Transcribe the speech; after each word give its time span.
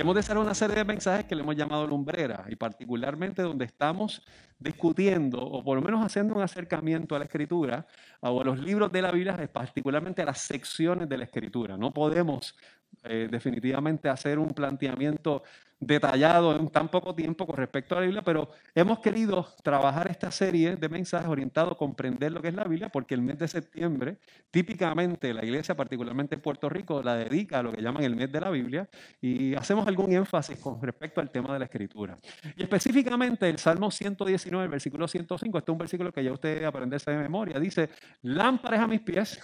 Y 0.00 0.02
hemos 0.02 0.14
de 0.14 0.20
hacer 0.20 0.38
una 0.38 0.54
serie 0.54 0.76
de 0.76 0.84
mensajes 0.84 1.26
que 1.26 1.34
le 1.34 1.42
hemos 1.42 1.54
llamado 1.54 1.86
lumbrera, 1.86 2.46
y 2.48 2.56
particularmente 2.56 3.42
donde 3.42 3.66
estamos 3.66 4.22
discutiendo, 4.58 5.38
o 5.38 5.62
por 5.62 5.76
lo 5.76 5.82
menos 5.82 6.02
haciendo 6.02 6.34
un 6.34 6.40
acercamiento 6.40 7.14
a 7.14 7.18
la 7.18 7.26
escritura, 7.26 7.86
o 8.20 8.40
a 8.40 8.44
los 8.44 8.58
libros 8.60 8.90
de 8.90 9.02
la 9.02 9.10
Biblia, 9.10 9.36
particularmente 9.52 10.22
a 10.22 10.24
las 10.24 10.40
secciones 10.40 11.06
de 11.06 11.18
la 11.18 11.24
escritura. 11.24 11.76
No 11.76 11.92
podemos 11.92 12.56
eh, 13.04 13.28
definitivamente 13.30 14.08
hacer 14.08 14.38
un 14.38 14.50
planteamiento 14.50 15.42
detallado 15.80 16.54
en 16.54 16.68
tan 16.68 16.88
poco 16.88 17.14
tiempo 17.14 17.46
con 17.46 17.56
respecto 17.56 17.94
a 17.94 18.00
la 18.00 18.04
Biblia, 18.04 18.22
pero 18.22 18.50
hemos 18.74 18.98
querido 19.00 19.48
trabajar 19.62 20.10
esta 20.10 20.30
serie 20.30 20.76
de 20.76 20.88
mensajes 20.90 21.26
orientados 21.26 21.72
a 21.72 21.76
comprender 21.76 22.30
lo 22.32 22.42
que 22.42 22.48
es 22.48 22.54
la 22.54 22.64
Biblia, 22.64 22.90
porque 22.90 23.14
el 23.14 23.22
mes 23.22 23.38
de 23.38 23.48
septiembre, 23.48 24.18
típicamente 24.50 25.32
la 25.32 25.42
iglesia, 25.42 25.74
particularmente 25.74 26.34
en 26.34 26.42
Puerto 26.42 26.68
Rico, 26.68 27.02
la 27.02 27.16
dedica 27.16 27.60
a 27.60 27.62
lo 27.62 27.72
que 27.72 27.80
llaman 27.80 28.04
el 28.04 28.14
mes 28.14 28.30
de 28.30 28.40
la 28.40 28.50
Biblia, 28.50 28.88
y 29.22 29.54
hacemos 29.54 29.86
algún 29.86 30.12
énfasis 30.12 30.58
con 30.58 30.80
respecto 30.82 31.22
al 31.22 31.30
tema 31.30 31.54
de 31.54 31.60
la 31.60 31.64
escritura. 31.64 32.18
Y 32.54 32.62
específicamente 32.62 33.48
el 33.48 33.58
Salmo 33.58 33.90
119, 33.90 34.64
el 34.64 34.70
versículo 34.70 35.08
105, 35.08 35.58
este 35.58 35.70
es 35.70 35.72
un 35.72 35.78
versículo 35.78 36.12
que 36.12 36.22
ya 36.22 36.32
usted 36.32 36.62
aprenderse 36.64 37.10
de 37.10 37.16
memoria, 37.16 37.58
dice, 37.58 37.88
lámparas 38.20 38.80
a 38.80 38.86
mis 38.86 39.00
pies, 39.00 39.40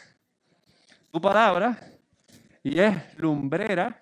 tu 1.11 1.19
palabra, 1.19 1.79
y 2.67 2.81
es 2.81 3.17
lumbrera 3.19 4.01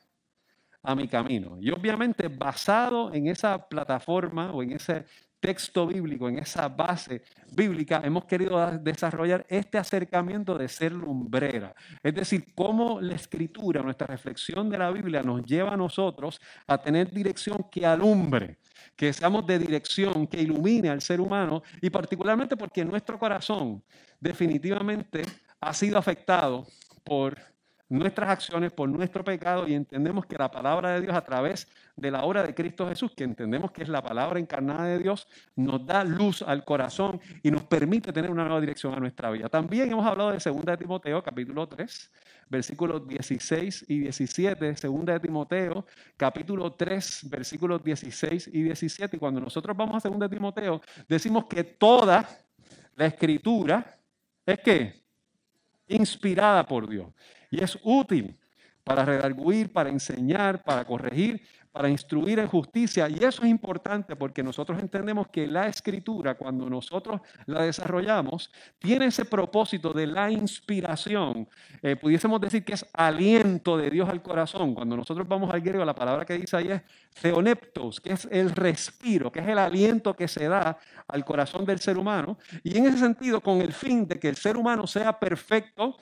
a 0.82 0.94
mi 0.94 1.06
camino. 1.06 1.58
Y 1.60 1.70
obviamente 1.70 2.28
basado 2.28 3.12
en 3.12 3.26
esa 3.26 3.68
plataforma 3.68 4.52
o 4.52 4.62
en 4.62 4.72
ese 4.72 5.04
texto 5.38 5.86
bíblico, 5.86 6.30
en 6.30 6.38
esa 6.38 6.66
base 6.68 7.20
bíblica, 7.54 8.00
hemos 8.02 8.24
querido 8.24 8.66
desarrollar 8.78 9.44
este 9.50 9.76
acercamiento 9.76 10.56
de 10.56 10.68
ser 10.68 10.92
lumbrera. 10.92 11.74
Es 12.02 12.14
decir, 12.14 12.54
cómo 12.54 13.02
la 13.02 13.16
escritura, 13.16 13.82
nuestra 13.82 14.06
reflexión 14.06 14.70
de 14.70 14.78
la 14.78 14.90
Biblia 14.90 15.22
nos 15.22 15.44
lleva 15.44 15.74
a 15.74 15.76
nosotros 15.76 16.40
a 16.66 16.78
tener 16.78 17.10
dirección 17.10 17.66
que 17.70 17.84
alumbre, 17.84 18.56
que 18.96 19.12
seamos 19.12 19.46
de 19.46 19.58
dirección, 19.58 20.26
que 20.26 20.40
ilumine 20.40 20.88
al 20.88 21.02
ser 21.02 21.20
humano 21.20 21.62
y 21.82 21.90
particularmente 21.90 22.56
porque 22.56 22.82
nuestro 22.82 23.18
corazón 23.18 23.84
definitivamente 24.18 25.20
ha 25.60 25.74
sido 25.74 25.98
afectado 25.98 26.66
por 27.04 27.53
nuestras 27.88 28.30
acciones, 28.30 28.72
por 28.72 28.88
nuestro 28.88 29.22
pecado 29.24 29.68
y 29.68 29.74
entendemos 29.74 30.26
que 30.26 30.36
la 30.36 30.50
palabra 30.50 30.94
de 30.94 31.02
Dios 31.02 31.14
a 31.14 31.22
través 31.22 31.68
de 31.96 32.10
la 32.10 32.24
obra 32.24 32.42
de 32.42 32.54
Cristo 32.54 32.88
Jesús, 32.88 33.12
que 33.14 33.24
entendemos 33.24 33.70
que 33.70 33.82
es 33.82 33.88
la 33.88 34.02
palabra 34.02 34.40
encarnada 34.40 34.86
de 34.86 34.98
Dios, 34.98 35.28
nos 35.54 35.84
da 35.84 36.02
luz 36.02 36.42
al 36.42 36.64
corazón 36.64 37.20
y 37.42 37.50
nos 37.50 37.64
permite 37.64 38.12
tener 38.12 38.30
una 38.30 38.44
nueva 38.44 38.60
dirección 38.60 38.94
a 38.94 39.00
nuestra 39.00 39.30
vida. 39.30 39.48
También 39.48 39.90
hemos 39.90 40.06
hablado 40.06 40.32
de 40.32 40.38
2 40.38 40.64
de 40.64 40.76
Timoteo, 40.76 41.22
capítulo 41.22 41.68
3, 41.68 42.10
versículos 42.48 43.06
16 43.06 43.84
y 43.88 43.98
17, 44.00 44.74
2 44.82 45.04
de 45.04 45.20
Timoteo, 45.20 45.86
capítulo 46.16 46.72
3, 46.72 47.26
versículos 47.30 47.84
16 47.84 48.48
y 48.52 48.62
17. 48.62 49.16
Y 49.16 49.20
cuando 49.20 49.40
nosotros 49.40 49.76
vamos 49.76 50.04
a 50.04 50.08
2 50.08 50.18
de 50.18 50.28
Timoteo, 50.28 50.80
decimos 51.06 51.44
que 51.44 51.64
toda 51.64 52.26
la 52.96 53.06
escritura 53.06 53.98
es 54.46 54.58
que 54.60 55.04
inspirada 55.86 56.66
por 56.66 56.88
Dios 56.88 57.08
y 57.54 57.62
es 57.62 57.78
útil 57.82 58.36
para 58.82 59.04
redarguir, 59.04 59.72
para 59.72 59.88
enseñar, 59.88 60.62
para 60.62 60.84
corregir, 60.84 61.40
para 61.72 61.88
instruir 61.88 62.38
en 62.38 62.46
justicia. 62.46 63.08
Y 63.08 63.14
eso 63.16 63.42
es 63.42 63.48
importante 63.48 64.14
porque 64.14 64.42
nosotros 64.42 64.78
entendemos 64.80 65.26
que 65.28 65.46
la 65.46 65.66
escritura, 65.66 66.34
cuando 66.34 66.68
nosotros 66.70 67.20
la 67.46 67.62
desarrollamos, 67.62 68.52
tiene 68.78 69.06
ese 69.06 69.24
propósito 69.24 69.92
de 69.92 70.06
la 70.06 70.30
inspiración. 70.30 71.48
Eh, 71.82 71.96
pudiésemos 71.96 72.40
decir 72.40 72.64
que 72.64 72.74
es 72.74 72.86
aliento 72.92 73.76
de 73.76 73.90
Dios 73.90 74.08
al 74.08 74.22
corazón. 74.22 74.74
Cuando 74.74 74.96
nosotros 74.96 75.26
vamos 75.26 75.52
al 75.52 75.62
griego, 75.62 75.84
la 75.84 75.94
palabra 75.94 76.24
que 76.24 76.38
dice 76.38 76.56
ahí 76.56 76.70
es 76.70 76.82
theoneptos, 77.20 78.00
que 78.00 78.12
es 78.12 78.28
el 78.30 78.50
respiro, 78.50 79.32
que 79.32 79.40
es 79.40 79.48
el 79.48 79.58
aliento 79.58 80.14
que 80.14 80.28
se 80.28 80.46
da 80.46 80.78
al 81.08 81.24
corazón 81.24 81.64
del 81.64 81.80
ser 81.80 81.98
humano. 81.98 82.38
Y 82.62 82.76
en 82.78 82.86
ese 82.86 82.98
sentido, 82.98 83.40
con 83.40 83.60
el 83.60 83.72
fin 83.72 84.06
de 84.06 84.20
que 84.20 84.28
el 84.28 84.36
ser 84.36 84.56
humano 84.56 84.86
sea 84.86 85.18
perfecto, 85.18 85.96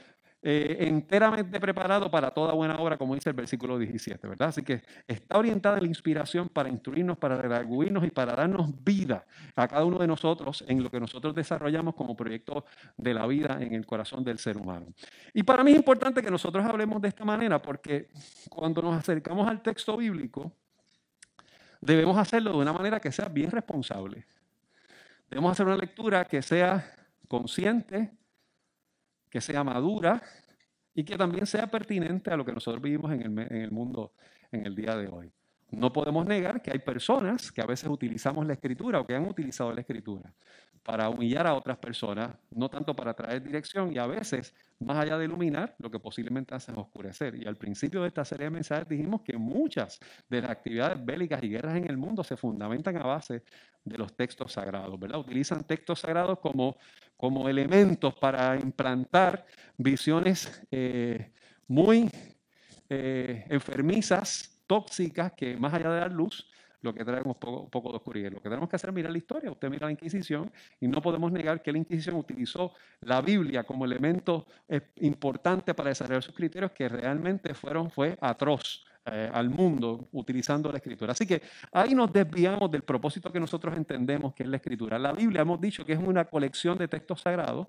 eh, 0.44 0.88
enteramente 0.88 1.60
preparado 1.60 2.10
para 2.10 2.32
toda 2.32 2.52
buena 2.52 2.76
obra, 2.76 2.98
como 2.98 3.14
dice 3.14 3.30
el 3.30 3.36
versículo 3.36 3.78
17, 3.78 4.26
¿verdad? 4.26 4.48
Así 4.48 4.62
que 4.62 4.82
está 5.06 5.38
orientada 5.38 5.80
la 5.80 5.86
inspiración 5.86 6.48
para 6.48 6.68
instruirnos, 6.68 7.16
para 7.16 7.40
redarguirnos 7.40 8.04
y 8.04 8.10
para 8.10 8.34
darnos 8.34 8.70
vida 8.82 9.24
a 9.54 9.68
cada 9.68 9.84
uno 9.84 9.98
de 9.98 10.08
nosotros 10.08 10.64
en 10.66 10.82
lo 10.82 10.90
que 10.90 10.98
nosotros 10.98 11.32
desarrollamos 11.32 11.94
como 11.94 12.16
proyecto 12.16 12.64
de 12.96 13.14
la 13.14 13.24
vida 13.28 13.58
en 13.60 13.72
el 13.72 13.86
corazón 13.86 14.24
del 14.24 14.38
ser 14.38 14.56
humano. 14.56 14.86
Y 15.32 15.44
para 15.44 15.62
mí 15.62 15.70
es 15.70 15.76
importante 15.76 16.20
que 16.20 16.30
nosotros 16.30 16.64
hablemos 16.64 17.00
de 17.00 17.08
esta 17.08 17.24
manera 17.24 17.62
porque 17.62 18.08
cuando 18.50 18.82
nos 18.82 18.98
acercamos 18.98 19.48
al 19.48 19.62
texto 19.62 19.96
bíblico, 19.96 20.50
debemos 21.80 22.18
hacerlo 22.18 22.50
de 22.50 22.58
una 22.58 22.72
manera 22.72 22.98
que 22.98 23.12
sea 23.12 23.28
bien 23.28 23.52
responsable. 23.52 24.26
Debemos 25.30 25.52
hacer 25.52 25.66
una 25.66 25.76
lectura 25.76 26.24
que 26.24 26.42
sea 26.42 26.84
consciente, 27.28 28.10
que 29.32 29.40
sea 29.40 29.64
madura 29.64 30.22
y 30.94 31.04
que 31.04 31.16
también 31.16 31.46
sea 31.46 31.66
pertinente 31.68 32.30
a 32.30 32.36
lo 32.36 32.44
que 32.44 32.52
nosotros 32.52 32.82
vivimos 32.82 33.10
en 33.12 33.22
el, 33.22 33.38
en 33.50 33.62
el 33.62 33.70
mundo 33.70 34.12
en 34.50 34.66
el 34.66 34.76
día 34.76 34.94
de 34.94 35.08
hoy. 35.08 35.32
No 35.70 35.90
podemos 35.90 36.26
negar 36.26 36.60
que 36.60 36.70
hay 36.70 36.80
personas 36.80 37.50
que 37.50 37.62
a 37.62 37.66
veces 37.66 37.88
utilizamos 37.88 38.46
la 38.46 38.52
escritura 38.52 39.00
o 39.00 39.06
que 39.06 39.14
han 39.14 39.26
utilizado 39.26 39.72
la 39.72 39.80
escritura 39.80 40.34
para 40.82 41.08
humillar 41.08 41.46
a 41.46 41.54
otras 41.54 41.78
personas, 41.78 42.34
no 42.50 42.68
tanto 42.68 42.94
para 42.94 43.14
traer 43.14 43.42
dirección 43.42 43.92
y 43.92 43.98
a 43.98 44.06
veces, 44.06 44.54
más 44.80 44.96
allá 44.96 45.16
de 45.16 45.26
iluminar, 45.26 45.76
lo 45.78 45.90
que 45.90 46.00
posiblemente 46.00 46.54
hace 46.54 46.72
es 46.72 46.78
oscurecer. 46.78 47.36
Y 47.36 47.46
al 47.46 47.56
principio 47.56 48.02
de 48.02 48.08
esta 48.08 48.24
serie 48.24 48.44
de 48.44 48.50
mensajes 48.50 48.88
dijimos 48.88 49.22
que 49.22 49.36
muchas 49.36 50.00
de 50.28 50.42
las 50.42 50.50
actividades 50.50 51.04
bélicas 51.04 51.42
y 51.42 51.48
guerras 51.48 51.76
en 51.76 51.88
el 51.88 51.96
mundo 51.96 52.24
se 52.24 52.36
fundamentan 52.36 52.96
a 52.96 53.04
base 53.04 53.44
de 53.84 53.98
los 53.98 54.14
textos 54.16 54.52
sagrados, 54.52 54.98
¿verdad? 54.98 55.20
Utilizan 55.20 55.64
textos 55.64 56.00
sagrados 56.00 56.38
como, 56.40 56.76
como 57.16 57.48
elementos 57.48 58.14
para 58.14 58.56
implantar 58.56 59.44
visiones 59.76 60.62
eh, 60.70 61.32
muy 61.68 62.10
eh, 62.88 63.44
enfermizas 63.48 64.60
tóxicas 64.66 65.32
que 65.32 65.56
más 65.56 65.72
allá 65.74 65.90
de 65.90 66.00
dar 66.00 66.12
luz, 66.12 66.50
lo 66.82 66.92
que 66.92 67.04
trae 67.04 67.22
un 67.24 67.34
poco, 67.34 67.68
poco, 67.68 67.90
de 67.90 67.96
oscuridad. 67.96 68.30
Lo 68.30 68.42
que 68.42 68.48
tenemos 68.48 68.68
que 68.68 68.76
hacer 68.76 68.90
es 68.90 68.94
mirar 68.94 69.12
la 69.12 69.18
historia. 69.18 69.50
Usted 69.50 69.70
mira 69.70 69.86
la 69.86 69.92
Inquisición 69.92 70.52
y 70.80 70.88
no 70.88 71.00
podemos 71.00 71.32
negar 71.32 71.62
que 71.62 71.72
la 71.72 71.78
Inquisición 71.78 72.16
utilizó 72.16 72.72
la 73.00 73.20
Biblia 73.20 73.64
como 73.64 73.84
elemento 73.84 74.46
eh, 74.68 74.80
importante 74.96 75.74
para 75.74 75.88
desarrollar 75.88 76.22
sus 76.22 76.34
criterios 76.34 76.72
que 76.72 76.88
realmente 76.88 77.54
fueron, 77.54 77.90
fue 77.90 78.16
atroz. 78.20 78.84
Eh, 79.04 79.28
al 79.32 79.50
mundo 79.50 80.08
utilizando 80.12 80.70
la 80.70 80.76
escritura. 80.76 81.10
Así 81.10 81.26
que 81.26 81.42
ahí 81.72 81.92
nos 81.92 82.12
desviamos 82.12 82.70
del 82.70 82.82
propósito 82.82 83.32
que 83.32 83.40
nosotros 83.40 83.76
entendemos 83.76 84.32
que 84.32 84.44
es 84.44 84.48
la 84.48 84.58
escritura. 84.58 84.96
La 84.96 85.10
Biblia 85.10 85.40
hemos 85.40 85.60
dicho 85.60 85.84
que 85.84 85.94
es 85.94 85.98
una 85.98 86.24
colección 86.26 86.78
de 86.78 86.86
textos 86.86 87.20
sagrados 87.20 87.66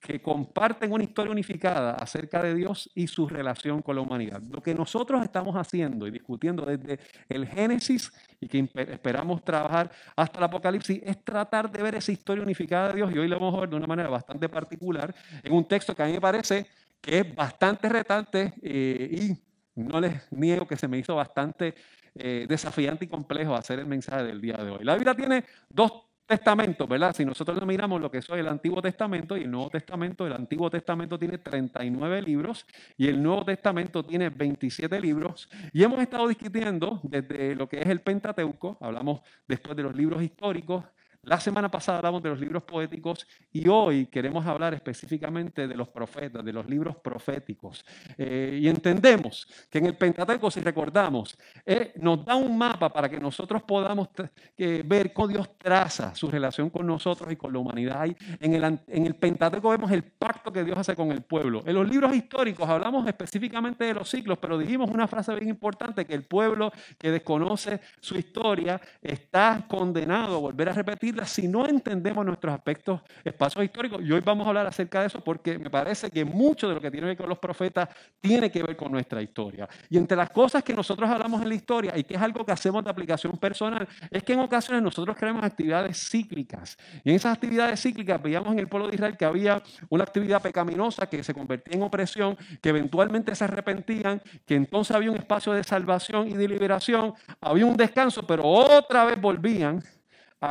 que 0.00 0.20
comparten 0.20 0.90
una 0.90 1.04
historia 1.04 1.30
unificada 1.30 1.92
acerca 1.92 2.42
de 2.42 2.56
Dios 2.56 2.90
y 2.92 3.06
su 3.06 3.28
relación 3.28 3.82
con 3.82 3.94
la 3.94 4.02
humanidad. 4.02 4.42
Lo 4.50 4.60
que 4.60 4.74
nosotros 4.74 5.22
estamos 5.22 5.54
haciendo 5.54 6.08
y 6.08 6.10
discutiendo 6.10 6.66
desde 6.66 6.98
el 7.28 7.46
Génesis 7.46 8.12
y 8.40 8.48
que 8.48 8.68
esperamos 8.74 9.44
trabajar 9.44 9.92
hasta 10.16 10.38
el 10.38 10.44
Apocalipsis 10.44 11.00
es 11.04 11.24
tratar 11.24 11.70
de 11.70 11.84
ver 11.84 11.94
esa 11.94 12.10
historia 12.10 12.42
unificada 12.42 12.88
de 12.88 12.96
Dios 12.96 13.12
y 13.14 13.18
hoy 13.18 13.28
lo 13.28 13.38
vamos 13.38 13.54
a 13.56 13.60
ver 13.60 13.68
de 13.68 13.76
una 13.76 13.86
manera 13.86 14.08
bastante 14.08 14.48
particular 14.48 15.14
en 15.40 15.52
un 15.52 15.68
texto 15.68 15.94
que 15.94 16.02
a 16.02 16.06
mí 16.06 16.14
me 16.14 16.20
parece 16.20 16.66
que 17.00 17.20
es 17.20 17.34
bastante 17.34 17.88
retante 17.88 18.54
eh, 18.60 19.08
y 19.12 19.53
no 19.74 20.00
les 20.00 20.32
niego 20.32 20.66
que 20.66 20.76
se 20.76 20.88
me 20.88 20.98
hizo 20.98 21.16
bastante 21.16 21.74
eh, 22.14 22.46
desafiante 22.48 23.04
y 23.04 23.08
complejo 23.08 23.54
hacer 23.54 23.78
el 23.78 23.86
mensaje 23.86 24.24
del 24.24 24.40
día 24.40 24.56
de 24.56 24.70
hoy. 24.70 24.84
La 24.84 24.94
Biblia 24.94 25.14
tiene 25.14 25.44
dos 25.68 26.04
Testamento, 26.26 26.86
¿verdad? 26.86 27.14
Si 27.14 27.22
nosotros 27.22 27.66
miramos 27.66 28.00
lo 28.00 28.10
que 28.10 28.18
es 28.18 28.28
el 28.30 28.48
Antiguo 28.48 28.80
Testamento 28.80 29.36
y 29.36 29.42
el 29.42 29.50
Nuevo 29.50 29.68
Testamento, 29.68 30.26
el 30.26 30.32
Antiguo 30.32 30.70
Testamento 30.70 31.18
tiene 31.18 31.36
39 31.36 32.22
libros 32.22 32.64
y 32.96 33.08
el 33.08 33.22
Nuevo 33.22 33.44
Testamento 33.44 34.02
tiene 34.02 34.30
27 34.30 34.98
libros. 35.00 35.50
Y 35.74 35.82
hemos 35.82 36.00
estado 36.00 36.26
discutiendo 36.26 36.98
desde 37.02 37.54
lo 37.54 37.68
que 37.68 37.80
es 37.80 37.86
el 37.88 38.00
Pentateuco, 38.00 38.78
hablamos 38.80 39.20
después 39.46 39.76
de 39.76 39.82
los 39.82 39.94
libros 39.94 40.22
históricos, 40.22 40.84
La 41.24 41.40
semana 41.40 41.70
pasada 41.70 41.98
hablamos 41.98 42.22
de 42.22 42.28
los 42.30 42.40
libros 42.40 42.62
poéticos 42.64 43.26
y 43.52 43.66
hoy 43.68 44.06
queremos 44.06 44.44
hablar 44.46 44.74
específicamente 44.74 45.66
de 45.66 45.74
los 45.74 45.88
profetas, 45.88 46.44
de 46.44 46.52
los 46.52 46.68
libros 46.68 46.96
proféticos. 46.96 47.84
Eh, 48.18 48.58
y 48.62 48.68
entendemos 48.68 49.46
que 49.70 49.78
en 49.78 49.86
el 49.86 49.96
Pentateuco, 49.96 50.50
si 50.50 50.60
recordamos, 50.60 51.38
eh, 51.64 51.92
nos 51.96 52.24
da 52.24 52.36
un 52.36 52.58
mapa 52.58 52.92
para 52.92 53.08
que 53.08 53.18
nosotros 53.18 53.62
podamos 53.62 54.08
ver 54.56 55.12
cómo 55.12 55.28
Dios 55.28 55.48
traza 55.56 56.14
su 56.14 56.30
relación 56.30 56.68
con 56.68 56.86
nosotros 56.86 57.32
y 57.32 57.36
con 57.36 57.52
la 57.52 57.58
humanidad. 57.58 58.04
en, 58.04 58.54
el, 58.54 58.64
en 58.86 59.06
el 59.06 59.14
Pentateuco 59.14 59.70
vemos 59.70 59.90
el 59.90 60.02
pacto 60.02 60.52
que 60.52 60.62
Dios 60.62 60.76
hace 60.76 60.94
con 60.94 61.10
el 61.10 61.22
pueblo. 61.22 61.62
En 61.64 61.74
los 61.74 61.88
libros 61.88 62.14
históricos 62.14 62.68
hablamos 62.68 63.06
específicamente 63.06 63.84
de 63.84 63.94
los 63.94 64.10
ciclos, 64.10 64.38
pero 64.38 64.58
dijimos 64.58 64.90
una 64.90 65.08
frase 65.08 65.34
bien 65.34 65.48
importante, 65.48 66.04
que 66.04 66.14
el 66.14 66.24
pueblo 66.24 66.70
que 66.98 67.10
desconoce 67.10 67.80
su 68.00 68.16
historia 68.16 68.80
está 69.00 69.64
condenado 69.66 70.36
a 70.36 70.40
volver 70.40 70.68
a 70.68 70.72
repetir 70.72 71.13
si 71.24 71.48
no 71.48 71.66
entendemos 71.66 72.24
nuestros 72.24 72.54
aspectos, 72.54 73.00
espacios 73.24 73.64
históricos. 73.64 74.02
Y 74.02 74.12
hoy 74.12 74.20
vamos 74.20 74.46
a 74.46 74.48
hablar 74.48 74.66
acerca 74.66 75.00
de 75.00 75.06
eso 75.06 75.20
porque 75.22 75.58
me 75.58 75.70
parece 75.70 76.10
que 76.10 76.24
mucho 76.24 76.68
de 76.68 76.74
lo 76.74 76.80
que 76.80 76.90
tiene 76.90 77.06
que 77.06 77.08
ver 77.08 77.16
con 77.16 77.28
los 77.28 77.38
profetas 77.38 77.88
tiene 78.20 78.50
que 78.50 78.62
ver 78.62 78.76
con 78.76 78.90
nuestra 78.90 79.22
historia. 79.22 79.68
Y 79.88 79.96
entre 79.96 80.16
las 80.16 80.30
cosas 80.30 80.62
que 80.62 80.74
nosotros 80.74 81.08
hablamos 81.08 81.42
en 81.42 81.48
la 81.48 81.54
historia 81.54 81.96
y 81.96 82.04
que 82.04 82.14
es 82.14 82.20
algo 82.20 82.44
que 82.44 82.52
hacemos 82.52 82.82
de 82.84 82.90
aplicación 82.90 83.36
personal, 83.38 83.86
es 84.10 84.22
que 84.22 84.32
en 84.32 84.40
ocasiones 84.40 84.82
nosotros 84.82 85.16
creamos 85.16 85.44
actividades 85.44 86.08
cíclicas. 86.08 86.76
Y 87.04 87.10
en 87.10 87.16
esas 87.16 87.34
actividades 87.34 87.80
cíclicas 87.80 88.20
veíamos 88.22 88.52
en 88.52 88.58
el 88.58 88.68
pueblo 88.68 88.88
de 88.88 88.94
Israel 88.94 89.16
que 89.16 89.24
había 89.24 89.62
una 89.88 90.04
actividad 90.04 90.42
pecaminosa 90.42 91.06
que 91.08 91.22
se 91.22 91.34
convertía 91.34 91.76
en 91.76 91.82
opresión, 91.82 92.36
que 92.60 92.70
eventualmente 92.70 93.34
se 93.34 93.44
arrepentían, 93.44 94.20
que 94.46 94.54
entonces 94.54 94.94
había 94.96 95.10
un 95.10 95.16
espacio 95.16 95.52
de 95.52 95.64
salvación 95.64 96.28
y 96.28 96.34
de 96.34 96.48
liberación, 96.48 97.14
había 97.40 97.66
un 97.66 97.76
descanso, 97.76 98.26
pero 98.26 98.44
otra 98.44 99.04
vez 99.04 99.20
volvían 99.20 99.82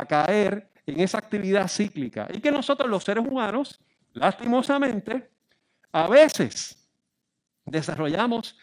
a 0.00 0.06
caer 0.06 0.70
en 0.86 1.00
esa 1.00 1.18
actividad 1.18 1.68
cíclica. 1.68 2.28
Y 2.32 2.40
que 2.40 2.50
nosotros 2.50 2.88
los 2.88 3.04
seres 3.04 3.24
humanos, 3.26 3.80
lastimosamente, 4.12 5.30
a 5.92 6.08
veces 6.08 6.76
desarrollamos 7.64 8.56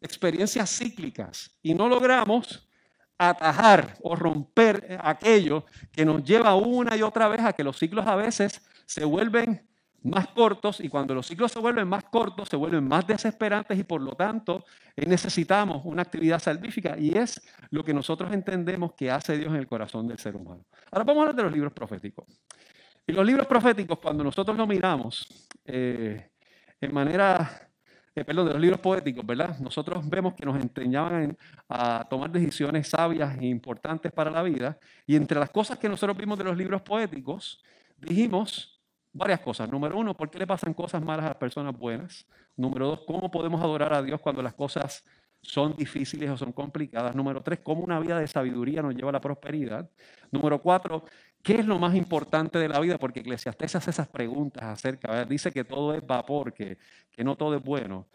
experiencias 0.00 0.70
cíclicas 0.70 1.50
y 1.62 1.74
no 1.74 1.88
logramos 1.88 2.68
atajar 3.16 3.96
o 4.02 4.14
romper 4.14 4.98
aquello 5.02 5.64
que 5.92 6.04
nos 6.04 6.22
lleva 6.24 6.54
una 6.56 6.96
y 6.96 7.02
otra 7.02 7.28
vez 7.28 7.40
a 7.40 7.52
que 7.52 7.64
los 7.64 7.78
ciclos 7.78 8.06
a 8.06 8.16
veces 8.16 8.60
se 8.86 9.04
vuelven 9.04 9.66
más 10.04 10.28
cortos 10.28 10.80
y 10.80 10.88
cuando 10.88 11.14
los 11.14 11.26
ciclos 11.26 11.50
se 11.50 11.58
vuelven 11.58 11.88
más 11.88 12.04
cortos, 12.04 12.48
se 12.48 12.56
vuelven 12.56 12.86
más 12.86 13.06
desesperantes 13.06 13.78
y 13.78 13.84
por 13.84 14.02
lo 14.02 14.12
tanto 14.12 14.64
eh, 14.94 15.06
necesitamos 15.06 15.82
una 15.84 16.02
actividad 16.02 16.38
salvífica 16.38 16.96
y 16.98 17.16
es 17.16 17.40
lo 17.70 17.82
que 17.82 17.94
nosotros 17.94 18.32
entendemos 18.32 18.92
que 18.92 19.10
hace 19.10 19.38
Dios 19.38 19.50
en 19.50 19.56
el 19.56 19.66
corazón 19.66 20.06
del 20.06 20.18
ser 20.18 20.36
humano. 20.36 20.66
Ahora 20.90 21.04
vamos 21.04 21.20
a 21.20 21.22
hablar 21.22 21.36
de 21.36 21.42
los 21.44 21.52
libros 21.52 21.72
proféticos. 21.72 22.26
Y 23.06 23.12
los 23.12 23.24
libros 23.24 23.46
proféticos, 23.46 23.98
cuando 23.98 24.22
nosotros 24.22 24.56
los 24.56 24.68
miramos 24.68 25.26
eh, 25.64 26.30
en 26.80 26.94
manera, 26.94 27.70
eh, 28.14 28.24
perdón, 28.24 28.46
de 28.46 28.52
los 28.52 28.60
libros 28.60 28.80
poéticos, 28.80 29.24
¿verdad? 29.26 29.58
Nosotros 29.58 30.06
vemos 30.08 30.34
que 30.34 30.44
nos 30.44 30.62
enseñaban 30.62 31.36
a 31.68 32.06
tomar 32.08 32.30
decisiones 32.30 32.88
sabias 32.88 33.38
e 33.38 33.46
importantes 33.46 34.12
para 34.12 34.30
la 34.30 34.42
vida. 34.42 34.78
Y 35.06 35.16
entre 35.16 35.38
las 35.38 35.50
cosas 35.50 35.78
que 35.78 35.88
nosotros 35.88 36.16
vimos 36.16 36.38
de 36.38 36.44
los 36.44 36.56
libros 36.56 36.82
poéticos, 36.82 37.62
dijimos 37.98 38.73
varias 39.14 39.40
cosas. 39.40 39.70
Número 39.70 39.96
uno, 39.96 40.14
¿por 40.14 40.28
qué 40.28 40.38
le 40.38 40.46
pasan 40.46 40.74
cosas 40.74 41.02
malas 41.02 41.24
a 41.24 41.28
las 41.28 41.36
personas 41.36 41.78
buenas? 41.78 42.26
Número 42.56 42.88
dos, 42.88 43.00
¿cómo 43.06 43.30
podemos 43.30 43.62
adorar 43.62 43.94
a 43.94 44.02
Dios 44.02 44.20
cuando 44.20 44.42
las 44.42 44.54
cosas 44.54 45.04
son 45.40 45.74
difíciles 45.76 46.28
o 46.28 46.36
son 46.36 46.52
complicadas? 46.52 47.14
Número 47.14 47.42
tres, 47.42 47.60
¿cómo 47.62 47.82
una 47.82 48.00
vida 48.00 48.18
de 48.18 48.26
sabiduría 48.26 48.82
nos 48.82 48.94
lleva 48.94 49.10
a 49.10 49.12
la 49.12 49.20
prosperidad? 49.20 49.88
Número 50.30 50.60
cuatro, 50.60 51.04
¿qué 51.42 51.54
es 51.54 51.66
lo 51.66 51.78
más 51.78 51.94
importante 51.94 52.58
de 52.58 52.68
la 52.68 52.80
vida? 52.80 52.98
Porque 52.98 53.20
Eclesiastes 53.20 53.76
hace 53.76 53.90
esas 53.90 54.08
preguntas 54.08 54.64
acerca, 54.64 55.24
dice 55.24 55.52
que 55.52 55.64
todo 55.64 55.94
es 55.94 56.04
vapor, 56.04 56.52
que, 56.52 56.76
que 57.10 57.24
no 57.24 57.36
todo 57.36 57.54
es 57.56 57.62
bueno. 57.62 58.08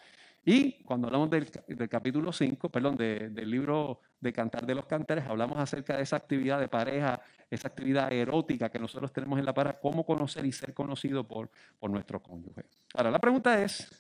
Y 0.52 0.82
cuando 0.84 1.06
hablamos 1.06 1.30
del, 1.30 1.48
capítulo 1.88 2.34
5, 2.34 2.70
perdón, 2.70 2.98
del 2.98 3.52
libro 3.52 4.00
de 4.20 4.34
Cantar 4.34 4.66
de 4.66 4.74
los 4.74 4.88
Cantares, 4.88 5.24
hablamos 5.28 5.60
acerca 5.60 5.96
de 5.96 6.02
esa 6.02 6.16
actividad 6.16 6.60
de 6.60 6.68
pareja, 6.68 7.22
esa 7.52 7.68
actividad 7.68 8.12
erótica 8.12 8.68
que 8.68 8.80
nosotros 8.80 9.14
tenemos 9.14 9.38
en 9.38 9.46
la 9.46 9.54
pareja, 9.54 9.78
cómo 9.80 10.04
conocer 10.04 10.44
y 10.48 10.52
ser 10.52 10.74
conocido 10.74 11.24
por, 11.24 11.52
por 11.78 11.92
nuestro 11.92 12.20
cónyuge. 12.24 12.66
Ahora, 12.96 13.12
la 13.12 13.20
pregunta 13.20 13.62
es, 13.62 13.92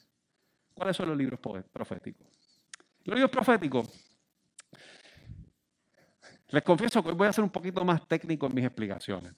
¿cuáles 0.74 0.98
son 0.98 1.10
los 1.10 1.18
libros 1.19 1.40
proféticos? 1.72 2.25
Los 3.04 3.13
libros 3.13 3.30
proféticos, 3.30 3.88
les 6.48 6.63
confieso 6.63 7.04
que 7.04 7.10
hoy 7.10 7.16
voy 7.16 7.28
a 7.28 7.34
ser 7.34 7.44
un 7.44 7.52
poquito 7.52 7.86
más 7.86 8.07
técnico 8.07 8.48
en 8.48 8.56
mis 8.56 8.66
explicaciones. 8.66 9.36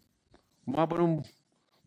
Vamos 0.66 0.82
a 0.82 0.88
poner 0.88 1.04
un 1.04 1.26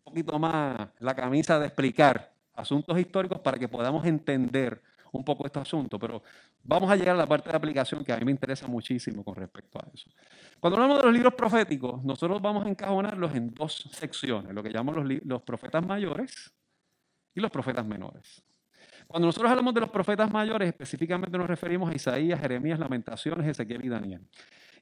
poquito 0.03 0.37
más 0.37 0.87
la 0.99 1.15
camisa 1.15 1.57
de 1.57 1.65
explicar 1.65 2.31
asuntos 2.53 2.95
históricos 2.99 3.39
para 3.39 3.57
que 3.57 3.67
podamos 3.67 4.05
entender 4.05 4.83
un 5.17 5.23
poco 5.23 5.45
este 5.45 5.59
asunto, 5.59 5.97
pero 5.97 6.21
vamos 6.63 6.89
a 6.89 6.95
llegar 6.95 7.15
a 7.15 7.19
la 7.19 7.27
parte 7.27 7.49
de 7.49 7.55
aplicación 7.55 8.03
que 8.03 8.13
a 8.13 8.17
mí 8.17 8.25
me 8.25 8.31
interesa 8.31 8.67
muchísimo 8.67 9.23
con 9.23 9.35
respecto 9.35 9.79
a 9.79 9.87
eso. 9.93 10.09
Cuando 10.59 10.77
hablamos 10.77 10.97
de 10.99 11.03
los 11.05 11.13
libros 11.13 11.33
proféticos, 11.33 12.03
nosotros 12.03 12.41
vamos 12.41 12.65
a 12.65 12.69
encajonarlos 12.69 13.33
en 13.35 13.53
dos 13.53 13.89
secciones, 13.91 14.53
lo 14.53 14.61
que 14.63 14.69
llamamos 14.69 15.03
los, 15.03 15.23
los 15.25 15.41
profetas 15.41 15.85
mayores 15.85 16.53
y 17.33 17.39
los 17.39 17.51
profetas 17.51 17.85
menores. 17.85 18.43
Cuando 19.07 19.27
nosotros 19.27 19.51
hablamos 19.51 19.73
de 19.73 19.81
los 19.81 19.89
profetas 19.89 20.31
mayores, 20.31 20.67
específicamente 20.67 21.37
nos 21.37 21.47
referimos 21.47 21.89
a 21.89 21.95
Isaías, 21.95 22.39
Jeremías, 22.39 22.79
Lamentaciones, 22.79 23.47
Ezequiel 23.47 23.85
y 23.85 23.89
Daniel. 23.89 24.27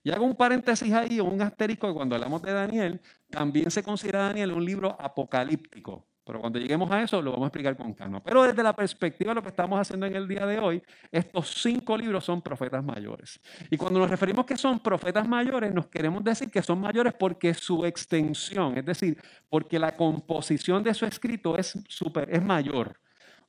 Y 0.04 0.12
hago 0.12 0.26
un 0.26 0.36
paréntesis 0.36 0.92
ahí 0.94 1.20
un 1.20 1.42
asterisco 1.42 1.88
que 1.88 1.94
cuando 1.94 2.16
hablamos 2.16 2.42
de 2.42 2.52
Daniel, 2.52 3.02
también 3.30 3.72
se 3.72 3.84
considera 3.84 4.28
Daniel 4.28 4.52
un 4.52 4.66
libro 4.66 4.96
apocalíptico. 5.00 6.06
Pero 6.26 6.40
cuando 6.40 6.58
lleguemos 6.58 6.90
a 6.90 7.02
eso 7.02 7.22
lo 7.22 7.32
vamos 7.32 7.46
a 7.46 7.48
explicar 7.48 7.76
con 7.76 7.94
calma. 7.94 8.24
Pero 8.24 8.44
desde 8.44 8.64
la 8.64 8.74
perspectiva 8.74 9.32
de 9.32 9.36
lo 9.36 9.42
que 9.42 9.50
estamos 9.50 9.80
haciendo 9.80 10.06
en 10.06 10.16
el 10.16 10.28
día 10.28 10.46
de 10.46 10.58
hoy, 10.58 10.82
estos 11.12 11.62
cinco 11.62 11.98
libros 11.98 12.24
son 12.24 12.42
profetas 12.42 12.84
mayores. 12.84 13.40
Y 13.70 13.76
cuando 13.76 14.00
nos 14.00 14.10
referimos 14.10 14.46
que 14.46 14.56
son 14.56 14.80
profetas 14.80 15.28
mayores, 15.28 15.74
nos 15.74 15.88
queremos 15.88 16.24
decir 16.24 16.50
que 16.50 16.62
son 16.62 16.80
mayores 16.80 17.14
porque 17.14 17.54
su 17.54 17.86
extensión, 17.86 18.78
es 18.78 18.86
decir, 18.86 19.22
porque 19.50 19.78
la 19.78 19.98
composición 19.98 20.82
de 20.82 20.94
su 20.94 21.06
escrito 21.06 21.58
es, 21.58 21.78
super, 21.90 22.30
es 22.32 22.42
mayor. 22.42 22.98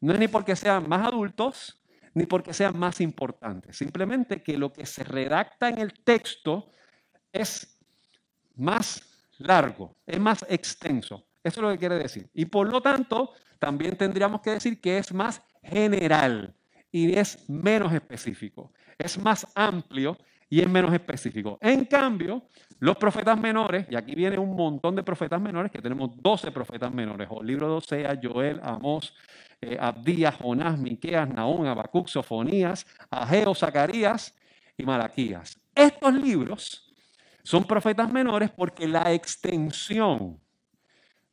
No 0.01 0.13
es 0.13 0.19
ni 0.19 0.27
porque 0.27 0.57
sean 0.57 0.89
más 0.89 1.07
adultos, 1.07 1.81
ni 2.13 2.27
porque 2.27 2.53
sean 2.53 2.77
más 2.77 3.01
importantes. 3.01 3.77
Simplemente 3.77 4.43
que 4.43 4.59
lo 4.59 4.73
que 4.73 4.85
se 4.85 5.05
redacta 5.05 5.69
en 5.69 5.79
el 5.79 5.93
texto 5.93 6.71
es 7.33 7.79
más 8.57 9.03
largo, 9.39 9.97
es 10.07 10.19
más 10.19 10.45
extenso. 10.49 11.25
Eso 11.45 11.61
es 11.61 11.63
lo 11.63 11.71
que 11.71 11.79
quiere 11.79 11.99
decir. 11.99 12.29
Y 12.33 12.47
por 12.47 12.69
lo 12.69 12.81
tanto, 12.81 13.33
también 13.59 13.97
tendríamos 13.97 14.41
que 14.41 14.51
decir 14.51 14.81
que 14.81 14.99
es 14.99 15.13
más 15.13 15.43
general 15.63 16.55
y 16.91 17.17
es 17.17 17.49
menos 17.49 17.93
específico. 17.93 18.73
Es 18.99 19.19
más 19.19 19.47
amplio 19.55 20.17
y 20.49 20.61
es 20.61 20.69
menos 20.69 20.93
específico. 20.95 21.59
En 21.61 21.85
cambio, 21.85 22.45
los 22.79 22.97
profetas 22.97 23.39
menores, 23.39 23.87
y 23.91 23.97
aquí 23.97 24.15
viene 24.15 24.39
un 24.39 24.55
montón 24.55 24.95
de 24.95 25.03
profetas 25.03 25.41
menores, 25.41 25.71
que 25.71 25.83
tenemos 25.83 26.11
12 26.17 26.51
profetas 26.53 26.93
menores, 26.93 27.29
o 27.31 27.41
el 27.41 27.47
libro 27.47 27.69
de 27.69 27.75
Osea, 27.75 28.19
Joel, 28.23 28.61
Amós, 28.63 29.15
eh, 29.61 29.77
Abdías, 29.81 30.37
Jonás, 30.37 30.79
Miqueas, 30.79 31.29
Naón, 31.29 31.67
Habacuc, 31.67 32.09
Sofonías, 32.09 32.87
Ageo, 33.11 33.55
Zacarías 33.55 34.35
y 34.79 34.85
Malaquías. 34.85 35.61
Estos 35.75 36.15
libros 36.15 36.95
son 37.43 37.65
profetas 37.65 38.13
menores 38.13 38.51
porque 38.51 38.87
la 38.87 39.13
extensión 39.13 40.44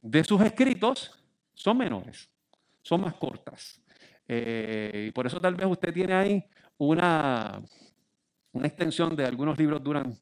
de 0.01 0.23
sus 0.23 0.41
escritos 0.41 1.11
son 1.53 1.77
menores, 1.77 2.29
son 2.81 3.01
más 3.01 3.13
cortas. 3.15 3.81
Eh, 4.27 5.07
y 5.09 5.11
por 5.11 5.27
eso 5.27 5.39
tal 5.39 5.55
vez 5.55 5.67
usted 5.67 5.93
tiene 5.93 6.13
ahí 6.13 6.43
una, 6.77 7.61
extensión 8.63 9.15
de 9.15 9.25
algunos 9.25 9.57
libros 9.57 9.83
duran 9.83 10.17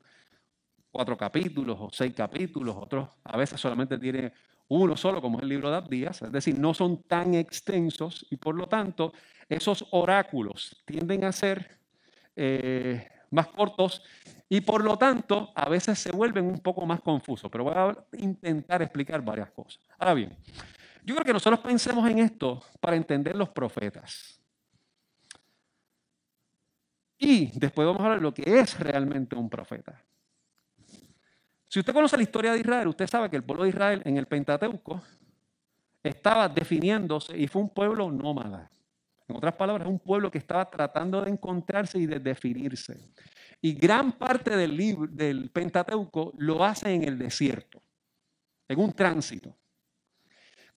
cuatro 0.91 1.15
capítulos 1.15 1.77
o 1.79 1.89
seis 1.91 2.13
capítulos, 2.13 2.75
otros 2.77 3.07
a 3.23 3.37
veces 3.37 3.59
solamente 3.59 3.97
tiene 3.97 4.33
uno 4.67 4.97
solo, 4.97 5.21
como 5.21 5.37
es 5.37 5.43
el 5.43 5.49
libro 5.49 5.69
de 5.69 5.77
Abdías, 5.77 6.21
es 6.21 6.31
decir, 6.31 6.59
no 6.59 6.73
son 6.73 7.03
tan 7.03 7.33
extensos 7.33 8.25
y 8.29 8.37
por 8.37 8.55
lo 8.55 8.67
tanto 8.67 9.13
esos 9.47 9.87
oráculos 9.91 10.75
tienden 10.85 11.23
a 11.23 11.31
ser 11.31 11.79
eh, 12.35 13.07
más 13.31 13.47
cortos 13.47 14.03
y 14.47 14.61
por 14.61 14.83
lo 14.83 14.97
tanto 14.97 15.51
a 15.55 15.69
veces 15.69 15.99
se 15.99 16.11
vuelven 16.11 16.45
un 16.45 16.59
poco 16.59 16.85
más 16.85 17.01
confusos, 17.01 17.49
pero 17.51 17.63
voy 17.65 17.73
a 17.75 17.95
intentar 18.17 18.81
explicar 18.81 19.21
varias 19.21 19.51
cosas. 19.51 19.79
Ahora 19.97 20.13
bien, 20.13 20.35
yo 21.03 21.15
creo 21.15 21.25
que 21.25 21.33
nosotros 21.33 21.59
pensemos 21.59 22.09
en 22.09 22.19
esto 22.19 22.61
para 22.79 22.95
entender 22.95 23.35
los 23.35 23.49
profetas. 23.49 24.39
Y 27.17 27.51
después 27.59 27.85
vamos 27.85 28.01
a 28.01 28.05
hablar 28.05 28.19
de 28.19 28.23
lo 28.23 28.33
que 28.33 28.43
es 28.59 28.79
realmente 28.79 29.35
un 29.35 29.49
profeta. 29.49 30.01
Si 31.67 31.79
usted 31.79 31.93
conoce 31.93 32.17
la 32.17 32.23
historia 32.23 32.53
de 32.53 32.59
Israel, 32.59 32.87
usted 32.87 33.07
sabe 33.07 33.29
que 33.29 33.35
el 33.35 33.43
pueblo 33.43 33.63
de 33.63 33.69
Israel 33.69 34.01
en 34.05 34.17
el 34.17 34.25
Pentateuco 34.25 35.01
estaba 36.01 36.49
definiéndose 36.49 37.37
y 37.37 37.47
fue 37.47 37.61
un 37.61 37.69
pueblo 37.69 38.09
nómada. 38.09 38.71
En 39.29 39.35
otras 39.35 39.53
palabras, 39.53 39.87
un 39.87 39.99
pueblo 39.99 40.31
que 40.31 40.39
estaba 40.39 40.67
tratando 40.67 41.21
de 41.21 41.29
encontrarse 41.29 41.99
y 41.99 42.07
de 42.07 42.19
definirse. 42.19 42.99
Y 43.61 43.73
gran 43.73 44.13
parte 44.13 44.57
del, 44.57 44.75
libro, 44.75 45.07
del 45.07 45.51
Pentateuco 45.51 46.33
lo 46.37 46.63
hace 46.63 46.91
en 46.91 47.03
el 47.03 47.17
desierto. 47.17 47.81
en 48.67 48.79
un 48.79 48.93
tránsito. 48.93 49.55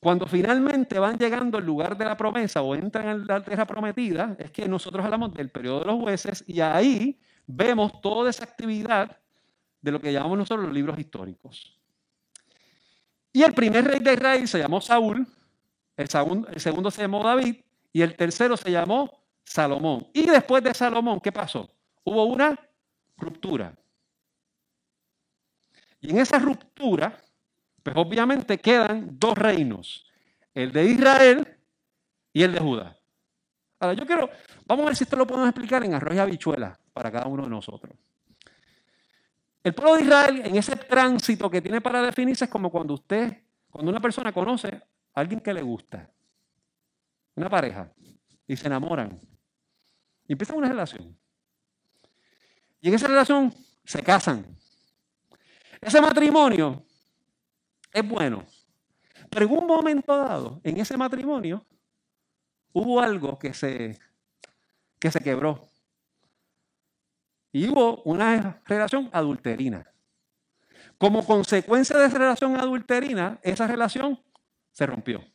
Cuando 0.01 0.27
finalmente 0.27 0.99
van 0.99 1.19
llegando 1.19 1.59
al 1.59 1.65
lugar 1.65 1.97
de 1.97 2.05
la 2.07 2.17
promesa 2.17 2.63
o 2.63 2.75
entran 2.75 3.09
en 3.09 3.27
la 3.27 3.43
tierra 3.43 3.67
prometida, 3.67 4.35
es 4.39 4.51
que 4.51 4.67
nosotros 4.67 5.05
hablamos 5.05 5.33
del 5.35 5.51
periodo 5.51 5.81
de 5.81 5.87
los 5.87 6.01
jueces 6.01 6.45
y 6.47 6.61
ahí 6.61 7.21
vemos 7.47 8.01
toda 8.01 8.31
esa 8.31 8.45
actividad 8.45 9.19
de 9.81 9.93
lo 9.93 10.01
que 10.01 10.13
llamamos 10.13 10.39
nosotros 10.39 10.67
los 10.67 10.75
libros 10.75 10.99
históricos. 10.99 11.79
Y 13.33 13.43
el 13.43 13.53
primer 13.53 13.85
rey 13.85 14.01
de 14.01 14.15
Israel 14.15 14.49
se 14.49 14.59
llamó 14.59 14.81
Saúl, 14.81 15.27
el 15.97 16.09
segundo, 16.09 16.49
el 16.49 16.61
segundo 16.61 16.91
se 16.91 17.03
llamó 17.03 17.23
David 17.23 17.57
y 17.93 18.03
el 18.03 18.17
tercero 18.17 18.57
se 18.57 18.71
llamó 18.71 19.23
Salomón. 19.45 20.09
Y 20.13 20.27
después 20.27 20.63
de 20.63 20.73
Salomón, 20.73 21.21
¿qué 21.21 21.31
pasó? 21.31 21.69
Hubo 22.05 22.25
una 22.25 22.59
ruptura. 23.17 23.75
Y 26.01 26.11
en 26.11 26.19
esa 26.19 26.39
ruptura, 26.39 27.17
pues 27.83 27.97
obviamente 27.97 28.59
quedan 28.59 29.19
dos 29.19 29.37
reinos, 29.37 30.05
el 30.55 30.73
de 30.73 30.85
Israel 30.85 31.57
y 32.33 32.43
el 32.43 32.53
de 32.53 32.61
Judá. 32.61 32.97
Ahora 33.79 33.95
yo 33.95 34.07
quiero, 34.07 34.31
vamos 34.67 34.85
a 34.85 34.87
ver 34.87 34.97
si 34.97 35.05
esto 35.05 35.17
lo 35.17 35.27
podemos 35.27 35.49
explicar 35.49 35.85
en 35.85 35.95
arroz 35.95 36.15
y 36.15 36.19
habichuela 36.19 36.79
para 36.93 37.11
cada 37.11 37.27
uno 37.27 37.45
de 37.45 37.51
nosotros. 37.51 37.95
El 39.63 39.75
pueblo 39.75 39.97
de 39.97 40.03
Israel, 40.03 40.43
en 40.45 40.57
ese 40.57 40.75
tránsito 40.75 41.49
que 41.49 41.61
tiene 41.61 41.81
para 41.81 42.03
definirse, 42.03 42.47
es 42.47 42.51
como 42.51 42.71
cuando 42.71 42.95
usted, 42.95 43.43
cuando 43.71 43.91
una 43.91 44.01
persona 44.01 44.33
conoce 44.33 44.69
a 44.69 45.21
alguien 45.21 45.41
que 45.41 45.55
le 45.55 45.63
gusta, 45.63 46.11
una 47.35 47.49
pareja, 47.49 47.93
y 48.47 48.57
se 48.57 48.67
enamoran, 48.67 49.19
y 50.27 50.33
empiezan 50.33 50.57
una 50.57 50.69
relación. 50.69 51.17
Y 52.81 52.89
en 52.89 52.95
esa 52.95 53.07
relación 53.07 53.55
se 53.85 54.03
casan. 54.03 54.57
Ese 55.81 56.01
matrimonio 56.01 56.85
es 57.93 58.09
bueno. 58.09 58.45
Pero 59.31 59.47
en 59.47 59.53
un 59.53 59.67
momento 59.67 60.17
dado, 60.17 60.61
en 60.63 60.79
ese 60.79 60.97
matrimonio, 60.97 61.65
hubo 62.73 63.01
algo 63.01 63.39
que 63.39 63.55
se, 63.55 63.99
que 64.99 65.11
se 65.11 65.21
quebró. 65.21 65.69
Y 67.53 67.69
hubo 67.69 68.03
una 68.03 68.63
relación 68.67 69.11
adulterina. 69.13 69.87
Como 70.99 71.25
consecuencia 71.25 71.99
de 71.99 72.07
esa 72.07 72.19
relación 72.19 72.57
adulterina, 72.57 73.39
esa 73.43 73.67
relación 73.67 74.23
se 74.71 74.87
rompió. 74.87 75.32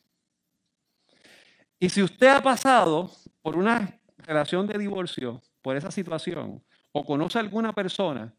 Y 1.80 1.90
si 1.90 2.02
usted 2.02 2.28
ha 2.28 2.42
pasado 2.42 3.12
por 3.42 3.56
una 3.56 4.00
relación 4.18 4.66
de 4.68 4.78
divorcio, 4.78 5.42
por 5.62 5.78
esa 5.78 5.92
situación, 5.92 6.64
o 6.92 7.06
conoce 7.06 7.38
a 7.38 7.42
alguna 7.42 7.74
persona, 7.74 8.34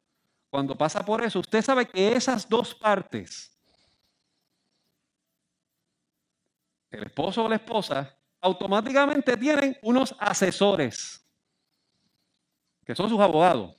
cuando 0.51 0.77
pasa 0.77 1.05
por 1.05 1.23
eso, 1.23 1.41
usted 1.41 1.63
sabe 1.63 1.87
que 1.87 2.13
esas 2.13 2.49
dos 2.49 2.75
partes, 2.75 3.57
el 6.91 7.05
esposo 7.05 7.45
o 7.45 7.49
la 7.49 7.57
esposa, 7.57 8.17
automáticamente 8.41 9.37
tienen 9.37 9.77
unos 9.83 10.15
asesores, 10.19 11.25
que 12.85 12.95
son 12.95 13.09
sus 13.09 13.21
abogados, 13.21 13.77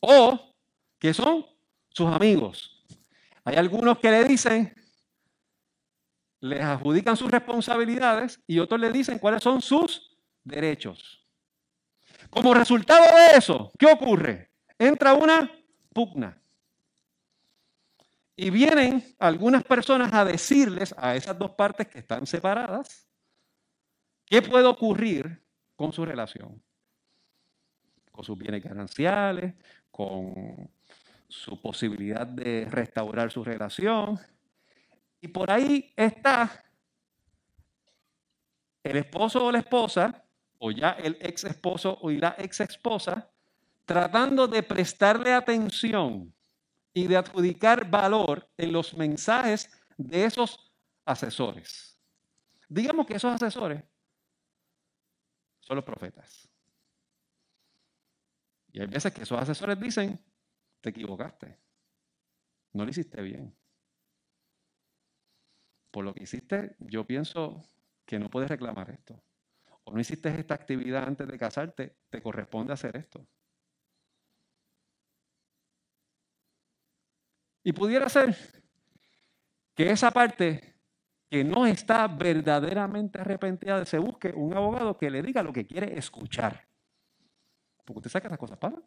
o 0.00 0.54
que 0.98 1.14
son 1.14 1.46
sus 1.88 2.08
amigos. 2.12 2.84
Hay 3.44 3.56
algunos 3.56 3.98
que 3.98 4.10
le 4.10 4.24
dicen, 4.24 4.74
les 6.40 6.60
adjudican 6.60 7.16
sus 7.16 7.30
responsabilidades 7.30 8.40
y 8.46 8.58
otros 8.58 8.80
le 8.80 8.90
dicen 8.90 9.18
cuáles 9.18 9.42
son 9.42 9.60
sus 9.60 10.16
derechos. 10.44 11.26
Como 12.30 12.54
resultado 12.54 13.04
de 13.04 13.38
eso, 13.38 13.72
¿qué 13.78 13.86
ocurre? 13.86 14.50
Entra 14.78 15.14
una 15.14 15.50
pugna. 15.92 16.40
Y 18.36 18.50
vienen 18.50 19.02
algunas 19.18 19.64
personas 19.64 20.12
a 20.12 20.24
decirles 20.24 20.94
a 20.96 21.16
esas 21.16 21.36
dos 21.36 21.50
partes 21.52 21.88
que 21.88 21.98
están 21.98 22.24
separadas 22.26 23.08
qué 24.24 24.42
puede 24.42 24.66
ocurrir 24.66 25.42
con 25.74 25.92
su 25.92 26.04
relación. 26.04 26.62
Con 28.12 28.24
sus 28.24 28.38
bienes 28.38 28.62
gananciales, 28.62 29.54
con 29.90 30.70
su 31.28 31.60
posibilidad 31.60 32.26
de 32.26 32.66
restaurar 32.70 33.30
su 33.30 33.42
relación. 33.42 34.18
Y 35.20 35.28
por 35.28 35.50
ahí 35.50 35.92
está 35.96 36.64
el 38.82 38.96
esposo 38.96 39.44
o 39.44 39.52
la 39.52 39.58
esposa 39.58 40.24
o 40.58 40.70
ya 40.70 40.90
el 40.92 41.16
ex 41.20 41.44
esposo 41.44 41.98
o 42.00 42.10
la 42.10 42.34
ex 42.38 42.60
esposa, 42.60 43.30
tratando 43.84 44.46
de 44.46 44.62
prestarle 44.62 45.32
atención 45.32 46.34
y 46.92 47.06
de 47.06 47.16
adjudicar 47.16 47.88
valor 47.88 48.48
en 48.56 48.72
los 48.72 48.94
mensajes 48.94 49.70
de 49.96 50.24
esos 50.24 50.72
asesores. 51.04 51.98
Digamos 52.68 53.06
que 53.06 53.14
esos 53.14 53.32
asesores 53.32 53.82
son 55.60 55.76
los 55.76 55.84
profetas. 55.84 56.48
Y 58.72 58.80
hay 58.80 58.86
veces 58.86 59.12
que 59.12 59.22
esos 59.22 59.40
asesores 59.40 59.78
dicen, 59.80 60.22
te 60.80 60.90
equivocaste, 60.90 61.58
no 62.72 62.84
lo 62.84 62.90
hiciste 62.90 63.20
bien. 63.22 63.57
Por 65.90 66.04
lo 66.04 66.14
que 66.14 66.24
hiciste, 66.24 66.76
yo 66.80 67.06
pienso 67.06 67.64
que 68.04 68.18
no 68.18 68.28
puedes 68.30 68.50
reclamar 68.50 68.90
esto 68.90 69.22
o 69.88 69.92
no 69.92 70.00
hiciste 70.00 70.28
esta 70.28 70.54
actividad 70.54 71.04
antes 71.04 71.26
de 71.26 71.38
casarte, 71.38 71.96
te 72.10 72.20
corresponde 72.20 72.74
hacer 72.74 72.94
esto. 72.96 73.26
Y 77.64 77.72
pudiera 77.72 78.08
ser 78.10 78.36
que 79.74 79.90
esa 79.90 80.10
parte 80.10 80.74
que 81.30 81.42
no 81.42 81.66
está 81.66 82.06
verdaderamente 82.06 83.18
arrepentida 83.18 83.84
se 83.86 83.98
busque 83.98 84.28
un 84.28 84.54
abogado 84.54 84.98
que 84.98 85.10
le 85.10 85.22
diga 85.22 85.42
lo 85.42 85.54
que 85.54 85.66
quiere 85.66 85.98
escuchar. 85.98 86.66
Porque 87.84 88.08
usted 88.08 88.22
que 88.22 88.28
las 88.28 88.38
cosas 88.38 88.58
pasan. 88.58 88.84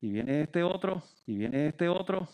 Y 0.00 0.10
viene 0.10 0.40
este 0.42 0.62
otro, 0.62 1.02
y 1.26 1.36
viene 1.36 1.68
este 1.68 1.88
otro 1.88 2.26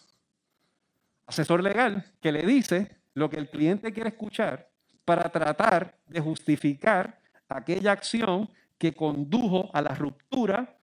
asesor 1.27 1.63
legal 1.63 2.05
que 2.21 2.31
le 2.31 2.47
dice 2.47 3.02
lo 3.15 3.29
que 3.29 3.37
el 3.37 3.51
cliente 3.51 3.93
quiere 3.93 4.11
escuchar 4.11 4.71
para 5.05 5.31
tratar 5.31 5.99
de 6.07 6.21
justificar 6.21 7.21
aquella 7.49 7.93
acción 7.93 8.51
que 8.79 8.95
condujo 8.95 9.71
a 9.73 9.83
la 9.83 9.95
ruptura 9.95 10.79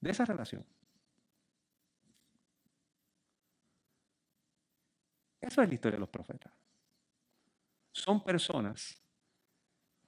de 0.00 0.10
esa 0.10 0.24
relación. 0.24 0.64
Eso 5.40 5.60
es 5.60 5.68
la 5.68 5.74
historia 5.74 5.96
de 5.96 6.00
los 6.00 6.08
profetas. 6.08 6.52
Son 7.92 8.22
personas 8.22 9.02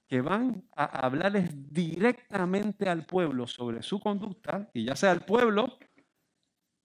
que 0.07 0.21
van 0.21 0.67
a 0.75 1.05
hablarles 1.05 1.49
directamente 1.71 2.87
al 2.87 3.05
pueblo 3.05 3.47
sobre 3.47 3.81
su 3.81 3.99
conducta, 3.99 4.69
y 4.73 4.85
ya 4.85 4.95
sea 4.95 5.11
al 5.11 5.25
pueblo 5.25 5.77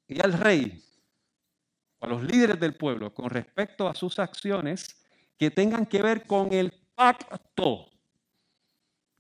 y 0.07 0.21
al 0.21 0.33
rey, 0.33 0.83
a 2.01 2.07
los 2.07 2.23
líderes 2.23 2.59
del 2.59 2.75
pueblo, 2.75 3.13
con 3.15 3.31
respecto 3.31 3.87
a 3.89 3.95
sus 3.95 4.19
acciones 4.19 5.05
que 5.37 5.51
tengan 5.51 5.87
que 5.87 6.03
ver 6.03 6.27
con 6.27 6.53
el 6.53 6.73
pacto 6.95 7.91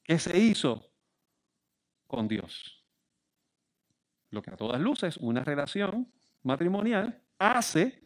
que 0.02 0.18
se 0.18 0.38
hizo 0.38 0.90
con 2.06 2.26
Dios. 2.26 2.84
Lo 4.30 4.42
que 4.42 4.50
a 4.50 4.56
todas 4.56 4.80
luces 4.80 5.16
una 5.18 5.44
relación 5.44 6.12
matrimonial 6.42 7.22
hace 7.38 8.02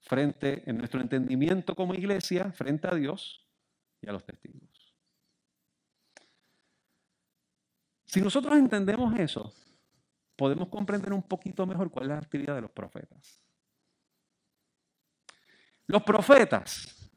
frente, 0.00 0.68
en 0.68 0.78
nuestro 0.78 1.00
entendimiento 1.00 1.74
como 1.74 1.94
iglesia, 1.94 2.52
frente 2.52 2.88
a 2.88 2.94
Dios 2.94 3.46
y 4.00 4.08
a 4.08 4.12
los 4.12 4.24
testigos. 4.24 4.94
Si 8.06 8.20
nosotros 8.20 8.58
entendemos 8.58 9.18
eso, 9.18 9.54
podemos 10.42 10.66
comprender 10.70 11.12
un 11.12 11.22
poquito 11.22 11.64
mejor 11.64 11.88
cuál 11.88 12.06
es 12.06 12.08
la 12.08 12.18
actividad 12.18 12.56
de 12.56 12.62
los 12.62 12.72
profetas. 12.72 13.40
Los 15.86 16.02
profetas 16.02 17.12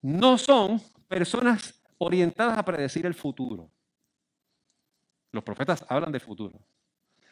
no 0.00 0.38
son 0.38 0.80
personas 1.08 1.82
orientadas 1.98 2.56
a 2.56 2.64
predecir 2.64 3.04
el 3.04 3.14
futuro. 3.14 3.68
Los 5.32 5.42
profetas 5.42 5.84
hablan 5.88 6.12
del 6.12 6.20
futuro. 6.20 6.52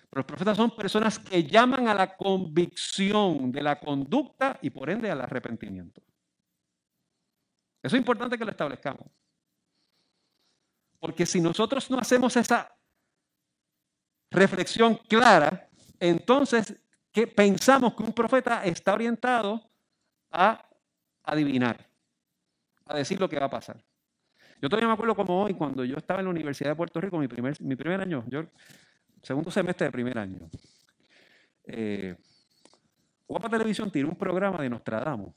Pero 0.08 0.18
los 0.18 0.24
profetas 0.24 0.56
son 0.56 0.74
personas 0.74 1.20
que 1.20 1.44
llaman 1.44 1.86
a 1.86 1.94
la 1.94 2.16
convicción 2.16 3.52
de 3.52 3.62
la 3.62 3.78
conducta 3.78 4.58
y 4.60 4.70
por 4.70 4.90
ende 4.90 5.12
al 5.12 5.20
arrepentimiento. 5.20 6.02
Eso 7.80 7.94
es 7.94 8.00
importante 8.00 8.36
que 8.36 8.44
lo 8.44 8.50
establezcamos. 8.50 9.06
Porque 10.98 11.24
si 11.24 11.40
nosotros 11.40 11.88
no 11.88 12.00
hacemos 12.00 12.36
esa 12.36 12.76
reflexión 14.30 14.96
clara, 15.08 15.68
entonces 15.98 16.74
¿qué 17.12 17.26
pensamos 17.26 17.94
que 17.94 18.02
un 18.02 18.12
profeta 18.12 18.64
está 18.64 18.94
orientado 18.94 19.70
a 20.30 20.64
adivinar, 21.24 21.86
a 22.86 22.96
decir 22.96 23.20
lo 23.20 23.28
que 23.28 23.38
va 23.38 23.46
a 23.46 23.50
pasar. 23.50 23.82
Yo 24.60 24.68
todavía 24.68 24.88
me 24.88 24.94
acuerdo 24.94 25.14
como 25.14 25.42
hoy, 25.42 25.54
cuando 25.54 25.84
yo 25.84 25.96
estaba 25.96 26.20
en 26.20 26.26
la 26.26 26.30
Universidad 26.30 26.70
de 26.70 26.76
Puerto 26.76 27.00
Rico, 27.00 27.18
mi 27.18 27.28
primer, 27.28 27.60
mi 27.60 27.76
primer 27.76 28.00
año, 28.00 28.24
yo, 28.28 28.44
segundo 29.22 29.50
semestre 29.50 29.86
de 29.86 29.92
primer 29.92 30.18
año. 30.18 30.48
Eh, 31.64 32.14
Guapa 33.26 33.48
Televisión 33.48 33.90
tiene 33.90 34.08
un 34.08 34.16
programa 34.16 34.60
de 34.62 34.68
Nostradamus. 34.68 35.34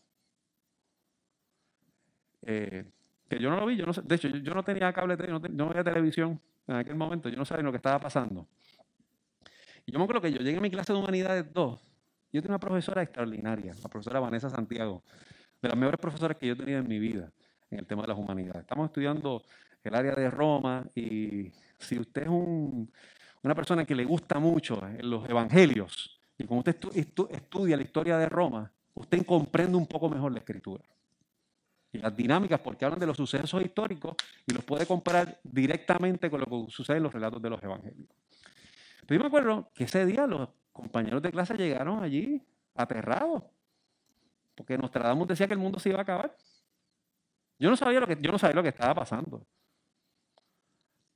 Eh, 2.41 2.85
que 3.29 3.39
yo 3.39 3.50
no 3.50 3.55
lo 3.55 3.65
vi, 3.65 3.77
yo 3.77 3.85
no 3.85 3.93
de 3.93 4.15
hecho, 4.15 4.27
yo, 4.27 4.53
no 4.53 4.63
tenía 4.63 4.91
cable, 4.91 5.15
no, 5.15 5.39
no 5.39 5.69
veía 5.69 5.83
televisión 5.83 6.41
en 6.67 6.75
aquel 6.75 6.95
momento, 6.95 7.29
yo 7.29 7.38
no 7.38 7.45
sabía 7.45 7.63
lo 7.63 7.71
que 7.71 7.77
estaba 7.77 8.00
pasando. 8.00 8.47
Yo 9.85 9.99
me 9.99 10.05
acuerdo 10.05 10.21
que 10.21 10.31
yo 10.31 10.39
llegué 10.39 10.57
a 10.57 10.61
mi 10.61 10.71
clase 10.71 10.93
de 10.93 10.99
Humanidades 10.99 11.53
2, 11.53 11.81
yo 12.31 12.41
tenía 12.41 12.55
una 12.55 12.59
profesora 12.59 13.03
extraordinaria, 13.03 13.75
la 13.81 13.89
profesora 13.89 14.19
Vanessa 14.19 14.49
Santiago, 14.49 15.03
de 15.61 15.69
las 15.69 15.77
mejores 15.77 15.99
profesoras 15.99 16.37
que 16.37 16.47
yo 16.47 16.53
he 16.53 16.55
tenido 16.55 16.79
en 16.79 16.87
mi 16.87 16.99
vida 16.99 17.31
en 17.69 17.79
el 17.79 17.85
tema 17.85 18.03
de 18.03 18.07
las 18.07 18.17
humanidades. 18.17 18.61
Estamos 18.61 18.87
estudiando 18.87 19.43
el 19.83 19.95
área 19.95 20.15
de 20.15 20.31
Roma 20.31 20.85
y 20.95 21.51
si 21.77 21.99
usted 21.99 22.23
es 22.23 22.29
una 22.29 23.55
persona 23.55 23.85
que 23.85 23.95
le 23.95 24.05
gusta 24.05 24.39
mucho 24.39 24.81
los 25.01 25.27
evangelios 25.29 26.19
y 26.37 26.45
como 26.45 26.59
usted 26.59 26.77
estudia 26.95 27.77
la 27.77 27.83
historia 27.83 28.17
de 28.17 28.29
Roma, 28.29 28.71
usted 28.93 29.25
comprende 29.25 29.75
un 29.75 29.87
poco 29.87 30.09
mejor 30.09 30.31
la 30.31 30.39
escritura 30.39 30.83
y 31.91 31.99
las 31.99 32.15
dinámicas 32.15 32.59
porque 32.61 32.85
hablan 32.85 32.99
de 32.99 33.05
los 33.05 33.17
sucesos 33.17 33.61
históricos 33.61 34.15
y 34.47 34.53
los 34.53 34.63
puede 34.63 34.85
comparar 34.85 35.39
directamente 35.43 36.29
con 36.29 36.39
lo 36.39 36.45
que 36.47 36.71
sucede 36.71 36.97
en 36.97 37.03
los 37.03 37.13
relatos 37.13 37.41
de 37.41 37.49
los 37.49 37.61
evangelios. 37.61 38.09
Pero 39.05 39.17
yo 39.17 39.24
me 39.24 39.27
acuerdo 39.27 39.72
que 39.74 39.83
ese 39.83 40.05
día 40.05 40.25
los 40.27 40.50
compañeros 40.72 41.22
de 41.22 41.31
clase 41.31 41.55
llegaron 41.55 42.03
allí 42.03 42.41
aterrados, 42.75 43.43
porque 44.55 44.77
Nostradamus 44.77 45.27
decía 45.27 45.48
que 45.48 45.53
el 45.53 45.60
mundo 45.60 45.79
se 45.79 45.89
iba 45.89 46.00
a 46.00 46.03
acabar. 46.03 46.36
Yo 47.60 47.69
no 47.69 47.77
sabía 47.77 48.00
lo 48.00 48.07
que, 48.07 48.17
yo 48.19 48.31
no 48.31 48.39
sabía 48.39 48.55
lo 48.55 48.63
que 48.63 48.69
estaba 48.69 48.93
pasando. 48.93 49.45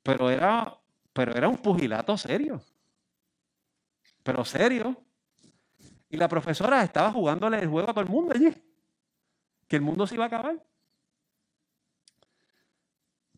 Pero 0.03 0.29
era, 0.29 0.77
pero 1.13 1.35
era 1.35 1.47
un 1.47 1.57
pugilato 1.57 2.17
serio. 2.17 2.61
Pero 4.23 4.45
serio. 4.45 5.03
Y 6.09 6.17
la 6.17 6.27
profesora 6.27 6.83
estaba 6.83 7.11
jugándole 7.11 7.59
el 7.59 7.67
juego 7.67 7.89
a 7.89 7.93
todo 7.93 8.03
el 8.03 8.09
mundo 8.09 8.33
allí. 8.33 8.53
Que 9.67 9.75
el 9.75 9.81
mundo 9.81 10.07
se 10.07 10.15
iba 10.15 10.23
a 10.23 10.27
acabar. 10.27 10.63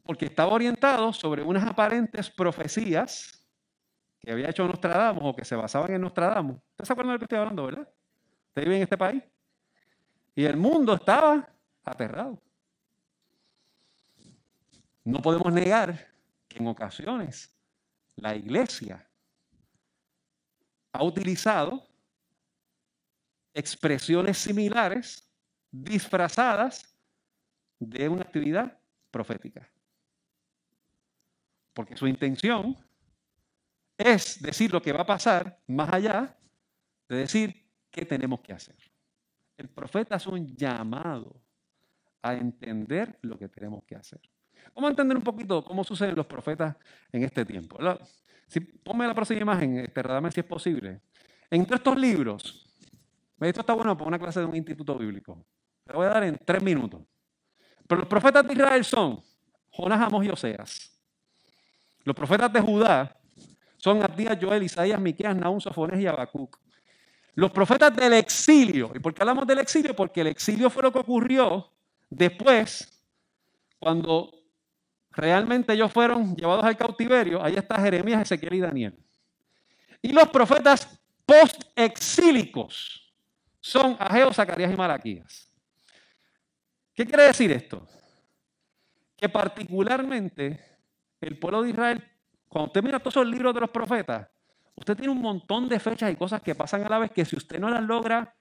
Porque 0.03 0.25
estaba 0.25 0.53
orientado 0.53 1.11
sobre 1.13 1.41
unas 1.41 1.67
aparentes 1.67 2.29
profecías 2.29 3.38
que 4.19 4.31
había 4.31 4.49
hecho 4.49 4.67
Nostradamus 4.67 5.23
o 5.23 5.35
que 5.35 5.45
se 5.45 5.55
basaban 5.55 5.93
en 5.93 6.01
Nostradamus. 6.01 6.57
¿Ustedes 6.57 6.87
se 6.87 6.93
acuerdan 6.93 7.11
de 7.11 7.13
lo 7.13 7.19
que 7.19 7.25
estoy 7.25 7.39
hablando, 7.39 7.65
verdad? 7.65 7.89
¿Usted 8.49 8.63
vive 8.63 8.75
en 8.77 8.83
este 8.83 8.97
país? 8.97 9.23
Y 10.35 10.45
el 10.45 10.57
mundo 10.57 10.93
estaba 10.93 11.47
aterrado. 11.83 12.41
No 15.03 15.21
podemos 15.21 15.51
negar 15.51 16.07
que 16.47 16.59
en 16.59 16.67
ocasiones 16.67 17.55
la 18.15 18.35
iglesia 18.35 19.07
ha 20.91 21.03
utilizado 21.03 21.87
expresiones 23.53 24.37
similares 24.37 25.27
disfrazadas 25.71 26.95
de 27.79 28.09
una 28.09 28.23
actividad 28.23 28.77
profética. 29.11 29.69
Porque 31.73 31.95
su 31.95 32.07
intención 32.07 32.77
es 33.99 34.41
decir 34.41 34.71
lo 34.71 34.81
que 34.81 34.93
va 34.93 35.01
a 35.01 35.05
pasar 35.05 35.59
más 35.67 35.91
allá 35.91 36.33
de 37.09 37.17
decir 37.17 37.69
qué 37.91 38.05
tenemos 38.05 38.39
que 38.39 38.53
hacer. 38.53 38.77
El 39.57 39.67
profeta 39.67 40.15
es 40.15 40.25
un 40.25 40.55
llamado 40.55 41.43
a 42.21 42.33
entender 42.33 43.19
lo 43.23 43.37
que 43.37 43.49
tenemos 43.49 43.83
que 43.83 43.95
hacer. 43.95 44.21
Vamos 44.73 44.87
a 44.87 44.91
entender 44.91 45.17
un 45.17 45.23
poquito 45.23 45.65
cómo 45.65 45.83
suceden 45.83 46.15
los 46.15 46.25
profetas 46.25 46.77
en 47.11 47.23
este 47.23 47.43
tiempo. 47.43 47.77
Si, 48.47 48.61
ponme 48.61 49.05
la 49.05 49.13
próxima 49.13 49.41
imagen, 49.41 49.79
este, 49.79 50.01
si 50.31 50.39
es 50.39 50.45
posible. 50.45 51.01
Entre 51.51 51.75
estos 51.75 51.97
libros, 51.97 52.73
esto 53.37 53.59
está 53.59 53.73
bueno 53.73 53.97
para 53.97 54.07
una 54.07 54.19
clase 54.19 54.39
de 54.39 54.45
un 54.45 54.55
instituto 54.55 54.97
bíblico. 54.97 55.45
Te 55.83 55.91
voy 55.91 56.05
a 56.05 56.09
dar 56.09 56.23
en 56.23 56.39
tres 56.45 56.63
minutos. 56.63 57.01
Pero 57.85 57.99
los 57.99 58.07
profetas 58.07 58.47
de 58.47 58.53
Israel 58.53 58.85
son 58.85 59.21
Jonás, 59.71 60.01
Amos 60.01 60.25
y 60.25 60.29
Oseas. 60.29 60.97
Los 62.05 62.15
profetas 62.15 62.53
de 62.53 62.61
Judá 62.61 63.18
son 63.79 64.03
Abdías, 64.03 64.37
Joel, 64.39 64.63
Isaías, 64.63 64.99
Miqueas, 64.99 65.35
Naúm, 65.35 65.59
Sofones 65.61 65.99
y 66.01 66.05
Habacuc. 66.05 66.59
Los 67.35 67.51
profetas 67.51 67.95
del 67.95 68.13
exilio. 68.13 68.91
¿Y 68.93 68.99
por 68.99 69.13
qué 69.13 69.23
hablamos 69.23 69.47
del 69.47 69.59
exilio? 69.59 69.95
Porque 69.95 70.19
el 70.21 70.27
exilio 70.27 70.69
fue 70.69 70.83
lo 70.83 70.91
que 70.91 70.99
ocurrió 70.99 71.71
después, 72.09 73.01
cuando 73.79 74.33
realmente 75.11 75.71
ellos 75.73 75.91
fueron 75.93 76.35
llevados 76.35 76.65
al 76.65 76.75
cautiverio. 76.75 77.41
Ahí 77.41 77.55
está 77.55 77.79
Jeremías, 77.79 78.21
Ezequiel 78.21 78.55
y 78.55 78.59
Daniel. 78.59 78.99
Y 80.01 80.11
los 80.11 80.27
profetas 80.27 80.99
post-exílicos 81.25 83.13
son 83.61 83.95
Ageo, 83.97 84.33
Zacarías 84.33 84.73
y 84.73 84.75
Malaquías. 84.75 85.49
¿Qué 86.93 87.05
quiere 87.05 87.23
decir 87.23 87.49
esto? 87.53 87.87
Que 89.15 89.29
particularmente 89.29 90.59
el 91.21 91.39
pueblo 91.39 91.61
de 91.61 91.69
Israel, 91.69 92.03
cuando 92.49 92.67
usted 92.67 92.83
mira 92.83 92.99
todos 92.99 93.15
esos 93.15 93.27
libros 93.27 93.53
de 93.53 93.61
los 93.61 93.69
profetas, 93.69 94.27
usted 94.75 94.97
tiene 94.97 95.11
un 95.11 95.21
montón 95.21 95.69
de 95.69 95.79
fechas 95.79 96.11
y 96.11 96.15
cosas 96.15 96.41
que 96.41 96.55
pasan 96.55 96.83
a 96.83 96.89
la 96.89 96.99
vez 96.99 97.11
que 97.11 97.23
si 97.23 97.35
usted 97.35 97.59
no 97.59 97.69
las 97.69 97.83
logra 97.83 98.35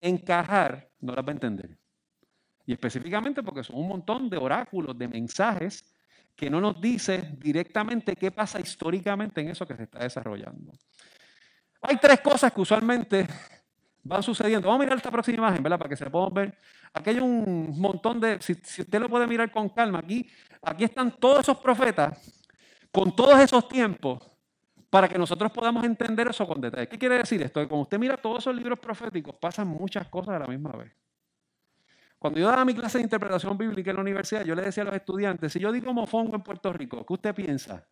encajar, 0.00 0.90
no 1.00 1.14
las 1.14 1.24
va 1.24 1.28
a 1.28 1.32
entender. 1.32 1.78
Y 2.64 2.72
específicamente 2.72 3.42
porque 3.42 3.62
son 3.62 3.76
un 3.76 3.88
montón 3.88 4.30
de 4.30 4.38
oráculos, 4.38 4.96
de 4.98 5.06
mensajes 5.06 5.84
que 6.34 6.48
no 6.48 6.60
nos 6.60 6.80
dice 6.80 7.36
directamente 7.38 8.16
qué 8.16 8.30
pasa 8.30 8.58
históricamente 8.58 9.42
en 9.42 9.50
eso 9.50 9.66
que 9.66 9.76
se 9.76 9.82
está 9.82 9.98
desarrollando. 9.98 10.72
Hay 11.82 11.96
tres 11.98 12.20
cosas 12.20 12.52
que 12.52 12.60
usualmente 12.60 13.26
van 14.02 14.22
sucediendo. 14.22 14.68
Vamos 14.68 14.80
a 14.80 14.84
mirar 14.84 14.96
esta 14.96 15.10
próxima 15.10 15.38
imagen, 15.38 15.62
¿verdad? 15.62 15.78
Para 15.78 15.90
que 15.90 15.96
se 15.96 16.08
puedan 16.08 16.32
ver. 16.32 16.58
Aquí 16.94 17.10
hay 17.10 17.18
un 17.18 17.78
montón 17.78 18.18
de, 18.18 18.40
si, 18.40 18.52
usted 18.52 18.98
lo 19.00 19.10
puede 19.10 19.26
mirar 19.26 19.50
con 19.50 19.68
calma, 19.68 19.98
aquí, 19.98 20.26
aquí 20.62 20.84
están 20.84 21.10
todos 21.12 21.40
esos 21.40 21.58
profetas 21.58 22.41
con 22.92 23.16
todos 23.16 23.40
esos 23.40 23.66
tiempos 23.68 24.22
para 24.90 25.08
que 25.08 25.18
nosotros 25.18 25.50
podamos 25.50 25.82
entender 25.84 26.28
eso 26.28 26.46
con 26.46 26.60
detalle. 26.60 26.86
¿Qué 26.86 26.98
quiere 26.98 27.16
decir 27.16 27.40
esto? 27.42 27.60
Que 27.60 27.66
cuando 27.66 27.84
usted 27.84 27.98
mira 27.98 28.16
todos 28.18 28.40
esos 28.40 28.54
libros 28.54 28.78
proféticos, 28.78 29.34
pasan 29.36 29.66
muchas 29.66 30.06
cosas 30.08 30.34
a 30.34 30.38
la 30.40 30.46
misma 30.46 30.72
vez. 30.72 30.92
Cuando 32.18 32.38
yo 32.38 32.46
daba 32.46 32.64
mi 32.64 32.74
clase 32.74 32.98
de 32.98 33.04
interpretación 33.04 33.56
bíblica 33.56 33.90
en 33.90 33.96
la 33.96 34.02
universidad, 34.02 34.44
yo 34.44 34.54
le 34.54 34.62
decía 34.62 34.82
a 34.82 34.86
los 34.86 34.94
estudiantes, 34.94 35.52
si 35.52 35.58
yo 35.58 35.72
digo 35.72 35.92
mofongo 35.92 36.36
en 36.36 36.42
Puerto 36.42 36.72
Rico, 36.72 37.04
¿qué 37.04 37.12
usted 37.14 37.34
piensa? 37.34 37.84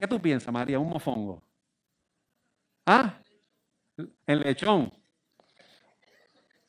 ¿Qué, 0.00 0.06
tú 0.08 0.20
piensas, 0.20 0.52
María, 0.52 0.78
un 0.78 0.88
mofongo? 0.88 1.42
¿Ah? 2.86 3.20
El 4.26 4.40
lechón. 4.40 4.90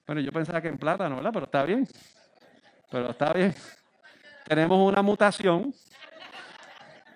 Bueno, 0.05 0.21
yo 0.21 0.31
pensaba 0.31 0.61
que 0.61 0.67
en 0.67 0.77
plátano, 0.77 1.15
¿verdad? 1.15 1.31
Pero 1.33 1.45
está 1.45 1.63
bien. 1.63 1.87
Pero 2.91 3.09
está 3.09 3.33
bien. 3.33 3.55
Tenemos 4.45 4.91
una 4.91 5.01
mutación. 5.01 5.73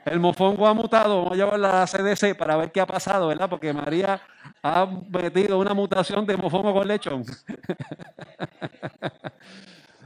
El 0.05 0.19
mofongo 0.19 0.67
ha 0.67 0.73
mutado. 0.73 1.17
Vamos 1.17 1.33
a 1.33 1.35
llevarla 1.35 1.69
a 1.69 1.79
la 1.81 1.87
CDC 1.87 2.35
para 2.35 2.55
ver 2.57 2.71
qué 2.71 2.81
ha 2.81 2.85
pasado, 2.85 3.27
¿verdad? 3.27 3.49
Porque 3.49 3.71
María 3.73 4.21
ha 4.63 4.87
metido 5.09 5.59
una 5.59 5.73
mutación 5.73 6.25
de 6.25 6.37
mofongo 6.37 6.73
con 6.73 6.87
lechón. 6.87 7.23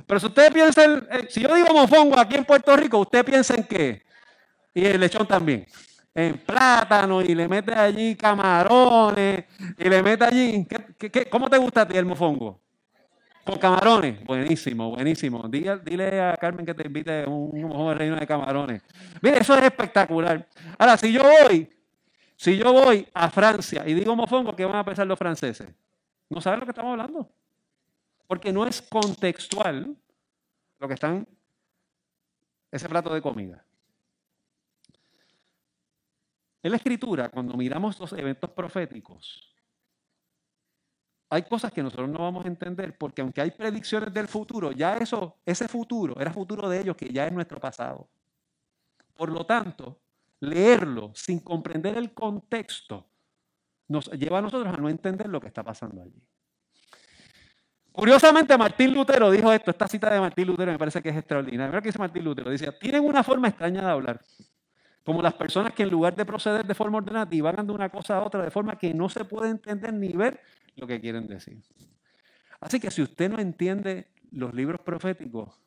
Pero 0.07 0.19
si 0.19 0.25
ustedes 0.27 0.51
piensan, 0.51 1.07
si 1.29 1.41
yo 1.41 1.55
digo 1.55 1.73
mofongo 1.73 2.19
aquí 2.19 2.35
en 2.35 2.45
Puerto 2.45 2.75
Rico, 2.75 2.99
usted 2.99 3.25
piensa 3.25 3.55
en 3.55 3.63
qué. 3.63 4.03
Y 4.73 4.85
el 4.85 4.99
lechón 4.99 5.25
también. 5.25 5.65
En 6.13 6.37
plátano 6.37 7.21
y 7.21 7.33
le 7.33 7.47
mete 7.47 7.73
allí 7.73 8.15
camarones 8.15 9.45
y 9.77 9.89
le 9.89 10.03
mete 10.03 10.25
allí. 10.25 10.67
cómo 11.29 11.49
te 11.49 11.57
gusta 11.57 11.81
a 11.81 11.87
ti 11.87 11.97
el 11.97 12.05
mofongo? 12.05 12.64
Con 13.45 13.59
camarones. 13.59 14.23
Buenísimo, 14.25 14.89
buenísimo. 14.89 15.47
Dile, 15.47 16.19
a 16.19 16.35
Carmen 16.35 16.65
que 16.65 16.73
te 16.73 16.87
invite 16.87 17.27
un, 17.27 17.61
mofongo 17.61 17.93
reino 17.93 18.15
de 18.15 18.25
camarones. 18.25 18.81
Mire, 19.21 19.37
eso 19.37 19.55
es 19.55 19.63
espectacular. 19.65 20.47
Ahora, 20.79 20.97
si 20.97 21.11
yo 21.11 21.21
voy, 21.21 21.69
si 22.35 22.57
yo 22.57 22.73
voy 22.73 23.07
a 23.13 23.29
Francia 23.29 23.83
y 23.85 23.93
digo 23.93 24.15
mofongo, 24.15 24.55
¿qué 24.55 24.65
van 24.65 24.77
a 24.77 24.83
pensar 24.83 25.05
los 25.05 25.19
franceses? 25.19 25.69
¿No 26.27 26.41
saben 26.41 26.61
lo 26.61 26.65
que 26.65 26.71
estamos 26.71 26.91
hablando? 26.91 27.29
Porque 28.25 28.51
no 28.51 28.65
es 28.65 28.81
contextual 28.81 29.95
lo 30.79 30.87
que 30.87 30.95
están, 30.95 31.27
ese 32.71 32.89
plato 32.89 33.13
de 33.13 33.21
comida. 33.21 33.63
En 36.63 36.71
la 36.71 36.77
escritura, 36.77 37.29
cuando 37.29 37.55
miramos 37.55 37.99
los 37.99 38.11
eventos 38.13 38.49
proféticos, 38.49 39.54
hay 41.29 41.43
cosas 41.43 41.71
que 41.71 41.81
nosotros 41.81 42.09
no 42.09 42.19
vamos 42.19 42.45
a 42.45 42.47
entender 42.47 42.97
porque 42.97 43.21
aunque 43.21 43.41
hay 43.41 43.51
predicciones 43.51 44.13
del 44.13 44.27
futuro, 44.27 44.71
ya 44.71 44.97
eso, 44.97 45.37
ese 45.45 45.67
futuro 45.67 46.19
era 46.19 46.31
futuro 46.31 46.69
de 46.69 46.81
ellos 46.81 46.95
que 46.95 47.11
ya 47.11 47.25
es 47.25 47.33
nuestro 47.33 47.59
pasado. 47.59 48.07
Por 49.15 49.29
lo 49.31 49.45
tanto, 49.45 49.99
leerlo 50.39 51.11
sin 51.15 51.39
comprender 51.39 51.97
el 51.97 52.13
contexto 52.13 53.07
nos 53.87 54.09
lleva 54.11 54.39
a 54.39 54.41
nosotros 54.41 54.73
a 54.73 54.77
no 54.77 54.89
entender 54.89 55.27
lo 55.27 55.39
que 55.39 55.47
está 55.47 55.63
pasando 55.63 56.01
allí. 56.01 56.21
Curiosamente, 57.91 58.57
Martín 58.57 58.93
Lutero 58.93 59.31
dijo 59.31 59.53
esto, 59.53 59.71
esta 59.71 59.87
cita 59.87 60.13
de 60.13 60.19
Martín 60.19 60.47
Lutero 60.47 60.71
me 60.71 60.77
parece 60.77 61.01
que 61.01 61.09
es 61.09 61.15
extraordinaria. 61.15 61.67
Mira 61.67 61.81
que 61.81 61.89
dice 61.89 61.99
Martín 61.99 62.25
Lutero, 62.25 62.51
dice, 62.51 62.71
tienen 62.73 63.05
una 63.05 63.23
forma 63.23 63.47
extraña 63.47 63.81
de 63.81 63.89
hablar, 63.89 64.19
como 65.03 65.21
las 65.21 65.33
personas 65.33 65.73
que 65.73 65.83
en 65.83 65.89
lugar 65.89 66.13
de 66.13 66.25
proceder 66.25 66.65
de 66.65 66.75
forma 66.75 66.97
ordenada 66.97 67.29
van 67.41 67.65
de 67.65 67.71
una 67.71 67.89
cosa 67.89 68.17
a 68.17 68.23
otra 68.23 68.43
de 68.43 68.51
forma 68.51 68.77
que 68.77 68.93
no 68.93 69.07
se 69.07 69.23
puede 69.23 69.49
entender 69.49 69.93
ni 69.93 70.09
ver 70.09 70.41
lo 70.75 70.87
que 70.87 70.99
quieren 70.99 71.27
decir. 71.27 71.61
Así 72.59 72.79
que 72.79 72.91
si 72.91 73.01
usted 73.01 73.29
no 73.29 73.39
entiende 73.39 74.07
los 74.31 74.53
libros 74.53 74.81
proféticos, 74.81 75.59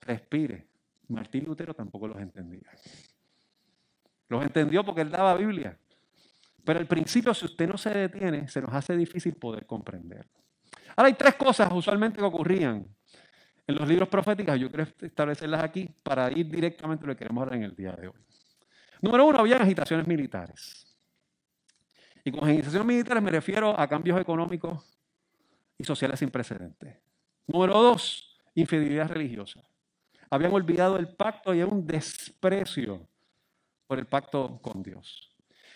respire. 0.00 0.68
Martín 1.08 1.44
Lutero 1.44 1.74
tampoco 1.74 2.08
los 2.08 2.18
entendía. 2.18 2.70
Los 4.28 4.42
entendió 4.42 4.84
porque 4.84 5.00
él 5.00 5.10
daba 5.10 5.34
Biblia. 5.34 5.76
Pero 6.64 6.78
al 6.78 6.86
principio, 6.86 7.34
si 7.34 7.46
usted 7.46 7.68
no 7.68 7.76
se 7.76 7.90
detiene, 7.90 8.46
se 8.48 8.60
nos 8.60 8.72
hace 8.72 8.96
difícil 8.96 9.34
poder 9.34 9.66
comprender. 9.66 10.28
Ahora 10.96 11.08
hay 11.08 11.14
tres 11.14 11.34
cosas 11.34 11.70
usualmente 11.72 12.18
que 12.18 12.24
ocurrían 12.24 12.86
en 13.66 13.74
los 13.74 13.88
libros 13.88 14.08
proféticos. 14.08 14.58
Yo 14.58 14.68
quiero 14.68 14.86
establecerlas 15.00 15.64
aquí 15.64 15.88
para 16.02 16.30
ir 16.30 16.48
directamente 16.48 17.04
a 17.04 17.08
lo 17.08 17.14
que 17.14 17.18
queremos 17.18 17.42
hablar 17.42 17.56
en 17.56 17.64
el 17.64 17.74
día 17.74 17.92
de 17.92 18.08
hoy. 18.08 18.20
Número 19.00 19.26
uno, 19.26 19.38
había 19.38 19.56
agitaciones 19.56 20.06
militares. 20.06 20.89
Y 22.24 22.32
con 22.32 22.48
agitaciones 22.48 22.86
militares 22.86 23.22
me 23.22 23.30
refiero 23.30 23.78
a 23.78 23.88
cambios 23.88 24.20
económicos 24.20 24.98
y 25.78 25.84
sociales 25.84 26.18
sin 26.18 26.30
precedentes. 26.30 26.96
Número 27.46 27.74
dos, 27.74 28.38
infidelidad 28.54 29.08
religiosa. 29.08 29.62
Habían 30.30 30.52
olvidado 30.52 30.96
el 30.96 31.08
pacto 31.08 31.54
y 31.54 31.60
hay 31.60 31.68
un 31.68 31.86
desprecio 31.86 33.08
por 33.86 33.98
el 33.98 34.06
pacto 34.06 34.60
con 34.62 34.82
Dios. 34.82 35.34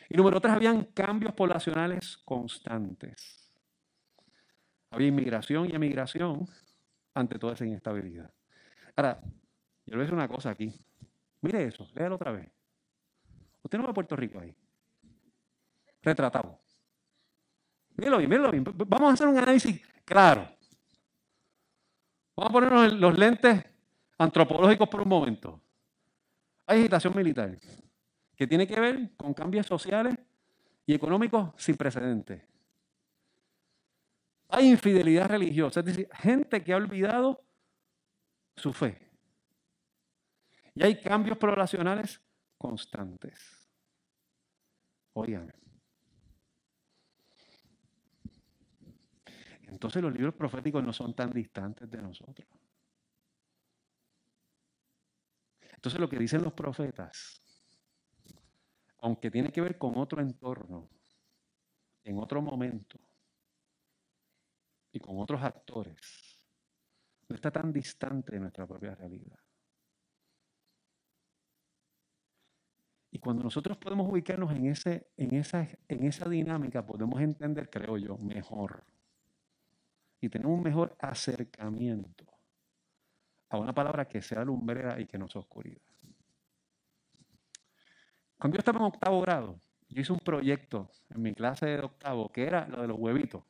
Y 0.08 0.16
número 0.16 0.40
tres, 0.40 0.54
habían 0.54 0.84
cambios 0.84 1.32
poblacionales 1.32 2.18
constantes. 2.18 3.50
Había 4.90 5.08
inmigración 5.08 5.68
y 5.68 5.74
emigración 5.74 6.46
ante 7.14 7.38
toda 7.38 7.54
esa 7.54 7.64
inestabilidad. 7.64 8.32
Ahora, 8.94 9.18
yo 9.86 9.92
le 9.92 9.96
voy 9.96 10.00
a 10.00 10.04
decir 10.04 10.14
una 10.14 10.28
cosa 10.28 10.50
aquí. 10.50 10.72
Mire 11.40 11.64
eso, 11.64 11.88
léalo 11.94 12.14
otra 12.14 12.30
vez. 12.30 12.48
Usted 13.62 13.78
no 13.78 13.84
va 13.84 13.90
a 13.90 13.94
Puerto 13.94 14.14
Rico 14.14 14.38
ahí. 14.38 14.54
Retratado. 16.04 16.60
Míralo 17.96 18.18
bien, 18.18 18.30
míralo 18.30 18.50
bien. 18.50 18.64
Vamos 18.64 19.10
a 19.10 19.14
hacer 19.14 19.26
un 19.26 19.38
análisis 19.38 19.80
claro. 20.04 20.48
Vamos 22.36 22.50
a 22.50 22.52
ponernos 22.52 22.92
los 22.94 23.18
lentes 23.18 23.64
antropológicos 24.18 24.88
por 24.88 25.00
un 25.02 25.08
momento. 25.08 25.60
Hay 26.66 26.80
agitación 26.80 27.16
militar 27.16 27.56
que 28.36 28.46
tiene 28.46 28.66
que 28.66 28.78
ver 28.78 29.16
con 29.16 29.32
cambios 29.32 29.66
sociales 29.66 30.14
y 30.86 30.94
económicos 30.94 31.52
sin 31.56 31.76
precedentes. 31.76 32.42
Hay 34.48 34.70
infidelidad 34.70 35.28
religiosa, 35.28 35.80
es 35.80 35.86
decir, 35.86 36.08
gente 36.12 36.62
que 36.62 36.72
ha 36.72 36.76
olvidado 36.76 37.42
su 38.56 38.72
fe. 38.72 38.98
Y 40.74 40.82
hay 40.82 41.00
cambios 41.00 41.38
poblacionales 41.38 42.20
constantes. 42.58 43.70
Oigan. 45.12 45.63
Entonces 49.74 50.00
los 50.00 50.12
libros 50.14 50.34
proféticos 50.34 50.84
no 50.84 50.92
son 50.92 51.14
tan 51.14 51.32
distantes 51.32 51.90
de 51.90 52.00
nosotros. 52.00 52.48
Entonces 55.74 56.00
lo 56.00 56.08
que 56.08 56.16
dicen 56.16 56.44
los 56.44 56.52
profetas, 56.52 57.42
aunque 58.98 59.32
tiene 59.32 59.50
que 59.50 59.60
ver 59.60 59.76
con 59.76 59.98
otro 59.98 60.22
entorno, 60.22 60.88
en 62.04 62.18
otro 62.18 62.40
momento 62.40 63.00
y 64.92 65.00
con 65.00 65.18
otros 65.18 65.42
actores, 65.42 66.38
no 67.28 67.34
está 67.34 67.50
tan 67.50 67.72
distante 67.72 68.32
de 68.32 68.40
nuestra 68.40 68.68
propia 68.68 68.94
realidad. 68.94 69.40
Y 73.10 73.18
cuando 73.18 73.42
nosotros 73.42 73.76
podemos 73.76 74.08
ubicarnos 74.08 74.52
en, 74.52 74.66
ese, 74.66 75.08
en, 75.16 75.34
esa, 75.34 75.66
en 75.88 76.04
esa 76.04 76.28
dinámica, 76.28 76.86
podemos 76.86 77.20
entender, 77.20 77.68
creo 77.68 77.98
yo, 77.98 78.16
mejor 78.18 78.93
y 80.24 80.28
tener 80.30 80.46
un 80.46 80.62
mejor 80.62 80.96
acercamiento 80.98 82.24
a 83.50 83.58
una 83.58 83.74
palabra 83.74 84.08
que 84.08 84.22
sea 84.22 84.42
lumbrera 84.42 84.98
y 84.98 85.06
que 85.06 85.18
no 85.18 85.28
sea 85.28 85.40
oscuridad. 85.40 85.82
Cuando 88.38 88.56
yo 88.56 88.58
estaba 88.60 88.78
en 88.78 88.86
octavo 88.86 89.20
grado, 89.20 89.60
yo 89.88 90.00
hice 90.00 90.12
un 90.12 90.18
proyecto 90.18 90.90
en 91.10 91.22
mi 91.22 91.34
clase 91.34 91.66
de 91.66 91.80
octavo 91.80 92.32
que 92.32 92.44
era 92.44 92.66
lo 92.68 92.80
de 92.80 92.88
los 92.88 92.98
huevitos. 92.98 93.44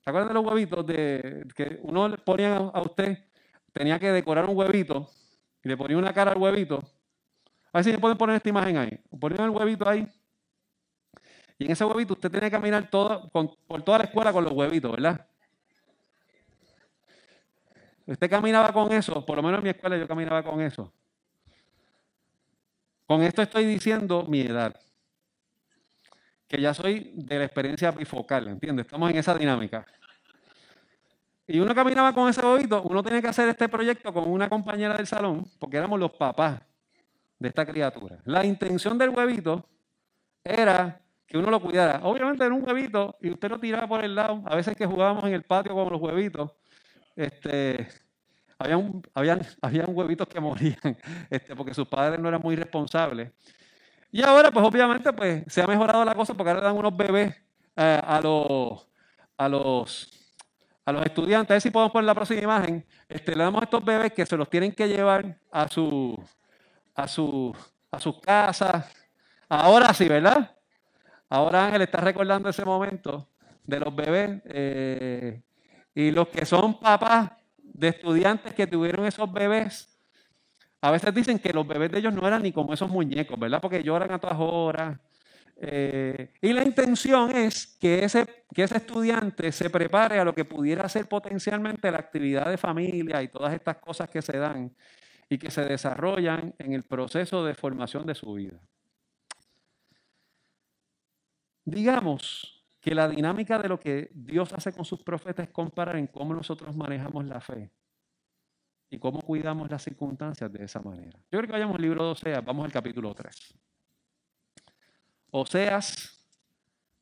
¿Se 0.00 0.10
acuerdan 0.10 0.28
de 0.28 0.34
los 0.34 0.46
huevitos? 0.46 0.86
De, 0.86 1.46
que 1.54 1.78
uno 1.82 2.08
le 2.08 2.16
ponía 2.16 2.56
a 2.56 2.80
usted, 2.80 3.26
tenía 3.72 3.98
que 3.98 4.10
decorar 4.10 4.46
un 4.46 4.56
huevito 4.56 5.10
y 5.62 5.68
le 5.68 5.76
ponía 5.76 5.98
una 5.98 6.14
cara 6.14 6.32
al 6.32 6.38
huevito. 6.38 6.78
A 7.72 7.78
ver 7.78 7.84
si 7.84 7.92
me 7.92 7.98
pueden 7.98 8.16
poner 8.16 8.36
esta 8.36 8.48
imagen 8.48 8.78
ahí. 8.78 8.98
Ponían 9.20 9.44
el 9.44 9.50
huevito 9.50 9.86
ahí. 9.86 10.08
Y 11.58 11.66
en 11.66 11.72
ese 11.72 11.84
huevito 11.84 12.14
usted 12.14 12.30
tenía 12.30 12.48
que 12.48 12.56
caminar 12.56 12.88
todo, 12.88 13.28
por 13.30 13.82
toda 13.82 13.98
la 13.98 14.04
escuela 14.04 14.32
con 14.32 14.44
los 14.44 14.52
huevitos, 14.54 14.92
¿verdad? 14.92 15.28
Usted 18.08 18.30
caminaba 18.30 18.72
con 18.72 18.90
eso, 18.90 19.24
por 19.24 19.36
lo 19.36 19.42
menos 19.42 19.58
en 19.58 19.64
mi 19.64 19.70
escuela 19.70 19.98
yo 19.98 20.08
caminaba 20.08 20.42
con 20.42 20.62
eso. 20.62 20.90
Con 23.06 23.22
esto 23.22 23.42
estoy 23.42 23.66
diciendo 23.66 24.24
mi 24.26 24.40
edad. 24.40 24.74
Que 26.46 26.58
ya 26.58 26.72
soy 26.72 27.12
de 27.14 27.38
la 27.38 27.44
experiencia 27.44 27.90
bifocal, 27.90 28.48
¿entiendes? 28.48 28.86
Estamos 28.86 29.10
en 29.10 29.18
esa 29.18 29.34
dinámica. 29.34 29.84
Y 31.46 31.60
uno 31.60 31.74
caminaba 31.74 32.14
con 32.14 32.30
ese 32.30 32.40
huevito, 32.40 32.80
uno 32.80 33.02
tenía 33.02 33.20
que 33.20 33.28
hacer 33.28 33.50
este 33.50 33.68
proyecto 33.68 34.10
con 34.10 34.30
una 34.30 34.48
compañera 34.48 34.96
del 34.96 35.06
salón, 35.06 35.44
porque 35.58 35.76
éramos 35.76 36.00
los 36.00 36.12
papás 36.12 36.62
de 37.38 37.48
esta 37.48 37.66
criatura. 37.66 38.20
La 38.24 38.42
intención 38.42 38.96
del 38.96 39.10
huevito 39.10 39.68
era 40.42 40.98
que 41.26 41.36
uno 41.36 41.50
lo 41.50 41.60
cuidara. 41.60 42.00
Obviamente 42.04 42.42
era 42.42 42.54
un 42.54 42.66
huevito 42.66 43.18
y 43.20 43.30
usted 43.30 43.50
lo 43.50 43.60
tiraba 43.60 43.86
por 43.86 44.02
el 44.02 44.14
lado. 44.14 44.42
A 44.46 44.56
veces 44.56 44.74
que 44.74 44.86
jugábamos 44.86 45.24
en 45.24 45.34
el 45.34 45.42
patio 45.42 45.74
con 45.74 45.92
los 45.92 46.00
huevitos, 46.00 46.52
este, 47.18 47.88
habían, 48.58 49.02
habían, 49.12 49.40
habían 49.60 49.86
huevitos 49.88 50.28
que 50.28 50.40
morían 50.48 50.96
este, 51.28 51.56
porque 51.56 51.74
sus 51.74 51.88
padres 51.88 52.20
no 52.20 52.28
eran 52.28 52.40
muy 52.40 52.54
responsables. 52.54 53.32
Y 54.10 54.22
ahora, 54.22 54.50
pues 54.50 54.64
obviamente, 54.64 55.12
pues 55.12 55.42
se 55.48 55.60
ha 55.60 55.66
mejorado 55.66 56.04
la 56.04 56.14
cosa 56.14 56.34
porque 56.34 56.50
ahora 56.50 56.62
dan 56.62 56.76
unos 56.76 56.96
bebés 56.96 57.34
eh, 57.76 58.00
a, 58.02 58.20
los, 58.20 58.88
a, 59.36 59.48
los, 59.48 60.10
a 60.84 60.92
los 60.92 61.04
estudiantes. 61.04 61.50
A 61.50 61.54
ver 61.54 61.60
si 61.60 61.70
podemos 61.70 61.92
poner 61.92 62.06
la 62.06 62.14
próxima 62.14 62.40
imagen. 62.40 62.86
Este, 63.08 63.34
le 63.34 63.42
damos 63.42 63.60
a 63.60 63.64
estos 63.64 63.84
bebés 63.84 64.12
que 64.12 64.24
se 64.24 64.36
los 64.36 64.48
tienen 64.48 64.72
que 64.72 64.88
llevar 64.88 65.38
a, 65.50 65.68
su, 65.68 66.16
a, 66.94 67.08
su, 67.08 67.54
a 67.90 67.98
sus 68.00 68.20
casas. 68.20 68.90
Ahora 69.48 69.92
sí, 69.92 70.08
¿verdad? 70.08 70.56
Ahora 71.28 71.66
Ángel 71.66 71.82
está 71.82 72.00
recordando 72.00 72.48
ese 72.48 72.64
momento 72.64 73.28
de 73.64 73.80
los 73.80 73.94
bebés. 73.94 74.40
Eh, 74.46 75.42
y 75.98 76.12
los 76.12 76.28
que 76.28 76.46
son 76.46 76.78
papás 76.78 77.32
de 77.58 77.88
estudiantes 77.88 78.54
que 78.54 78.68
tuvieron 78.68 79.04
esos 79.04 79.32
bebés, 79.32 79.98
a 80.80 80.92
veces 80.92 81.12
dicen 81.12 81.40
que 81.40 81.52
los 81.52 81.66
bebés 81.66 81.90
de 81.90 81.98
ellos 81.98 82.14
no 82.14 82.24
eran 82.24 82.40
ni 82.40 82.52
como 82.52 82.72
esos 82.72 82.88
muñecos, 82.88 83.36
¿verdad? 83.36 83.60
Porque 83.60 83.82
lloran 83.82 84.12
a 84.12 84.20
todas 84.20 84.36
horas. 84.38 85.00
Eh, 85.56 86.34
y 86.40 86.52
la 86.52 86.62
intención 86.62 87.34
es 87.34 87.66
que 87.80 88.04
ese, 88.04 88.44
que 88.54 88.62
ese 88.62 88.76
estudiante 88.76 89.50
se 89.50 89.70
prepare 89.70 90.20
a 90.20 90.24
lo 90.24 90.32
que 90.32 90.44
pudiera 90.44 90.88
ser 90.88 91.08
potencialmente 91.08 91.90
la 91.90 91.98
actividad 91.98 92.48
de 92.48 92.58
familia 92.58 93.20
y 93.20 93.26
todas 93.26 93.52
estas 93.52 93.78
cosas 93.78 94.08
que 94.08 94.22
se 94.22 94.38
dan 94.38 94.72
y 95.28 95.36
que 95.36 95.50
se 95.50 95.64
desarrollan 95.64 96.54
en 96.60 96.74
el 96.74 96.84
proceso 96.84 97.44
de 97.44 97.56
formación 97.56 98.06
de 98.06 98.14
su 98.14 98.34
vida. 98.34 98.60
Digamos 101.64 102.57
que 102.80 102.94
la 102.94 103.08
dinámica 103.08 103.58
de 103.58 103.68
lo 103.68 103.78
que 103.78 104.10
Dios 104.14 104.52
hace 104.52 104.72
con 104.72 104.84
sus 104.84 105.02
profetas 105.02 105.48
es 105.48 105.52
comparar 105.52 105.96
en 105.96 106.06
cómo 106.06 106.34
nosotros 106.34 106.76
manejamos 106.76 107.24
la 107.24 107.40
fe 107.40 107.70
y 108.90 108.98
cómo 108.98 109.20
cuidamos 109.20 109.70
las 109.70 109.82
circunstancias 109.82 110.50
de 110.52 110.64
esa 110.64 110.80
manera. 110.80 111.18
Yo 111.30 111.38
creo 111.38 111.42
que 111.42 111.52
vayamos 111.52 111.76
al 111.76 111.82
libro 111.82 112.04
de 112.04 112.10
Oseas, 112.10 112.44
vamos 112.44 112.64
al 112.64 112.72
capítulo 112.72 113.14
3. 113.14 113.54
Oseas, 115.30 116.24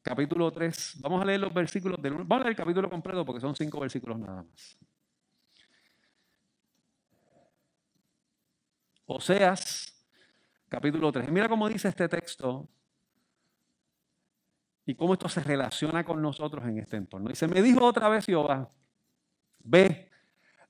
capítulo 0.03 0.51
3, 0.51 0.97
vamos 1.01 1.23
a 1.23 1.25
leer 1.25 1.41
los 1.41 1.53
versículos 1.53 2.01
del 2.03 2.15
vamos 2.15 2.33
a 2.33 2.39
leer 2.39 2.51
el 2.51 2.57
capítulo 2.57 2.91
completo 2.91 3.25
porque 3.25 3.41
son 3.41 3.55
cinco 3.55 3.79
versículos 3.79 4.19
nada 4.19 4.43
más. 4.43 4.79
Oseas, 9.05 9.95
capítulo 10.69 11.12
3. 11.12 11.31
mira 11.31 11.49
cómo 11.49 11.69
dice 11.69 11.89
este 11.89 12.09
texto 12.09 12.69
y 14.87 14.94
cómo 14.94 15.14
esto 15.14 15.29
se 15.29 15.42
relaciona 15.42 16.05
con 16.05 16.22
nosotros 16.22 16.64
en 16.64 16.79
este 16.79 16.96
entorno. 16.96 17.29
Dice, 17.29 17.49
me 17.49 17.61
dijo 17.61 17.85
otra 17.85 18.09
vez 18.09 18.25
Jehová, 18.25 18.70
ve, 19.59 20.09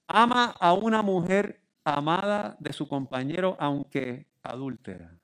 ama 0.06 0.54
a 0.58 0.72
una 0.72 1.02
mujer 1.02 1.60
amada 1.84 2.56
de 2.58 2.72
su 2.72 2.88
compañero, 2.88 3.56
aunque 3.60 4.26
adúltera. 4.42 5.18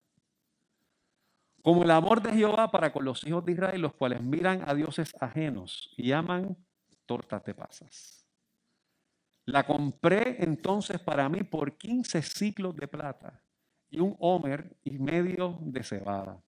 Como 1.62 1.84
el 1.84 1.90
amor 1.90 2.20
de 2.20 2.32
Jehová 2.32 2.70
para 2.70 2.92
con 2.92 3.04
los 3.04 3.26
hijos 3.26 3.44
de 3.46 3.52
Israel, 3.52 3.80
los 3.80 3.94
cuales 3.94 4.20
miran 4.20 4.62
a 4.68 4.74
dioses 4.74 5.14
ajenos 5.20 5.90
y 5.96 6.12
aman 6.12 6.56
tortas 7.06 7.42
de 7.44 7.54
pasas. 7.54 8.26
La 9.46 9.64
compré 9.64 10.42
entonces 10.44 11.00
para 11.00 11.28
mí 11.28 11.42
por 11.44 11.78
15 11.78 12.20
ciclos 12.22 12.76
de 12.76 12.86
plata 12.86 13.42
y 13.88 14.00
un 14.00 14.16
homer 14.18 14.76
y 14.84 14.98
medio 14.98 15.58
de 15.62 15.82
cebada. 15.82 16.42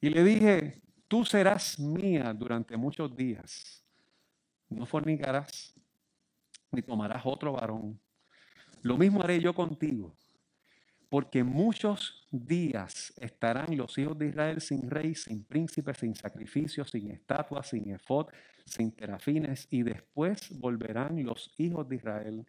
Y 0.00 0.10
le 0.10 0.24
dije, 0.24 0.82
tú 1.08 1.24
serás 1.24 1.78
mía 1.78 2.32
durante 2.32 2.76
muchos 2.76 3.14
días. 3.14 3.82
no 4.68 4.84
fornicarás, 4.84 5.74
ni 6.72 6.82
tomarás 6.82 7.22
otro 7.24 7.52
varón. 7.52 8.00
Lo 8.82 8.96
mismo 8.96 9.22
haré 9.22 9.40
yo 9.40 9.54
contigo, 9.54 10.16
porque 11.08 11.44
muchos 11.44 12.26
días 12.30 13.12
estarán 13.16 13.76
los 13.76 13.96
hijos 13.96 14.18
de 14.18 14.28
Israel 14.28 14.60
sin 14.60 14.90
rey, 14.90 15.14
sin 15.14 15.44
príncipe, 15.44 15.94
sin 15.94 16.14
sacrificio, 16.14 16.84
sin 16.84 17.10
estatuas, 17.12 17.68
sin 17.68 17.90
efod, 17.90 18.26
sin 18.64 18.90
terafines, 18.90 19.68
y 19.70 19.84
después 19.84 20.50
volverán 20.58 21.24
los 21.24 21.54
hijos 21.58 21.88
de 21.88 21.96
Israel 21.96 22.46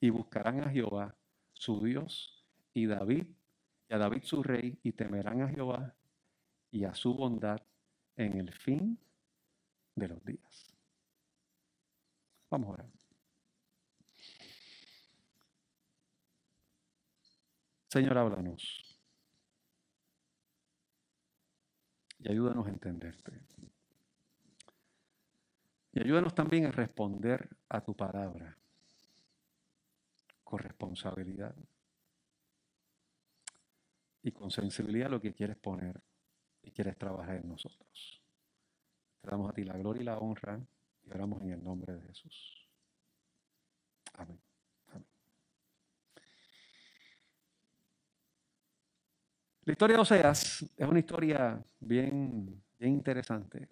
y 0.00 0.10
buscarán 0.10 0.60
a 0.60 0.70
Jehová, 0.70 1.16
su 1.52 1.84
Dios, 1.84 2.44
y 2.72 2.86
David, 2.86 3.26
y 3.88 3.94
a 3.94 3.98
David 3.98 4.22
su 4.22 4.42
rey, 4.42 4.78
y 4.82 4.92
temerán 4.92 5.42
a 5.42 5.48
Jehová 5.48 5.94
y 6.70 6.84
a 6.84 6.94
su 6.94 7.14
bondad 7.14 7.60
en 8.16 8.38
el 8.38 8.52
fin 8.52 8.98
de 9.94 10.08
los 10.08 10.24
días. 10.24 10.74
Vamos 12.50 12.78
a 12.78 12.82
ver. 12.82 12.90
Señor, 17.88 18.18
háblanos. 18.18 18.82
Y 22.18 22.30
ayúdanos 22.30 22.66
a 22.66 22.70
entenderte. 22.70 23.40
Y 25.92 26.00
ayúdanos 26.00 26.34
también 26.34 26.66
a 26.66 26.70
responder 26.70 27.48
a 27.68 27.80
tu 27.80 27.94
palabra 27.94 28.56
con 30.44 30.58
responsabilidad 30.58 31.54
y 34.22 34.30
con 34.32 34.50
sensibilidad 34.50 35.06
a 35.06 35.10
lo 35.10 35.20
que 35.20 35.32
quieres 35.32 35.56
poner 35.56 36.00
y 36.66 36.72
quieres 36.72 36.98
trabajar 36.98 37.36
en 37.36 37.48
nosotros. 37.48 38.22
Te 39.22 39.30
damos 39.30 39.48
a 39.48 39.52
ti 39.52 39.64
la 39.64 39.78
gloria 39.78 40.02
y 40.02 40.04
la 40.04 40.18
honra 40.18 40.60
y 41.04 41.10
oramos 41.10 41.40
en 41.42 41.52
el 41.52 41.64
nombre 41.64 41.94
de 41.94 42.02
Jesús. 42.02 42.68
Amén. 44.14 44.38
La 49.64 49.72
historia 49.72 49.96
de 49.96 50.02
Oseas 50.02 50.62
es 50.76 50.88
una 50.88 50.98
historia 50.98 51.64
bien, 51.80 52.62
bien 52.78 52.92
interesante. 52.92 53.68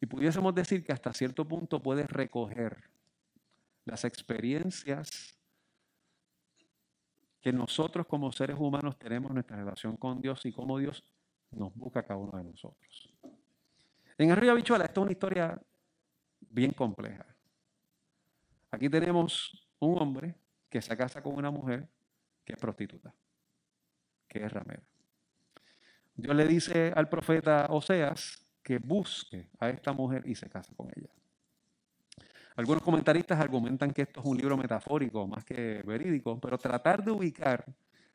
Y 0.00 0.06
pudiésemos 0.06 0.54
decir 0.54 0.84
que 0.84 0.92
hasta 0.92 1.12
cierto 1.12 1.46
punto 1.46 1.82
puede 1.82 2.04
recoger 2.06 2.90
las 3.84 4.04
experiencias 4.04 5.36
que 7.40 7.52
nosotros 7.52 8.06
como 8.06 8.30
seres 8.32 8.56
humanos 8.58 8.98
tenemos 8.98 9.30
en 9.30 9.34
nuestra 9.34 9.56
relación 9.56 9.96
con 9.96 10.20
Dios 10.20 10.44
y 10.46 10.52
cómo 10.52 10.78
Dios 10.78 11.04
nos 11.50 11.74
busca 11.74 12.02
cada 12.02 12.18
uno 12.18 12.36
de 12.36 12.44
nosotros. 12.44 13.14
En 14.16 14.30
Arroyo 14.30 14.54
Bichuela, 14.54 14.84
esta 14.84 15.00
es 15.00 15.02
una 15.02 15.12
historia 15.12 15.60
bien 16.40 16.72
compleja. 16.72 17.26
Aquí 18.70 18.88
tenemos 18.88 19.68
un 19.78 20.00
hombre 20.00 20.34
que 20.68 20.82
se 20.82 20.96
casa 20.96 21.22
con 21.22 21.34
una 21.34 21.50
mujer 21.50 21.88
que 22.44 22.52
es 22.52 22.58
prostituta, 22.58 23.14
que 24.26 24.44
es 24.44 24.52
ramera. 24.52 24.82
Dios 26.14 26.34
le 26.34 26.46
dice 26.46 26.92
al 26.94 27.08
profeta 27.08 27.66
Oseas 27.70 28.44
que 28.62 28.78
busque 28.78 29.48
a 29.60 29.70
esta 29.70 29.92
mujer 29.92 30.24
y 30.26 30.34
se 30.34 30.48
casa 30.48 30.74
con 30.74 30.88
ella. 30.94 31.08
Algunos 32.56 32.82
comentaristas 32.82 33.38
argumentan 33.38 33.92
que 33.92 34.02
esto 34.02 34.20
es 34.20 34.26
un 34.26 34.36
libro 34.36 34.56
metafórico 34.56 35.28
más 35.28 35.44
que 35.44 35.80
verídico, 35.86 36.40
pero 36.40 36.58
tratar 36.58 37.04
de 37.04 37.12
ubicar 37.12 37.64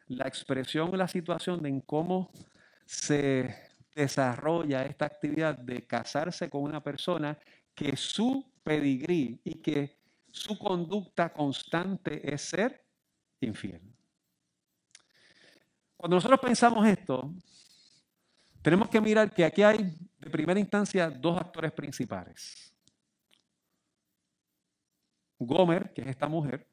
la 0.07 0.27
expresión 0.27 0.89
o 0.93 0.97
la 0.97 1.07
situación 1.07 1.63
de 1.63 1.69
en 1.69 1.79
cómo 1.79 2.29
se 2.85 3.55
desarrolla 3.95 4.85
esta 4.85 5.05
actividad 5.05 5.57
de 5.57 5.85
casarse 5.85 6.49
con 6.49 6.63
una 6.63 6.81
persona 6.81 7.37
que 7.75 7.95
su 7.95 8.45
pedigrí 8.63 9.39
y 9.43 9.55
que 9.55 9.97
su 10.31 10.57
conducta 10.57 11.31
constante 11.31 12.33
es 12.33 12.41
ser 12.41 12.83
infiel. 13.39 13.81
Cuando 15.95 16.17
nosotros 16.17 16.39
pensamos 16.39 16.85
esto, 16.87 17.33
tenemos 18.61 18.89
que 18.89 18.99
mirar 18.99 19.33
que 19.33 19.45
aquí 19.45 19.61
hay, 19.61 19.95
de 20.19 20.29
primera 20.29 20.59
instancia, 20.59 21.09
dos 21.09 21.39
actores 21.39 21.71
principales. 21.71 22.73
Gomer, 25.37 25.93
que 25.93 26.01
es 26.01 26.07
esta 26.07 26.27
mujer, 26.27 26.65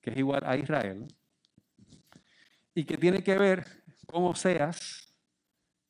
que 0.00 0.10
es 0.10 0.16
igual 0.16 0.42
a 0.44 0.56
Israel, 0.56 1.06
y 2.74 2.84
que 2.84 2.96
tiene 2.96 3.22
que 3.22 3.38
ver 3.38 3.83
con 4.14 4.26
Oseas, 4.26 5.12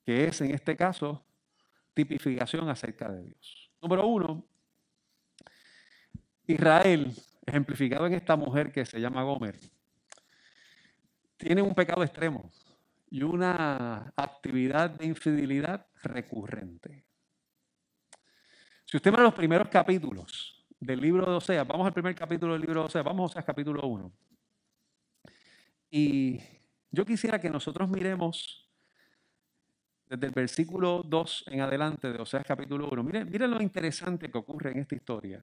que 0.02 0.24
es 0.24 0.40
en 0.40 0.54
este 0.54 0.74
caso 0.74 1.26
tipificación 1.92 2.66
acerca 2.70 3.12
de 3.12 3.22
Dios. 3.22 3.70
Número 3.82 4.06
uno, 4.06 4.46
Israel, 6.46 7.12
ejemplificado 7.44 8.06
en 8.06 8.14
esta 8.14 8.34
mujer 8.34 8.72
que 8.72 8.86
se 8.86 8.98
llama 8.98 9.22
Gomer, 9.24 9.60
tiene 11.36 11.60
un 11.60 11.74
pecado 11.74 12.02
extremo 12.02 12.50
y 13.10 13.22
una 13.22 14.10
actividad 14.16 14.88
de 14.88 15.04
infidelidad 15.04 15.86
recurrente. 16.02 17.04
Si 18.86 18.96
usted 18.96 19.10
mira 19.10 19.24
los 19.24 19.34
primeros 19.34 19.68
capítulos 19.68 20.66
del 20.80 20.98
libro 20.98 21.26
de 21.26 21.36
Oseas, 21.36 21.66
vamos 21.68 21.86
al 21.86 21.92
primer 21.92 22.14
capítulo 22.14 22.54
del 22.54 22.62
libro 22.62 22.80
de 22.80 22.86
Oseas, 22.86 23.04
vamos 23.04 23.24
a 23.24 23.32
Oseas 23.32 23.44
capítulo 23.44 23.86
1. 23.86 24.12
Y 25.90 26.53
yo 26.94 27.04
quisiera 27.04 27.40
que 27.40 27.50
nosotros 27.50 27.88
miremos 27.88 28.68
desde 30.06 30.26
el 30.26 30.32
versículo 30.32 31.02
2 31.04 31.44
en 31.48 31.60
adelante 31.60 32.12
de 32.12 32.20
Oseas 32.20 32.44
capítulo 32.46 32.88
1. 32.90 33.02
Miren, 33.02 33.30
miren 33.30 33.50
lo 33.50 33.60
interesante 33.60 34.30
que 34.30 34.38
ocurre 34.38 34.72
en 34.72 34.78
esta 34.78 34.94
historia. 34.94 35.42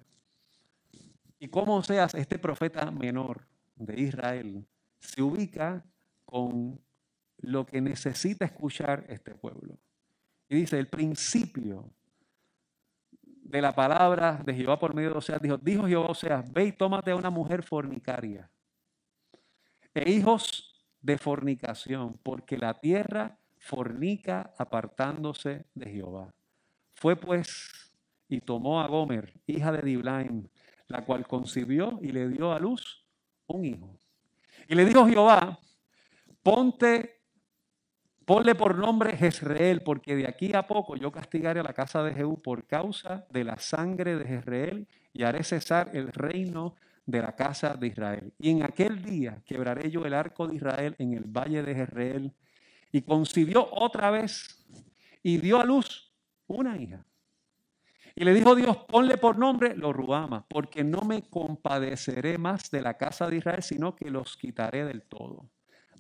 Y 1.40 1.48
cómo 1.48 1.78
Oseas, 1.78 2.14
este 2.16 2.40
profeta 2.40 2.90
menor 2.92 3.48
de 3.76 4.00
Israel, 4.00 4.66
se 5.00 5.22
ubica 5.22 5.84
con 6.26 6.80
lo 7.38 7.66
que 7.66 7.82
necesita 7.82 8.46
escuchar 8.46 9.06
este 9.10 9.34
pueblo. 9.34 9.78
Y 10.48 10.56
dice, 10.56 10.78
el 10.78 10.88
principio 10.88 11.92
de 13.24 13.62
la 13.62 13.74
palabra 13.74 14.42
de 14.46 14.54
Jehová 14.54 14.80
por 14.80 14.94
medio 14.94 15.12
de 15.12 15.18
Oseas, 15.18 15.42
dijo, 15.42 15.58
dijo 15.58 15.88
Jehová 15.88 16.12
Oseas, 16.12 16.52
ve 16.54 16.66
y 16.66 16.72
tómate 16.72 17.12
a 17.12 17.16
una 17.16 17.30
mujer 17.30 17.64
fornicaria 17.64 18.50
e 19.94 20.10
hijos 20.10 20.71
de 21.02 21.18
fornicación, 21.18 22.20
porque 22.24 22.58
la 22.58 22.76
tierra 22.76 23.38
fornica 23.58 24.54
apartándose 24.58 25.66
de 25.74 25.92
Jehová. 25.92 26.34
Fue 26.94 27.16
pues 27.16 27.92
y 28.28 28.42
tomó 28.42 28.82
a 28.82 28.88
Gomer, 28.88 29.34
hija 29.46 29.72
de 29.72 29.82
Diblaim, 29.82 30.48
la 30.88 31.04
cual 31.04 31.28
concibió 31.28 32.00
y 32.02 32.12
le 32.12 32.30
dio 32.30 32.52
a 32.52 32.60
luz 32.60 33.06
un 33.48 33.66
hijo. 33.66 34.00
Y 34.68 34.76
le 34.76 34.86
dijo 34.86 35.08
Jehová, 35.08 35.60
ponte 36.42 37.22
Ponle 38.26 38.56
por 38.56 38.78
nombre 38.78 39.18
Jezreel, 39.18 39.82
porque 39.82 40.16
de 40.16 40.28
aquí 40.28 40.54
a 40.54 40.68
poco 40.68 40.96
yo 40.96 41.12
castigaré 41.12 41.60
a 41.60 41.64
la 41.64 41.74
casa 41.74 42.04
de 42.04 42.14
Jehú 42.14 42.42
por 42.42 42.66
causa 42.66 43.26
de 43.30 43.44
la 43.44 43.58
sangre 43.58 44.16
de 44.16 44.26
Jezreel 44.26 44.88
y 45.12 45.24
haré 45.24 45.44
cesar 45.44 45.90
el 45.94 46.14
reino 46.14 46.76
de 47.06 47.22
la 47.22 47.36
casa 47.36 47.76
de 47.76 47.88
Israel. 47.88 48.34
Y 48.38 48.50
en 48.52 48.64
aquel 48.64 49.02
día 49.02 49.42
quebraré 49.46 49.90
yo 49.90 50.06
el 50.06 50.14
arco 50.14 50.48
de 50.48 50.56
Israel 50.56 50.96
en 51.00 51.14
el 51.14 51.24
valle 51.26 51.64
de 51.64 51.76
Jezreel. 51.76 52.34
Y 52.92 53.02
concibió 53.02 53.68
otra 53.72 54.12
vez 54.12 54.66
y 55.24 55.38
dio 55.38 55.60
a 55.60 55.66
luz 55.66 56.14
una 56.48 56.78
hija. 56.78 57.06
Y 58.16 58.26
le 58.26 58.34
dijo 58.34 58.56
Dios, 58.56 58.78
ponle 58.90 59.18
por 59.18 59.38
nombre 59.38 59.76
lo 59.76 59.94
Ruama, 59.94 60.46
porque 60.48 60.84
no 60.84 61.02
me 61.02 61.24
compadeceré 61.24 62.38
más 62.38 62.70
de 62.70 62.82
la 62.82 62.98
casa 62.98 63.28
de 63.28 63.38
Israel, 63.38 63.64
sino 63.64 63.96
que 63.96 64.10
los 64.10 64.36
quitaré 64.36 64.84
del 64.84 65.04
todo. 65.04 65.50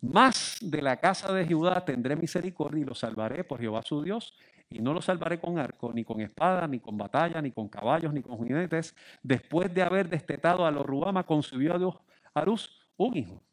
Más 0.01 0.57
de 0.61 0.81
la 0.81 0.97
casa 0.97 1.31
de 1.31 1.45
Judá 1.45 1.85
tendré 1.85 2.15
misericordia 2.15 2.81
y 2.81 2.85
lo 2.85 2.95
salvaré 2.95 3.43
por 3.43 3.59
Jehová 3.59 3.81
su 3.83 4.01
Dios. 4.03 4.35
Y 4.71 4.79
no 4.79 4.93
lo 4.93 5.01
salvaré 5.01 5.39
con 5.39 5.59
arco, 5.59 5.91
ni 5.93 6.03
con 6.03 6.21
espada, 6.21 6.67
ni 6.67 6.79
con 6.79 6.97
batalla, 6.97 7.41
ni 7.41 7.51
con 7.51 7.67
caballos, 7.67 8.13
ni 8.13 8.21
con 8.21 8.43
jinetes. 8.43 8.95
Después 9.21 9.73
de 9.73 9.81
haber 9.81 10.09
destetado 10.09 10.65
a 10.65 10.71
los 10.71 10.85
Ruama, 10.85 11.25
concibió 11.25 11.75
a 11.75 11.77
Dios 11.77 11.95
a 12.33 12.45
luz 12.45 12.69
un 12.97 13.17
hijo. 13.17 13.43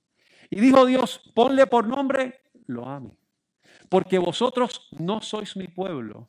Y 0.50 0.60
dijo 0.60 0.86
Dios, 0.86 1.20
ponle 1.34 1.66
por 1.66 1.86
nombre 1.86 2.40
lo 2.66 2.86
ame. 2.88 3.16
Porque 3.88 4.18
vosotros 4.18 4.88
no 4.98 5.20
sois 5.20 5.56
mi 5.56 5.68
pueblo, 5.68 6.28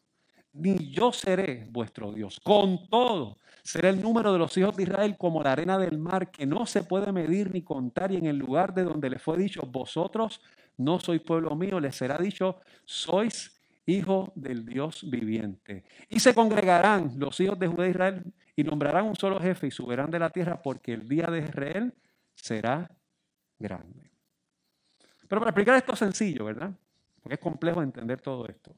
ni 0.54 0.92
yo 0.92 1.12
seré 1.12 1.68
vuestro 1.70 2.12
Dios. 2.12 2.40
Con 2.44 2.88
todo, 2.90 3.38
Será 3.64 3.90
el 3.90 4.02
número 4.02 4.34
de 4.34 4.40
los 4.40 4.58
hijos 4.58 4.76
de 4.76 4.82
Israel 4.84 5.16
como 5.16 5.44
la 5.44 5.52
arena 5.52 5.78
del 5.78 6.00
mar, 6.00 6.32
que 6.32 6.48
no 6.48 6.66
se 6.66 6.84
puede 6.84 7.12
medir 7.12 7.54
ni 7.54 7.62
contar, 7.62 8.12
y 8.12 8.16
en 8.16 8.26
el 8.26 8.38
lugar 8.38 8.74
de 8.74 8.84
donde 8.84 9.12
le 9.12 9.20
fue 9.20 9.38
dicho, 9.38 9.62
vosotros 9.62 10.42
no 10.78 11.00
sois 11.00 11.22
pueblo 11.22 11.56
mío, 11.56 11.80
les 11.80 11.96
será 11.96 12.18
dicho, 12.18 12.62
sois 12.86 13.59
hijo 13.90 14.32
del 14.36 14.66
Dios 14.66 15.10
viviente. 15.10 15.84
Y 16.10 16.20
se 16.20 16.34
congregarán 16.34 17.14
los 17.18 17.40
hijos 17.40 17.58
de 17.60 17.68
Judá 17.68 17.88
e 17.88 17.92
Israel 17.92 18.34
y 18.56 18.64
nombrarán 18.64 19.06
un 19.06 19.16
solo 19.16 19.40
jefe 19.40 19.68
y 19.68 19.72
subirán 19.72 20.12
de 20.12 20.20
la 20.20 20.30
tierra, 20.30 20.62
porque 20.62 20.94
el 20.94 21.08
día 21.08 21.28
de 21.28 21.40
Israel 21.40 21.94
será 22.36 22.90
grande. 23.58 24.12
Pero 25.28 25.42
para 25.42 25.52
explicar 25.52 25.76
esto 25.76 25.96
sencillo, 25.96 26.46
¿verdad? 26.46 26.72
Porque 27.22 27.36
es 27.36 27.40
complejo 27.40 27.82
entender 27.82 28.22
todo 28.22 28.48
esto. 28.48 28.76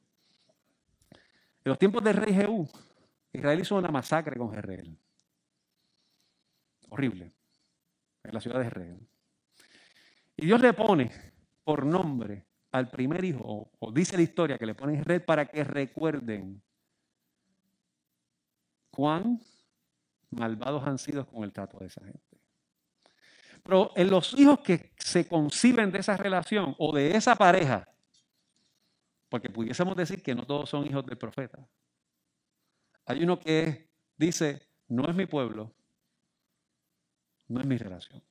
En 1.64 1.70
los 1.70 1.80
tiempos 1.80 2.04
del 2.04 2.18
rey 2.18 2.34
Jehú, 2.34 2.68
Israel 3.32 3.60
hizo 3.60 3.76
una 3.76 3.90
masacre 3.90 4.36
con 4.36 4.52
Jezreel. 4.52 4.98
Horrible. 6.90 7.32
En 8.24 8.34
la 8.34 8.42
ciudad 8.42 8.60
de 8.60 8.66
Jezreel. 8.66 9.08
Y 10.36 10.46
Dios 10.46 10.62
le 10.62 10.74
pone 10.74 11.12
por 11.64 11.86
nombre 11.86 12.46
al 12.72 12.90
primer 12.90 13.24
hijo, 13.24 13.70
o, 13.80 13.92
dice 13.92 14.16
la 14.16 14.24
historia 14.24 14.58
que 14.58 14.66
le 14.66 14.76
pone 14.76 14.96
Jezreel 14.98 15.24
para 15.24 15.46
que 15.46 15.64
recuerden 15.64 16.62
cuán 18.90 19.42
malvados 20.30 20.84
han 20.88 20.98
sido 20.98 21.28
con 21.28 21.44
el 21.44 21.52
trato 21.52 21.80
de 21.80 21.88
esa 21.88 22.04
gente. 22.04 22.22
Pero 23.64 23.92
en 23.96 24.10
los 24.10 24.34
hijos 24.40 24.60
que 24.60 24.94
se 24.98 25.28
conciben 25.28 25.92
de 25.92 26.00
esa 26.00 26.18
relación 26.18 26.76
o 26.78 26.96
de 26.96 27.16
esa 27.16 27.36
pareja, 27.36 27.88
porque 29.30 29.50
pudiésemos 29.50 29.96
decir 29.96 30.24
que 30.24 30.34
no 30.34 30.46
todos 30.46 30.70
son 30.70 30.86
hijos 30.88 31.06
del 31.06 31.18
profeta. 31.18 31.66
Hay 33.06 33.24
uno 33.24 33.40
que 33.40 33.90
dice, 34.18 34.68
no 34.88 35.08
es 35.10 35.16
mi 35.16 35.26
pueblo, 35.26 35.74
no 37.48 37.60
es 37.60 37.66
mi 37.66 37.78
relación. 37.78 38.24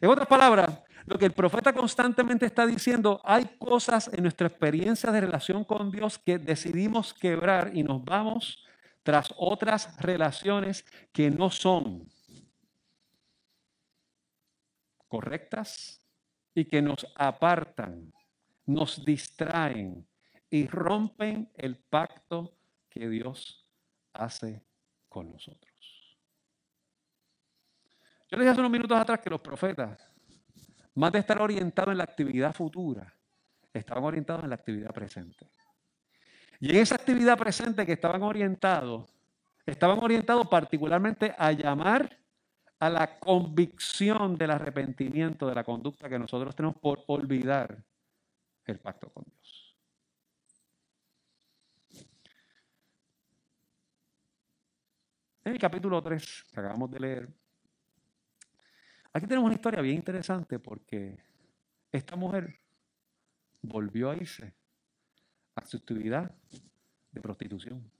En 0.00 0.08
otras 0.08 0.26
palabras, 0.26 0.82
lo 1.06 1.18
que 1.18 1.26
el 1.26 1.32
profeta 1.32 1.72
constantemente 1.72 2.46
está 2.46 2.66
diciendo, 2.66 3.20
hay 3.24 3.44
cosas 3.58 4.08
en 4.12 4.22
nuestra 4.22 4.46
experiencia 4.46 5.10
de 5.10 5.20
relación 5.20 5.64
con 5.64 5.90
Dios 5.90 6.18
que 6.18 6.38
decidimos 6.38 7.12
quebrar 7.12 7.72
y 7.74 7.82
nos 7.82 8.04
vamos 8.04 8.64
tras 9.02 9.34
otras 9.36 9.96
relaciones 10.00 10.84
que 11.12 11.30
no 11.30 11.50
son 11.50 12.08
correctas 15.08 16.00
y 16.54 16.64
que 16.64 16.80
nos 16.80 17.06
apartan, 17.16 18.12
nos 18.64 19.04
distraen 19.04 20.06
y 20.48 20.66
rompen 20.66 21.50
el 21.56 21.76
pacto 21.76 22.56
que 22.88 23.08
Dios 23.08 23.66
hace 24.12 24.62
con 25.08 25.32
nosotros. 25.32 25.71
Yo 28.32 28.38
les 28.38 28.44
dije 28.44 28.52
hace 28.52 28.60
unos 28.60 28.72
minutos 28.72 28.98
atrás 28.98 29.20
que 29.20 29.28
los 29.28 29.42
profetas, 29.42 30.10
más 30.94 31.12
de 31.12 31.18
estar 31.18 31.38
orientados 31.42 31.92
en 31.92 31.98
la 31.98 32.04
actividad 32.04 32.54
futura, 32.54 33.14
estaban 33.74 34.04
orientados 34.04 34.42
en 34.44 34.48
la 34.48 34.54
actividad 34.54 34.90
presente. 34.90 35.50
Y 36.58 36.70
en 36.70 36.76
esa 36.76 36.94
actividad 36.94 37.36
presente 37.36 37.84
que 37.84 37.92
estaban 37.92 38.22
orientados, 38.22 39.12
estaban 39.66 39.98
orientados 40.02 40.48
particularmente 40.48 41.34
a 41.36 41.52
llamar 41.52 42.18
a 42.78 42.88
la 42.88 43.18
convicción 43.18 44.38
del 44.38 44.52
arrepentimiento 44.52 45.46
de 45.46 45.54
la 45.54 45.62
conducta 45.62 46.08
que 46.08 46.18
nosotros 46.18 46.56
tenemos 46.56 46.78
por 46.78 47.04
olvidar 47.08 47.84
el 48.64 48.78
pacto 48.78 49.10
con 49.10 49.24
Dios. 49.26 49.76
En 55.44 55.52
el 55.52 55.58
capítulo 55.58 56.02
3 56.02 56.44
que 56.50 56.60
acabamos 56.60 56.90
de 56.90 56.98
leer, 56.98 57.41
aquí 59.12 59.26
tenemos 59.26 59.46
una 59.46 59.54
historia 59.54 59.80
bien 59.80 59.96
interesante 59.96 60.58
porque 60.58 61.18
esta 61.90 62.16
mujer 62.16 62.58
volvió 63.60 64.10
a 64.10 64.16
irse 64.16 64.54
a 65.54 65.64
su 65.64 65.76
actividad 65.76 66.34
de 67.10 67.20
prostitución. 67.20 67.90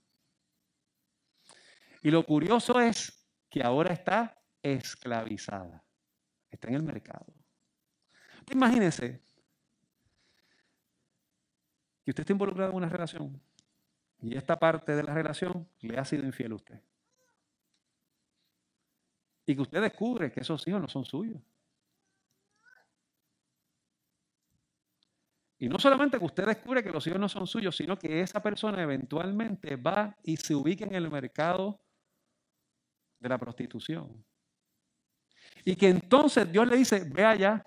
Y 2.01 2.11
lo 2.11 2.25
curioso 2.25 2.79
es 2.79 3.25
que 3.49 3.63
ahora 3.63 3.93
está 3.93 4.37
esclavizada. 4.61 5.83
Está 6.49 6.67
en 6.69 6.75
el 6.75 6.83
mercado. 6.83 7.33
Imagínese 8.51 9.21
que 12.03 12.11
usted 12.11 12.21
está 12.21 12.33
involucrado 12.33 12.71
en 12.71 12.77
una 12.77 12.89
relación 12.89 13.41
y 14.21 14.35
esta 14.35 14.59
parte 14.59 14.95
de 14.95 15.03
la 15.03 15.13
relación 15.13 15.67
le 15.79 15.97
ha 15.97 16.05
sido 16.05 16.25
infiel 16.25 16.53
a 16.53 16.55
usted. 16.55 16.81
Y 19.45 19.55
que 19.55 19.61
usted 19.61 19.81
descubre 19.81 20.31
que 20.31 20.41
esos 20.41 20.65
hijos 20.67 20.81
no 20.81 20.87
son 20.87 21.05
suyos. 21.05 21.41
Y 25.59 25.69
no 25.69 25.79
solamente 25.79 26.19
que 26.19 26.25
usted 26.25 26.45
descubre 26.45 26.83
que 26.83 26.91
los 26.91 27.07
hijos 27.07 27.19
no 27.19 27.29
son 27.29 27.47
suyos, 27.47 27.75
sino 27.75 27.97
que 27.97 28.21
esa 28.21 28.41
persona 28.41 28.81
eventualmente 28.81 29.77
va 29.77 30.13
y 30.21 30.35
se 30.35 30.53
ubica 30.53 30.85
en 30.85 30.95
el 30.95 31.09
mercado 31.09 31.79
de 33.19 33.29
la 33.29 33.37
prostitución. 33.37 34.25
Y 35.63 35.75
que 35.77 35.87
entonces 35.87 36.51
Dios 36.51 36.67
le 36.67 36.75
dice, 36.75 37.05
ve 37.09 37.23
allá 37.23 37.65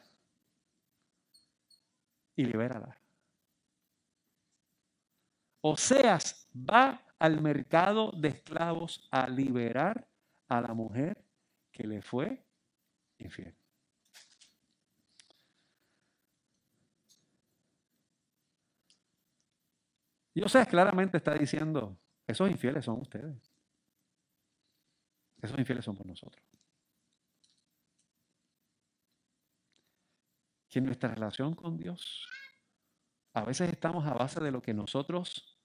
y 2.34 2.44
libérala. 2.44 2.98
Oseas 5.62 6.48
va 6.54 7.02
al 7.18 7.40
mercado 7.40 8.12
de 8.12 8.28
esclavos 8.28 9.08
a 9.10 9.26
liberar 9.26 10.06
a 10.48 10.60
la 10.60 10.74
mujer 10.74 11.25
que 11.76 11.86
le 11.86 12.00
fue 12.00 12.42
infiel. 13.18 13.54
Y 20.32 20.40
claramente 20.66 21.18
está 21.18 21.34
diciendo, 21.34 21.98
esos 22.26 22.50
infieles 22.50 22.84
son 22.84 23.00
ustedes. 23.00 23.52
Esos 25.42 25.58
infieles 25.58 25.84
somos 25.84 26.04
nosotros. 26.06 26.42
Que 30.68 30.80
nuestra 30.80 31.14
relación 31.14 31.54
con 31.54 31.76
Dios, 31.76 32.26
a 33.34 33.44
veces 33.44 33.70
estamos 33.70 34.06
a 34.06 34.14
base 34.14 34.42
de 34.42 34.50
lo 34.50 34.62
que 34.62 34.72
nosotros 34.72 35.58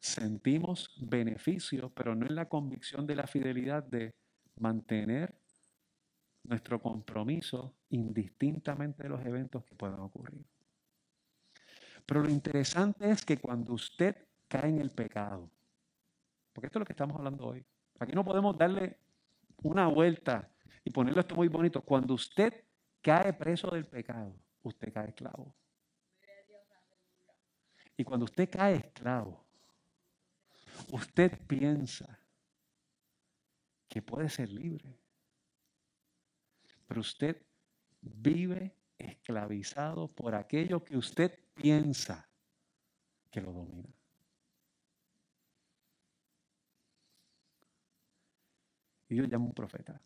sentimos 0.00 0.94
beneficio, 0.98 1.90
pero 1.90 2.14
no 2.14 2.26
en 2.26 2.34
la 2.34 2.48
convicción 2.48 3.06
de 3.06 3.16
la 3.16 3.26
fidelidad 3.26 3.82
de 3.82 4.14
mantener 4.56 5.38
nuestro 6.48 6.80
compromiso 6.80 7.74
indistintamente 7.90 9.02
de 9.02 9.08
los 9.08 9.24
eventos 9.24 9.64
que 9.64 9.74
puedan 9.74 10.00
ocurrir. 10.00 10.44
Pero 12.06 12.22
lo 12.22 12.30
interesante 12.30 13.10
es 13.10 13.24
que 13.24 13.36
cuando 13.36 13.74
usted 13.74 14.16
cae 14.48 14.70
en 14.70 14.80
el 14.80 14.90
pecado, 14.90 15.50
porque 16.52 16.66
esto 16.66 16.78
es 16.78 16.80
lo 16.80 16.86
que 16.86 16.94
estamos 16.94 17.16
hablando 17.16 17.46
hoy, 17.46 17.64
aquí 17.98 18.12
no 18.12 18.24
podemos 18.24 18.56
darle 18.56 18.98
una 19.62 19.88
vuelta 19.88 20.50
y 20.84 20.90
ponerlo 20.90 21.20
esto 21.20 21.34
muy 21.34 21.48
bonito. 21.48 21.82
Cuando 21.82 22.14
usted 22.14 22.64
cae 23.02 23.32
preso 23.34 23.70
del 23.70 23.86
pecado, 23.86 24.34
usted 24.62 24.92
cae 24.92 25.08
esclavo. 25.08 25.54
Y 27.96 28.04
cuando 28.04 28.24
usted 28.24 28.48
cae 28.48 28.76
esclavo, 28.76 29.44
usted 30.92 31.38
piensa 31.46 32.18
que 33.88 34.00
puede 34.00 34.28
ser 34.28 34.50
libre. 34.50 34.98
Pero 36.88 37.02
usted 37.02 37.46
vive 38.00 38.74
esclavizado 38.96 40.08
por 40.08 40.34
aquello 40.34 40.82
que 40.82 40.96
usted 40.96 41.38
piensa 41.54 42.28
que 43.30 43.40
lo 43.42 43.52
domina. 43.52 43.88
Y 49.10 49.14
Dios 49.14 49.28
llama 49.28 49.44
un 49.44 49.54
profeta. 49.54 50.00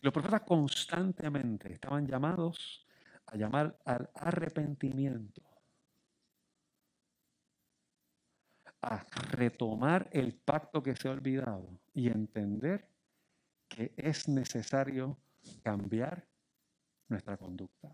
Los 0.00 0.12
profetas 0.12 0.42
constantemente 0.42 1.72
estaban 1.72 2.06
llamados 2.06 2.86
a 3.26 3.36
llamar 3.36 3.78
al 3.84 4.10
arrepentimiento, 4.14 5.42
a 8.82 9.04
retomar 9.30 10.08
el 10.12 10.34
pacto 10.34 10.82
que 10.82 10.94
se 10.94 11.08
ha 11.08 11.12
olvidado 11.12 11.80
y 11.94 12.08
entender 12.08 12.93
que 13.74 13.92
es 13.96 14.28
necesario 14.28 15.18
cambiar 15.62 16.24
nuestra 17.08 17.36
conducta. 17.36 17.88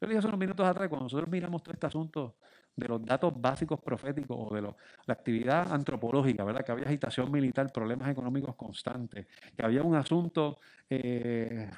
Yo 0.00 0.06
le 0.06 0.08
dije 0.08 0.18
hace 0.18 0.28
unos 0.28 0.40
minutos 0.40 0.66
atrás, 0.66 0.88
cuando 0.88 1.04
nosotros 1.04 1.28
miramos 1.30 1.62
todo 1.62 1.74
este 1.74 1.86
asunto 1.86 2.36
de 2.74 2.88
los 2.88 3.04
datos 3.04 3.38
básicos 3.38 3.80
proféticos 3.80 4.36
o 4.40 4.54
de 4.54 4.62
la 4.62 4.74
actividad 5.08 5.72
antropológica, 5.72 6.42
¿verdad? 6.42 6.64
Que 6.64 6.72
había 6.72 6.86
agitación 6.86 7.30
militar, 7.30 7.70
problemas 7.70 8.08
económicos 8.08 8.56
constantes, 8.56 9.26
que 9.56 9.64
había 9.64 9.82
un 9.82 9.94
asunto 9.94 10.58
eh, 10.88 11.70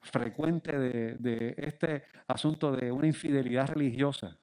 frecuente 0.00 0.76
de, 0.76 1.14
de 1.18 1.54
este 1.58 2.04
asunto 2.26 2.72
de 2.72 2.90
una 2.90 3.06
infidelidad 3.06 3.68
religiosa 3.68 4.36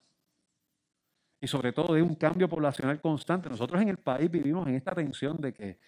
y 1.41 1.47
sobre 1.47 1.73
todo 1.73 1.95
de 1.95 2.01
un 2.01 2.15
cambio 2.15 2.47
poblacional 2.47 3.01
constante. 3.01 3.49
Nosotros 3.49 3.81
en 3.81 3.89
el 3.89 3.97
país 3.97 4.29
vivimos 4.29 4.67
en 4.67 4.75
esta 4.75 4.93
tensión 4.93 5.37
de 5.37 5.53
que 5.53 5.79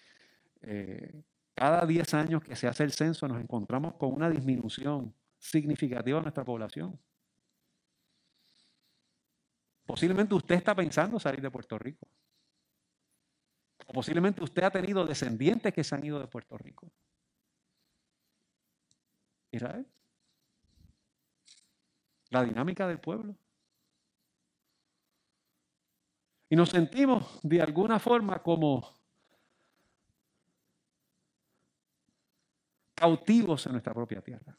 eh, 0.62 1.22
cada 1.54 1.84
10 1.84 2.14
años 2.14 2.42
que 2.42 2.56
se 2.56 2.66
hace 2.66 2.84
el 2.84 2.92
censo 2.92 3.28
nos 3.28 3.40
encontramos 3.40 3.94
con 3.94 4.12
una 4.12 4.30
disminución 4.30 5.14
significativa 5.38 6.18
de 6.18 6.22
nuestra 6.22 6.44
población. 6.44 6.98
Posiblemente 9.86 10.34
usted 10.34 10.54
está 10.54 10.74
pensando 10.74 11.18
salir 11.18 11.40
de 11.40 11.50
Puerto 11.50 11.78
Rico. 11.78 12.06
O 13.86 13.92
posiblemente 13.92 14.42
usted 14.42 14.62
ha 14.62 14.70
tenido 14.70 15.04
descendientes 15.04 15.74
que 15.74 15.82
se 15.82 15.94
han 15.94 16.04
ido 16.04 16.20
de 16.20 16.28
Puerto 16.28 16.56
Rico. 16.56 16.92
Israel. 19.50 19.86
La 22.30 22.44
dinámica 22.44 22.86
del 22.86 23.00
pueblo. 23.00 23.36
Y 26.48 26.56
nos 26.56 26.70
sentimos 26.70 27.40
de 27.42 27.60
alguna 27.60 27.98
forma 27.98 28.42
como 28.42 28.99
cautivos 33.00 33.64
en 33.64 33.72
nuestra 33.72 33.94
propia 33.94 34.20
tierra. 34.20 34.54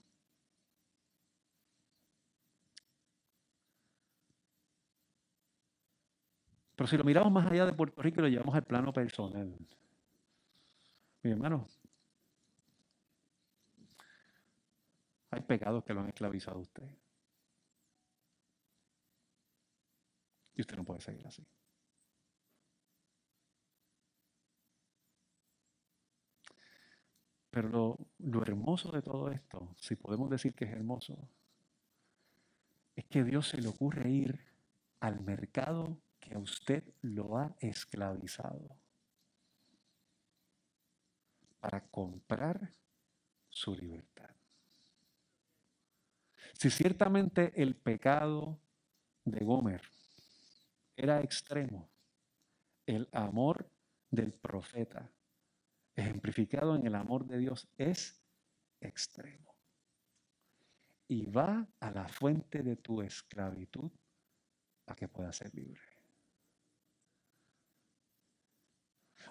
Pero 6.75 6.87
si 6.87 6.97
lo 6.97 7.03
miramos 7.03 7.31
más 7.31 7.45
allá 7.51 7.67
de 7.67 7.73
Puerto 7.73 8.01
Rico 8.01 8.19
y 8.19 8.23
lo 8.23 8.29
llevamos 8.29 8.55
al 8.55 8.63
plano 8.63 8.91
personal, 8.91 9.55
mi 11.21 11.31
hermano, 11.31 11.67
hay 15.29 15.41
pecados 15.41 15.83
que 15.83 15.93
lo 15.93 16.01
han 16.01 16.07
esclavizado 16.07 16.57
a 16.57 16.61
usted. 16.61 16.89
Y 20.55 20.61
usted 20.61 20.75
no 20.75 20.83
puede 20.83 21.01
seguir 21.01 21.27
así. 21.27 21.45
Pero 27.51 27.97
lo, 28.19 28.41
hermoso 28.41 28.91
de 28.91 29.01
todo 29.01 29.29
esto, 29.29 29.75
si 29.77 29.97
podemos 29.97 30.29
decir 30.29 30.53
que 30.53 30.65
es 30.65 30.71
hermoso, 30.71 31.17
es 32.95 33.05
que 33.05 33.23
Dios 33.23 33.49
se 33.49 33.61
le 33.61 33.67
ocurre 33.67 34.09
ir 34.09 34.39
al 35.01 35.19
mercado 35.19 35.97
que 36.19 36.33
a 36.33 36.39
usted 36.39 36.83
lo 37.01 37.37
ha 37.37 37.53
esclavizado 37.59 38.77
para 41.59 41.81
comprar 41.81 42.73
su 43.49 43.75
libertad. 43.75 44.29
Si 46.53 46.69
ciertamente 46.69 47.51
el 47.61 47.75
pecado 47.75 48.57
de 49.25 49.43
Gomer 49.43 49.81
era 50.95 51.21
extremo, 51.21 51.89
el 52.85 53.09
amor 53.11 53.69
del 54.09 54.31
profeta, 54.31 55.09
ejemplificado 55.95 56.75
en 56.75 56.85
el 56.85 56.95
amor 56.95 57.25
de 57.25 57.37
Dios, 57.37 57.67
es 57.77 58.21
extremo. 58.79 59.55
Y 61.07 61.25
va 61.25 61.67
a 61.79 61.91
la 61.91 62.07
fuente 62.07 62.63
de 62.63 62.77
tu 62.77 63.01
esclavitud 63.01 63.91
a 64.87 64.95
que 64.95 65.07
puedas 65.07 65.35
ser 65.35 65.53
libre. 65.53 65.81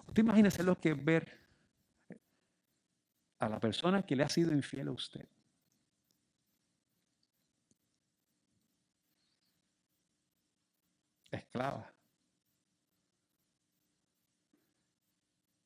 Usted 0.07 0.23
imagínese 0.23 0.63
lo 0.63 0.79
que 0.79 0.91
es 0.91 1.03
ver 1.03 1.39
a 3.39 3.49
la 3.49 3.59
persona 3.59 4.03
que 4.03 4.15
le 4.15 4.23
ha 4.23 4.29
sido 4.29 4.51
infiel 4.51 4.87
a 4.87 4.91
usted. 4.91 5.27
Esclava. 11.31 11.90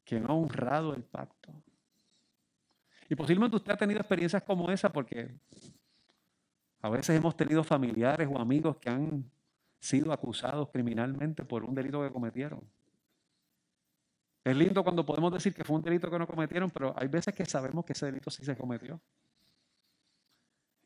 Que 0.06 0.20
no 0.20 0.30
ha 0.30 0.34
honrado 0.36 0.94
el 0.94 1.04
pacto. 1.04 1.52
Y 3.10 3.16
posiblemente 3.16 3.58
usted 3.58 3.74
ha 3.74 3.78
tenido 3.78 4.00
experiencias 4.00 4.44
como 4.44 4.72
esa 4.72 4.90
porque 4.90 5.36
a 6.82 6.90
veces 6.90 7.18
hemos 7.18 7.36
tenido 7.36 7.64
familiares 7.64 8.30
o 8.32 8.40
amigos 8.40 8.78
que 8.78 8.90
han 8.90 9.30
sido 9.80 10.12
acusados 10.12 10.70
criminalmente 10.70 11.44
por 11.44 11.64
un 11.64 11.76
delito 11.76 12.02
que 12.02 12.12
cometieron. 12.12 12.62
Es 14.44 14.56
lindo 14.56 14.84
cuando 14.84 15.06
podemos 15.06 15.34
decir 15.34 15.54
que 15.54 15.64
fue 15.64 15.76
un 15.76 15.82
delito 15.82 16.10
que 16.10 16.20
no 16.20 16.28
cometieron, 16.28 16.70
pero 16.70 16.94
hay 16.96 17.08
veces 17.08 17.34
que 17.34 17.46
sabemos 17.46 17.84
que 17.84 17.94
ese 17.94 18.06
delito 18.06 18.30
sí 18.30 18.46
se 18.46 18.56
cometió. 18.56 19.02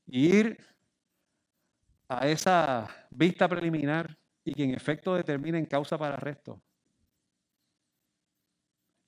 Ir 0.07 0.57
a 2.07 2.27
esa 2.27 2.87
vista 3.09 3.47
preliminar 3.47 4.17
y 4.43 4.53
que 4.53 4.63
en 4.63 4.73
efecto 4.73 5.15
determinen 5.15 5.65
causa 5.65 5.97
para 5.97 6.15
arresto. 6.15 6.61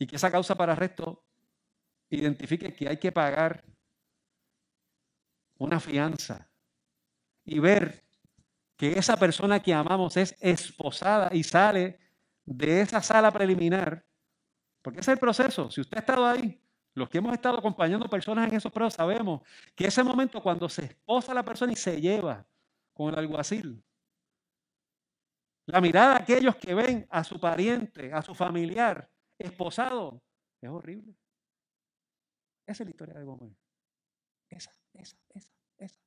Y 0.02 0.08
que 0.08 0.16
esa 0.16 0.32
causa 0.32 0.56
para 0.56 0.74
arresto 0.74 1.24
identifique 2.10 2.74
que 2.74 2.90
hay 2.90 2.98
que 2.98 3.12
pagar 3.12 3.64
una 5.60 5.80
fianza 5.80 6.50
y 7.46 7.60
ver 7.60 8.04
que 8.76 8.98
esa 8.98 9.16
persona 9.16 9.60
que 9.60 9.76
amamos 9.76 10.18
es 10.18 10.36
esposada 10.40 11.30
y 11.32 11.44
sale 11.44 12.00
de 12.46 12.82
esa 12.82 13.04
sala 13.04 13.30
preliminar 13.30 14.04
porque 14.82 15.02
ese 15.02 15.12
es 15.12 15.18
el 15.18 15.20
proceso. 15.20 15.70
Si 15.70 15.82
usted 15.82 15.98
ha 15.98 16.00
estado 16.00 16.26
ahí, 16.26 16.60
los 16.96 17.08
que 17.08 17.20
hemos 17.20 17.34
estado 17.34 17.60
acompañando 17.60 18.10
personas 18.10 18.50
en 18.50 18.56
esos 18.56 18.72
procesos, 18.72 18.96
sabemos 18.96 19.42
que 19.76 19.86
ese 19.86 20.04
momento 20.04 20.42
cuando 20.42 20.68
se 20.68 20.86
esposa 20.86 21.32
la 21.32 21.46
persona 21.46 21.74
y 21.74 21.76
se 21.76 22.02
lleva 22.02 22.44
con 22.92 23.14
el 23.14 23.20
alguacil, 23.20 23.84
la 25.68 25.80
mirada 25.80 26.16
de 26.16 26.22
aquellos 26.24 26.56
que 26.56 26.74
ven 26.74 27.08
a 27.12 27.24
su 27.24 27.40
pariente, 27.40 28.12
a 28.12 28.24
su 28.24 28.34
familiar 28.34 29.08
esposado, 29.46 30.22
es 30.62 30.70
horrible. 30.70 31.16
Esa 32.66 32.84
es 32.84 32.88
la 32.88 32.92
historia 32.92 33.16
de 33.16 33.24
Gómez. 33.24 33.58
Esa, 34.50 34.72
esa, 34.94 35.18
esa, 35.30 35.50
esa. 35.78 36.02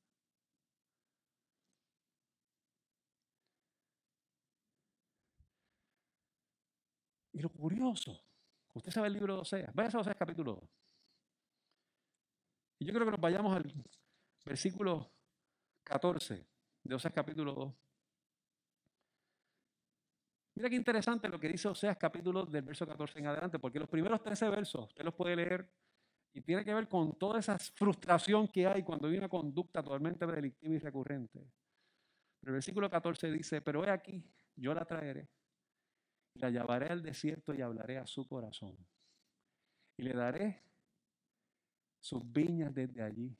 Y 7.33 7.39
lo 7.41 7.49
curioso 7.49 8.25
Usted 8.75 8.91
sabe 8.91 9.07
el 9.07 9.13
libro 9.13 9.35
de 9.35 9.41
Oseas. 9.41 9.73
Váyase 9.73 9.97
a 9.97 10.01
Oseas 10.01 10.17
capítulo 10.17 10.55
2. 10.55 10.69
Y 12.79 12.85
yo 12.85 12.93
creo 12.93 13.05
que 13.05 13.11
nos 13.11 13.21
vayamos 13.21 13.55
al 13.55 13.73
versículo 14.45 15.13
14 15.85 16.45
de 16.83 16.95
Oseas 16.95 17.13
capítulo 17.13 17.53
2. 17.53 17.73
Mira 20.55 20.69
qué 20.69 20.75
interesante 20.75 21.27
lo 21.27 21.39
que 21.39 21.49
dice 21.49 21.67
Oseas 21.67 21.97
capítulo 21.97 22.45
del 22.45 22.63
verso 22.63 22.87
14 22.87 23.19
en 23.19 23.27
adelante, 23.27 23.59
porque 23.59 23.79
los 23.79 23.89
primeros 23.89 24.23
13 24.23 24.49
versos 24.49 24.87
usted 24.87 25.03
los 25.03 25.13
puede 25.13 25.35
leer 25.35 25.69
y 26.33 26.41
tiene 26.41 26.63
que 26.63 26.73
ver 26.73 26.87
con 26.87 27.17
toda 27.17 27.39
esa 27.39 27.57
frustración 27.59 28.47
que 28.47 28.65
hay 28.65 28.83
cuando 28.83 29.07
hay 29.07 29.17
una 29.17 29.29
conducta 29.29 29.83
totalmente 29.83 30.25
delictiva 30.25 30.73
y 30.73 30.79
recurrente. 30.79 31.39
Pero 32.39 32.51
el 32.51 32.53
versículo 32.53 32.89
14 32.89 33.31
dice, 33.31 33.61
pero 33.61 33.83
he 33.85 33.89
aquí, 33.89 34.23
yo 34.55 34.73
la 34.73 34.85
traeré 34.85 35.29
la 36.35 36.49
llevaré 36.49 36.87
al 36.87 37.01
desierto 37.01 37.53
y 37.53 37.61
hablaré 37.61 37.97
a 37.97 38.05
su 38.05 38.27
corazón. 38.27 38.75
Y 39.97 40.03
le 40.03 40.13
daré 40.13 40.61
sus 41.99 42.21
viñas 42.31 42.73
desde 42.73 43.01
allí. 43.01 43.35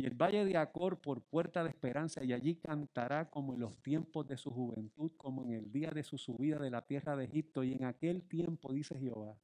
Y 0.00 0.06
el 0.06 0.14
valle 0.14 0.46
de 0.46 0.56
Acor 0.56 0.98
por 0.98 1.20
puerta 1.20 1.62
de 1.62 1.68
esperanza, 1.68 2.24
y 2.24 2.32
allí 2.32 2.56
cantará 2.56 3.28
como 3.28 3.52
en 3.52 3.60
los 3.60 3.76
tiempos 3.82 4.26
de 4.26 4.38
su 4.38 4.50
juventud, 4.50 5.12
como 5.18 5.44
en 5.44 5.52
el 5.52 5.70
día 5.70 5.90
de 5.90 6.02
su 6.02 6.16
subida 6.16 6.58
de 6.58 6.70
la 6.70 6.80
tierra 6.80 7.14
de 7.16 7.26
Egipto. 7.26 7.62
Y 7.62 7.74
en 7.74 7.84
aquel 7.84 8.22
tiempo, 8.22 8.72
dice 8.72 8.98
Jehová, 8.98 9.36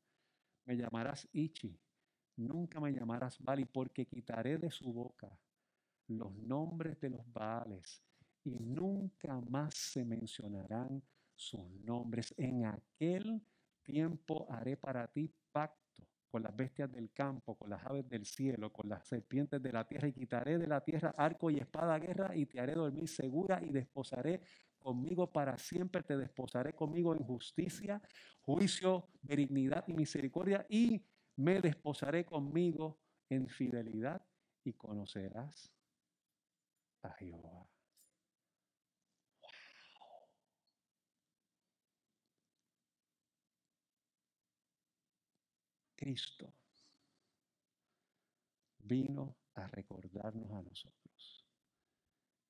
me 0.64 0.78
llamarás 0.78 1.28
Ichi, 1.30 1.78
nunca 2.36 2.80
me 2.80 2.90
llamarás 2.90 3.38
Bali, 3.38 3.66
porque 3.66 4.06
quitaré 4.06 4.56
de 4.56 4.70
su 4.70 4.90
boca 4.94 5.28
los 6.06 6.34
nombres 6.38 6.98
de 7.00 7.10
los 7.10 7.30
Baales, 7.30 8.02
y 8.42 8.58
nunca 8.58 9.38
más 9.50 9.74
se 9.74 10.06
mencionarán 10.06 11.02
sus 11.34 11.68
nombres. 11.84 12.32
En 12.38 12.64
aquel 12.64 13.42
tiempo 13.82 14.46
haré 14.48 14.78
para 14.78 15.06
ti 15.06 15.30
pacto 15.52 15.85
con 16.36 16.42
las 16.42 16.54
bestias 16.54 16.92
del 16.92 17.14
campo, 17.14 17.54
con 17.54 17.70
las 17.70 17.82
aves 17.86 18.06
del 18.10 18.26
cielo, 18.26 18.70
con 18.70 18.90
las 18.90 19.08
serpientes 19.08 19.62
de 19.62 19.72
la 19.72 19.88
tierra, 19.88 20.08
y 20.08 20.12
quitaré 20.12 20.58
de 20.58 20.66
la 20.66 20.82
tierra 20.82 21.14
arco 21.16 21.50
y 21.50 21.56
espada 21.56 21.98
guerra, 21.98 22.36
y 22.36 22.44
te 22.44 22.60
haré 22.60 22.74
dormir 22.74 23.08
segura, 23.08 23.58
y 23.64 23.70
desposaré 23.70 24.42
conmigo 24.78 25.32
para 25.32 25.56
siempre, 25.56 26.02
te 26.02 26.14
desposaré 26.14 26.74
conmigo 26.74 27.14
en 27.14 27.20
justicia, 27.20 28.02
juicio, 28.42 29.08
benignidad 29.22 29.84
y 29.88 29.94
misericordia, 29.94 30.66
y 30.68 31.02
me 31.36 31.58
desposaré 31.62 32.26
conmigo 32.26 33.00
en 33.30 33.48
fidelidad, 33.48 34.20
y 34.62 34.74
conocerás 34.74 35.72
a 37.00 37.12
Jehová. 37.12 37.66
Cristo 46.06 46.54
vino 48.78 49.34
a 49.54 49.66
recordarnos 49.66 50.48
a 50.52 50.62
nosotros 50.62 51.44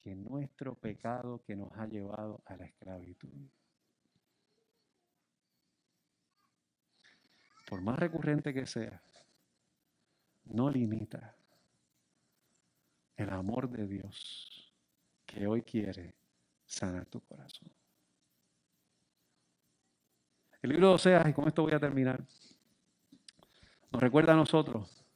que 0.02 0.14
nuestro 0.14 0.74
pecado 0.74 1.42
que 1.42 1.56
nos 1.56 1.72
ha 1.72 1.86
llevado 1.86 2.42
a 2.44 2.54
la 2.54 2.66
esclavitud, 2.66 3.48
por 7.66 7.80
más 7.80 7.98
recurrente 7.98 8.52
que 8.52 8.66
sea, 8.66 9.02
no 10.44 10.68
limita 10.68 11.34
el 13.16 13.30
amor 13.30 13.70
de 13.70 13.86
Dios 13.86 14.70
que 15.24 15.46
hoy 15.46 15.62
quiere 15.62 16.14
sanar 16.66 17.06
tu 17.06 17.22
corazón. 17.22 17.72
El 20.60 20.68
libro 20.68 20.88
de 20.88 20.94
Oseas, 20.96 21.26
y 21.26 21.32
con 21.32 21.48
esto 21.48 21.62
voy 21.62 21.72
a 21.72 21.80
terminar, 21.80 22.22
nos 23.96 24.02
recuerda 24.02 24.34
a 24.34 24.36
nosotros 24.36 25.06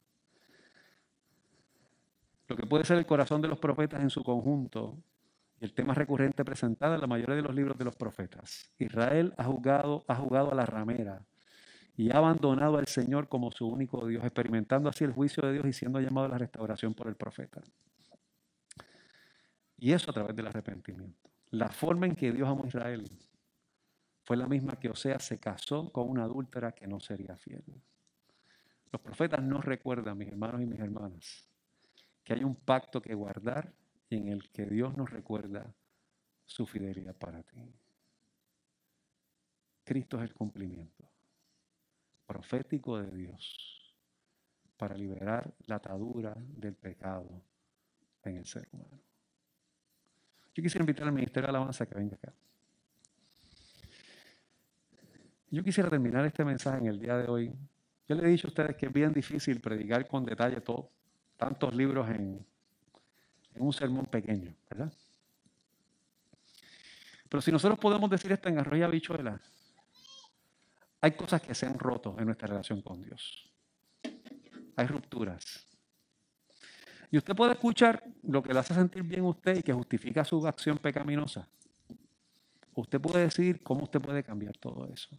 lo 2.47 2.55
que 2.55 2.65
puede 2.65 2.83
ser 2.83 2.97
el 2.97 3.05
corazón 3.05 3.39
de 3.39 3.47
los 3.47 3.59
profetas 3.59 4.01
en 4.01 4.09
su 4.09 4.23
conjunto, 4.23 4.97
Y 5.59 5.65
el 5.65 5.73
tema 5.73 5.93
recurrente 5.93 6.43
presentado 6.43 6.95
en 6.95 7.01
la 7.01 7.05
mayoría 7.05 7.35
de 7.35 7.43
los 7.43 7.53
libros 7.53 7.77
de 7.77 7.85
los 7.85 7.95
profetas. 7.95 8.73
Israel 8.79 9.35
ha 9.37 9.43
jugado, 9.43 10.03
ha 10.07 10.15
jugado 10.15 10.51
a 10.51 10.55
la 10.55 10.65
ramera 10.65 11.23
y 11.95 12.09
ha 12.09 12.17
abandonado 12.17 12.79
al 12.79 12.87
Señor 12.87 13.29
como 13.29 13.51
su 13.51 13.67
único 13.67 14.07
Dios, 14.07 14.23
experimentando 14.23 14.89
así 14.89 15.03
el 15.03 15.11
juicio 15.11 15.45
de 15.45 15.53
Dios 15.53 15.65
y 15.67 15.73
siendo 15.73 15.99
llamado 15.99 16.25
a 16.25 16.29
la 16.29 16.39
restauración 16.39 16.95
por 16.95 17.07
el 17.07 17.15
profeta. 17.15 17.61
Y 19.77 19.93
eso 19.93 20.09
a 20.09 20.13
través 20.15 20.35
del 20.35 20.47
arrepentimiento. 20.47 21.29
La 21.51 21.69
forma 21.69 22.07
en 22.07 22.15
que 22.15 22.31
Dios 22.31 22.49
amó 22.49 22.63
a 22.63 22.67
Israel 22.67 23.07
fue 24.23 24.37
la 24.37 24.47
misma 24.47 24.79
que 24.79 24.89
Osea 24.89 25.19
se 25.19 25.39
casó 25.39 25.91
con 25.91 26.09
una 26.09 26.23
adúltera 26.23 26.71
que 26.71 26.87
no 26.87 26.99
sería 26.99 27.37
fiel. 27.37 27.63
Los 28.91 29.01
profetas 29.01 29.41
no 29.41 29.61
recuerdan, 29.61 30.17
mis 30.17 30.27
hermanos 30.27 30.61
y 30.61 30.65
mis 30.65 30.79
hermanas, 30.79 31.47
que 32.23 32.33
hay 32.33 32.43
un 32.43 32.55
pacto 32.55 33.01
que 33.01 33.13
guardar 33.13 33.73
en 34.09 34.27
el 34.27 34.49
que 34.51 34.65
Dios 34.65 34.95
nos 34.97 35.09
recuerda 35.09 35.73
su 36.45 36.65
fidelidad 36.65 37.15
para 37.15 37.41
ti. 37.43 37.73
Cristo 39.83 40.17
es 40.17 40.23
el 40.23 40.33
cumplimiento 40.33 41.09
profético 42.25 42.97
de 42.97 43.11
Dios 43.11 43.95
para 44.77 44.95
liberar 44.95 45.53
la 45.67 45.75
atadura 45.75 46.33
del 46.37 46.75
pecado 46.75 47.41
en 48.23 48.37
el 48.37 48.45
ser 48.45 48.67
humano. 48.71 48.99
Yo 50.53 50.63
quisiera 50.63 50.83
invitar 50.83 51.07
al 51.07 51.13
Ministerio 51.13 51.47
de 51.47 51.49
Alabanza 51.49 51.85
que 51.85 51.95
venga 51.95 52.15
acá. 52.15 52.33
Yo 55.49 55.63
quisiera 55.63 55.89
terminar 55.89 56.25
este 56.25 56.45
mensaje 56.45 56.79
en 56.79 56.87
el 56.87 56.99
día 56.99 57.17
de 57.17 57.29
hoy. 57.29 57.53
Yo 58.07 58.15
le 58.15 58.23
he 58.23 58.27
dicho 58.27 58.47
a 58.47 58.49
ustedes 58.49 58.75
que 58.75 58.87
es 58.87 58.93
bien 58.93 59.13
difícil 59.13 59.59
predicar 59.61 60.07
con 60.07 60.25
detalle 60.25 60.61
todo, 60.61 60.89
tantos 61.37 61.73
libros 61.73 62.09
en, 62.09 62.45
un 63.55 63.73
sermón 63.73 64.05
pequeño, 64.05 64.55
¿verdad? 64.69 64.93
Pero 67.29 67.41
si 67.41 67.51
nosotros 67.51 67.79
podemos 67.79 68.09
decir 68.09 68.31
esto 68.31 68.49
en 68.49 68.59
arroyo 68.59 68.89
bichuela, 68.89 69.39
hay 71.01 71.11
cosas 71.11 71.41
que 71.41 71.55
se 71.55 71.65
han 71.65 71.79
roto 71.79 72.15
en 72.19 72.25
nuestra 72.25 72.47
relación 72.47 72.81
con 72.81 73.01
Dios. 73.01 73.49
Hay 74.75 74.87
rupturas. 74.87 75.67
Y 77.09 77.17
usted 77.17 77.35
puede 77.35 77.53
escuchar 77.53 78.03
lo 78.23 78.41
que 78.41 78.53
le 78.53 78.59
hace 78.59 78.73
sentir 78.73 79.03
bien 79.03 79.21
a 79.21 79.29
usted 79.29 79.57
y 79.57 79.63
que 79.63 79.73
justifica 79.73 80.23
su 80.23 80.45
acción 80.47 80.77
pecaminosa. 80.77 81.47
Usted 82.73 83.01
puede 83.01 83.23
decidir 83.23 83.61
cómo 83.63 83.83
usted 83.83 83.99
puede 83.99 84.23
cambiar 84.23 84.55
todo 84.57 84.87
eso. 84.87 85.09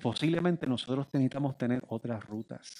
Posiblemente 0.00 0.66
nosotros 0.66 1.06
necesitamos 1.12 1.56
tener 1.58 1.82
otras 1.88 2.24
rutas. 2.24 2.72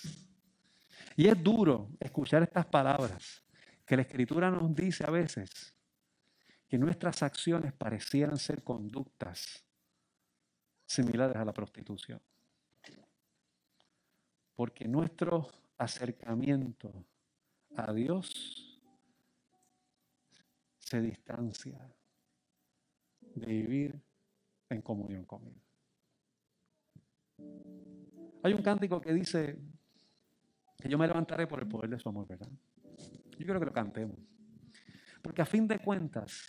Y 1.17 1.27
es 1.27 1.43
duro 1.43 1.91
escuchar 1.99 2.43
estas 2.43 2.67
palabras 2.67 3.43
que 3.85 3.97
la 3.97 4.03
Escritura 4.03 4.51
nos 4.51 4.75
dice 4.75 5.05
a 5.05 5.11
veces 5.11 5.75
que 6.69 6.79
nuestras 6.79 7.23
acciones 7.23 7.73
parecieran 7.73 8.37
ser 8.37 8.63
conductas 8.63 9.65
similares 10.87 11.37
a 11.37 11.45
la 11.45 11.53
prostitución. 11.53 12.21
Porque 14.55 14.87
nuestro 14.87 15.49
acercamiento 15.79 17.07
a 17.77 17.93
Dios 17.93 18.81
se 20.79 21.01
distancia 21.01 21.79
de 23.21 23.47
vivir 23.47 24.01
en 24.69 24.83
comunión 24.83 25.25
con 25.25 25.47
Él. 25.47 25.68
Hay 28.43 28.53
un 28.53 28.63
cántico 28.63 29.01
que 29.01 29.13
dice 29.13 29.59
que 30.77 30.89
yo 30.89 30.97
me 30.97 31.07
levantaré 31.07 31.47
por 31.47 31.61
el 31.61 31.69
poder 31.69 31.91
de 31.91 31.99
su 31.99 32.09
amor, 32.09 32.27
¿verdad? 32.29 32.49
Yo 33.31 33.45
quiero 33.45 33.59
que 33.59 33.67
lo 33.67 33.73
cantemos. 33.73 34.19
Porque 35.23 35.43
a 35.43 35.47
fin 35.47 35.67
de 35.67 35.79
cuentas, 35.79 36.47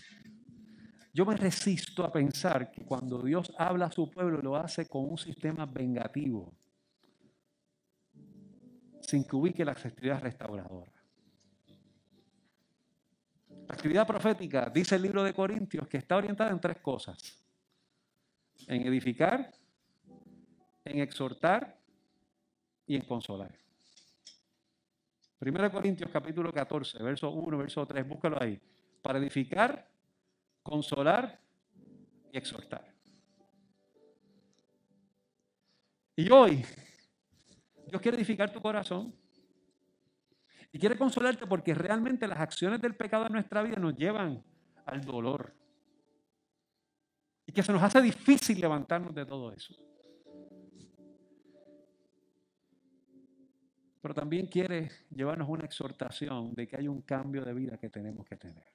yo 1.14 1.26
me 1.26 1.36
resisto 1.36 2.04
a 2.04 2.12
pensar 2.12 2.72
que 2.72 2.86
cuando 2.86 3.22
Dios 3.22 3.52
habla 3.58 3.88
a 3.88 3.92
su 3.92 4.10
pueblo 4.10 4.42
lo 4.42 4.56
hace 4.56 4.88
con 4.88 5.10
un 5.10 5.18
sistema 5.18 5.66
vengativo, 5.66 6.54
sin 9.02 9.24
que 9.24 9.36
ubique 9.36 9.66
la 9.66 9.72
actividad 9.72 10.22
restauradora. 10.22 10.92
La 13.50 13.76
actividad 13.76 14.06
profética, 14.06 14.70
dice 14.74 14.96
el 14.96 15.02
libro 15.02 15.24
de 15.24 15.34
Corintios, 15.34 15.88
que 15.88 15.98
está 15.98 16.18
orientada 16.18 16.52
en 16.52 16.60
tres 16.60 16.78
cosas. 16.78 17.44
En 18.68 18.86
edificar, 18.86 19.52
en 20.90 21.00
exhortar 21.00 21.80
y 22.86 22.96
en 22.96 23.02
consolar. 23.04 23.54
Primero 25.38 25.72
Corintios 25.72 26.10
capítulo 26.12 26.52
14, 26.52 27.02
verso 27.02 27.30
1, 27.30 27.58
verso 27.58 27.86
3, 27.86 28.08
búscalo 28.08 28.42
ahí. 28.42 28.60
Para 29.02 29.20
edificar, 29.20 29.90
consolar 30.62 31.40
y 32.32 32.38
exhortar. 32.38 32.94
Y 36.16 36.30
hoy, 36.30 36.66
Dios 37.88 38.02
quiere 38.02 38.18
edificar 38.18 38.52
tu 38.52 38.62
corazón 38.62 39.16
y 40.72 40.78
quiere 40.78 40.98
consolarte 40.98 41.48
porque 41.48 41.74
realmente 41.74 42.28
las 42.28 42.40
acciones 42.40 42.82
del 42.82 42.96
pecado 42.96 43.28
en 43.28 43.34
nuestra 43.34 43.64
vida 43.64 43.78
nos 43.78 43.96
llevan 43.96 44.44
al 44.86 45.02
dolor. 45.02 45.56
Y 47.46 47.54
que 47.54 47.64
se 47.64 47.72
nos 47.72 47.82
hace 47.82 48.02
difícil 48.02 48.60
levantarnos 48.60 49.16
de 49.16 49.26
todo 49.26 49.54
eso. 49.54 49.74
Pero 54.02 54.14
también 54.14 54.48
quiere 54.48 54.90
llevarnos 55.10 55.50
una 55.50 55.66
exhortación 55.66 56.54
de 56.54 56.68
que 56.68 56.78
hay 56.78 56.88
un 56.88 57.02
cambio 57.02 57.44
de 57.44 57.54
vida 57.54 57.78
que 57.78 57.90
tenemos 57.90 58.26
que 58.26 58.38
tener. 58.38 58.66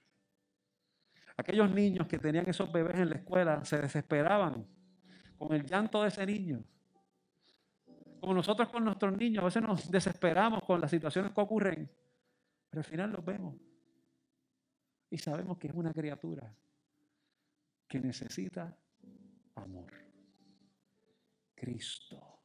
Aquellos 1.37 1.71
niños 1.71 2.07
que 2.07 2.19
tenían 2.19 2.49
esos 2.49 2.71
bebés 2.71 2.97
en 2.97 3.11
la 3.11 3.17
escuela 3.17 3.65
se 3.65 3.79
desesperaban 3.81 4.67
con 5.37 5.53
el 5.55 5.65
llanto 5.65 6.03
de 6.03 6.09
ese 6.09 6.25
niño. 6.27 6.63
Como 8.21 8.35
nosotros 8.35 8.69
con 8.69 8.85
nuestros 8.85 9.17
niños, 9.17 9.43
a 9.43 9.47
veces 9.47 9.63
nos 9.63 9.91
desesperamos 9.91 10.63
con 10.65 10.81
las 10.81 10.91
situaciones 10.91 11.33
que 11.33 11.41
ocurren, 11.41 11.91
pero 12.71 12.81
al 12.81 12.85
final 12.85 13.11
los 13.11 13.25
vemos 13.25 13.57
y 15.15 15.19
sabemos 15.19 15.59
que 15.59 15.69
es 15.69 15.75
una 15.75 15.93
criatura 15.93 16.53
que 17.87 18.01
necesita 18.01 18.77
amor. 19.55 19.93
Cristo 21.55 22.44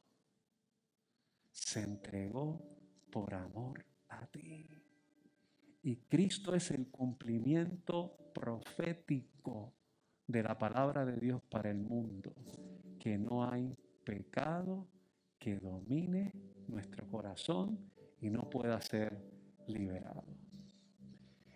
se 1.70 1.82
entregó 1.82 2.60
por 3.12 3.32
amor 3.32 3.86
a 4.08 4.26
ti. 4.26 4.66
Y 5.82 5.96
Cristo 6.08 6.52
es 6.52 6.72
el 6.72 6.88
cumplimiento 6.88 8.16
profético 8.34 9.72
de 10.26 10.42
la 10.42 10.58
palabra 10.58 11.04
de 11.04 11.16
Dios 11.16 11.40
para 11.48 11.70
el 11.70 11.78
mundo. 11.78 12.34
Que 12.98 13.16
no 13.16 13.48
hay 13.48 13.72
pecado 14.04 14.88
que 15.38 15.60
domine 15.60 16.32
nuestro 16.66 17.06
corazón 17.06 17.78
y 18.20 18.30
no 18.30 18.50
pueda 18.50 18.80
ser 18.80 19.16
liberado. 19.68 20.24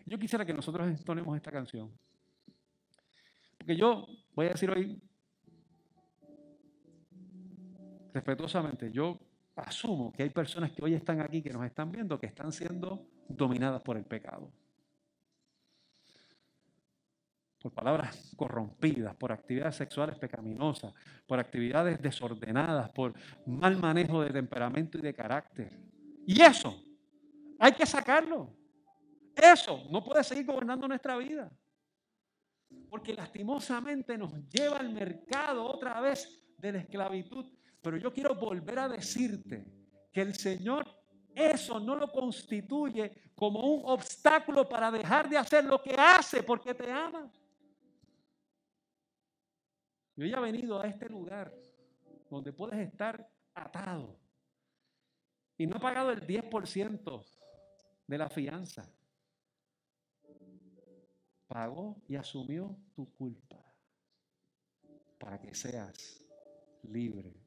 Yo 0.06 0.16
quisiera 0.16 0.46
que 0.46 0.54
nosotros 0.54 0.86
entonemos 0.86 1.34
esta 1.34 1.50
canción. 1.50 1.90
Porque 3.58 3.76
yo 3.76 4.06
voy 4.32 4.46
a 4.46 4.50
decir 4.50 4.70
hoy, 4.70 5.02
respetuosamente, 8.12 8.92
yo 8.92 9.18
asumo 9.56 10.12
que 10.12 10.22
hay 10.22 10.30
personas 10.30 10.72
que 10.72 10.84
hoy 10.84 10.94
están 10.94 11.20
aquí, 11.20 11.42
que 11.42 11.50
nos 11.50 11.64
están 11.64 11.90
viendo, 11.90 12.18
que 12.18 12.26
están 12.26 12.52
siendo 12.52 13.06
dominadas 13.28 13.82
por 13.82 13.96
el 13.96 14.04
pecado. 14.04 14.50
Por 17.60 17.72
palabras 17.72 18.34
corrompidas, 18.36 19.14
por 19.16 19.32
actividades 19.32 19.76
sexuales 19.76 20.18
pecaminosas, 20.18 20.92
por 21.26 21.38
actividades 21.38 22.00
desordenadas, 22.02 22.90
por 22.90 23.14
mal 23.46 23.78
manejo 23.78 24.22
de 24.22 24.30
temperamento 24.30 24.98
y 24.98 25.00
de 25.00 25.14
carácter. 25.14 25.72
Y 26.26 26.42
eso, 26.42 26.82
hay 27.58 27.72
que 27.72 27.86
sacarlo. 27.86 28.54
Eso 29.34 29.84
no 29.90 30.04
puede 30.04 30.22
seguir 30.22 30.44
gobernando 30.44 30.86
nuestra 30.86 31.16
vida. 31.16 31.50
Porque 32.90 33.14
lastimosamente 33.14 34.18
nos 34.18 34.32
lleva 34.48 34.78
al 34.78 34.92
mercado 34.92 35.64
otra 35.64 36.00
vez 36.00 36.44
de 36.58 36.72
la 36.72 36.78
esclavitud. 36.78 37.46
Pero 37.84 37.98
yo 37.98 38.10
quiero 38.10 38.34
volver 38.34 38.78
a 38.78 38.88
decirte 38.88 39.62
que 40.10 40.22
el 40.22 40.34
Señor 40.34 40.86
eso 41.34 41.78
no 41.78 41.94
lo 41.94 42.10
constituye 42.10 43.32
como 43.34 43.60
un 43.60 43.82
obstáculo 43.84 44.66
para 44.66 44.90
dejar 44.90 45.28
de 45.28 45.36
hacer 45.36 45.66
lo 45.66 45.82
que 45.82 45.92
hace 45.92 46.42
porque 46.42 46.72
te 46.72 46.90
ama. 46.90 47.30
Yo 50.16 50.24
ya 50.24 50.38
he 50.38 50.40
venido 50.40 50.80
a 50.80 50.86
este 50.86 51.10
lugar 51.10 51.54
donde 52.30 52.54
puedes 52.54 52.78
estar 52.78 53.30
atado 53.52 54.18
y 55.58 55.66
no 55.66 55.76
ha 55.76 55.80
pagado 55.80 56.10
el 56.10 56.26
10% 56.26 57.24
de 58.06 58.18
la 58.18 58.30
fianza. 58.30 58.90
Pagó 61.46 62.02
y 62.08 62.16
asumió 62.16 62.78
tu 62.94 63.12
culpa 63.12 63.62
para 65.18 65.38
que 65.38 65.54
seas 65.54 66.24
libre. 66.84 67.43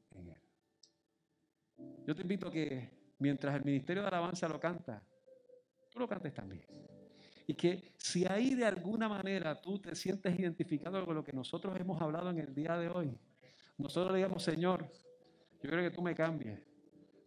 Yo 2.06 2.14
te 2.14 2.22
invito 2.22 2.48
a 2.48 2.52
que 2.52 2.90
mientras 3.18 3.54
el 3.54 3.64
ministerio 3.64 4.02
de 4.02 4.08
alabanza 4.08 4.48
lo 4.48 4.58
canta, 4.58 5.02
tú 5.90 5.98
lo 5.98 6.08
cantes 6.08 6.32
también. 6.32 6.64
Y 7.46 7.54
que 7.54 7.92
si 7.96 8.26
ahí 8.26 8.54
de 8.54 8.66
alguna 8.66 9.08
manera 9.08 9.60
tú 9.60 9.78
te 9.78 9.94
sientes 9.94 10.38
identificado 10.38 11.04
con 11.04 11.14
lo 11.14 11.24
que 11.24 11.32
nosotros 11.32 11.78
hemos 11.80 12.00
hablado 12.00 12.30
en 12.30 12.38
el 12.38 12.54
día 12.54 12.76
de 12.76 12.88
hoy, 12.88 13.18
nosotros 13.78 14.12
le 14.12 14.18
digamos, 14.18 14.42
Señor, 14.42 14.90
yo 15.62 15.70
creo 15.70 15.82
que 15.82 15.94
tú 15.94 16.02
me 16.02 16.14
cambies, 16.14 16.60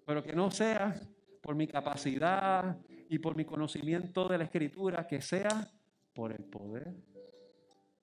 pero 0.06 0.24
que 0.24 0.34
no 0.34 0.52
sea 0.52 1.00
por 1.42 1.56
mi 1.56 1.68
capacidad 1.68 2.78
y 3.10 3.20
por 3.20 3.36
mi 3.36 3.46
conocimiento 3.46 4.28
de 4.28 4.38
la 4.38 4.44
escritura, 4.44 5.08
que 5.08 5.22
sea 5.22 5.70
por 6.14 6.32
el 6.32 6.44
poder 6.44 6.94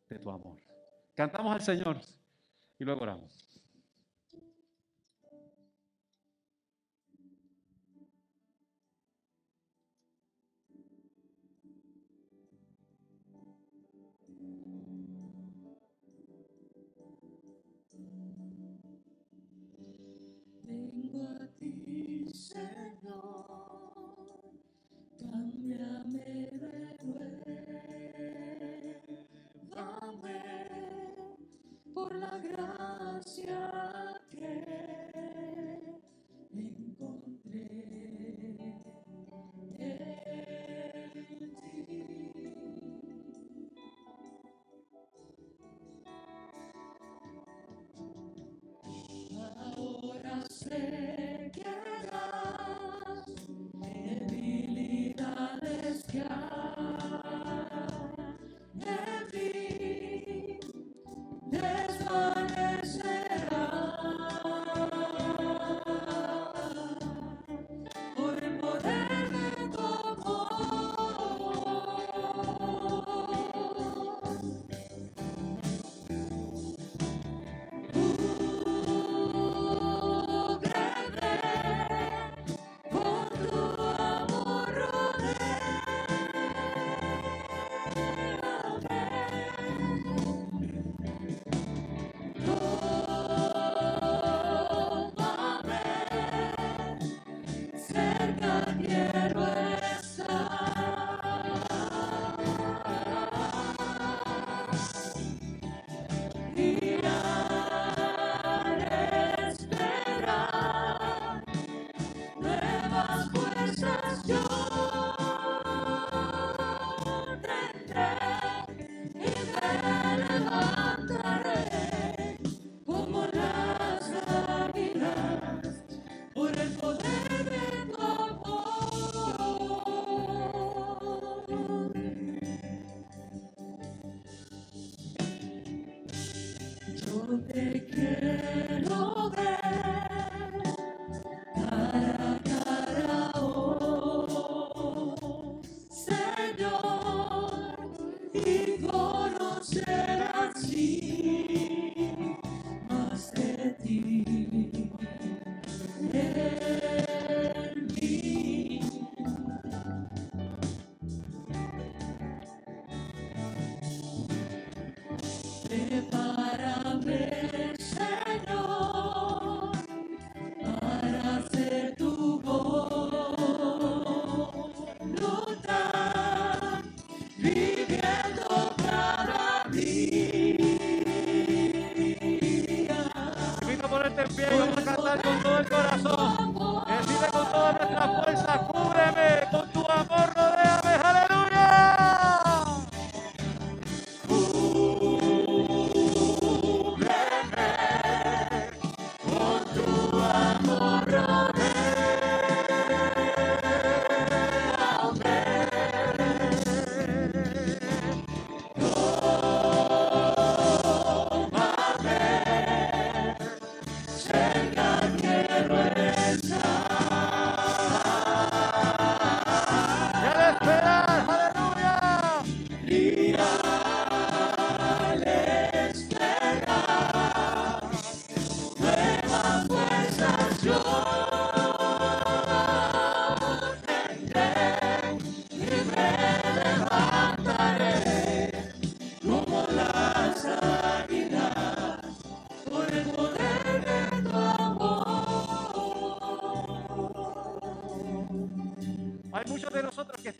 de 0.08 0.18
tu 0.18 0.30
amor. 0.30 0.58
Cantamos 1.14 1.54
al 1.54 1.62
Señor 1.62 2.00
y 2.78 2.84
luego 2.84 3.02
oramos. 3.02 3.47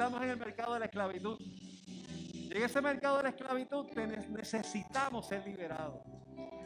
Estamos 0.09 0.25
en 0.25 0.31
el 0.31 0.39
mercado 0.39 0.73
de 0.73 0.81
la 0.81 0.87
esclavitud. 0.87 1.39
Y 1.39 2.51
en 2.51 2.63
ese 2.63 2.81
mercado 2.81 3.19
de 3.19 3.25
la 3.25 3.29
esclavitud 3.29 3.87
necesitamos 4.31 5.27
ser 5.27 5.47
liberados. 5.47 6.01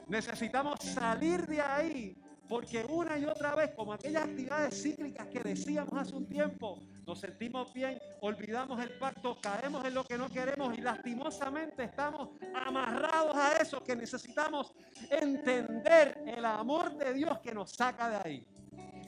Necesitamos 0.06 0.78
salir 0.80 1.44
de 1.46 1.60
ahí 1.60 2.16
porque 2.48 2.84
una 2.88 3.18
y 3.18 3.24
otra 3.24 3.56
vez, 3.56 3.72
como 3.74 3.94
aquellas 3.94 4.22
actividades 4.22 4.80
cíclicas 4.80 5.26
que 5.26 5.40
decíamos 5.40 5.92
hace 5.94 6.14
un 6.14 6.28
tiempo, 6.28 6.78
nos 7.04 7.18
sentimos 7.18 7.72
bien, 7.72 7.98
olvidamos 8.20 8.80
el 8.80 8.90
pacto, 8.98 9.36
caemos 9.40 9.84
en 9.86 9.94
lo 9.94 10.04
que 10.04 10.16
no 10.16 10.28
queremos 10.28 10.78
y 10.78 10.80
lastimosamente 10.80 11.82
estamos 11.82 12.28
amarrados 12.54 13.34
a 13.34 13.56
eso 13.56 13.82
que 13.82 13.96
necesitamos 13.96 14.72
entender 15.10 16.22
el 16.26 16.44
amor 16.44 16.96
de 16.96 17.12
Dios 17.12 17.40
que 17.40 17.52
nos 17.52 17.72
saca 17.72 18.08
de 18.08 18.16
ahí. 18.28 18.46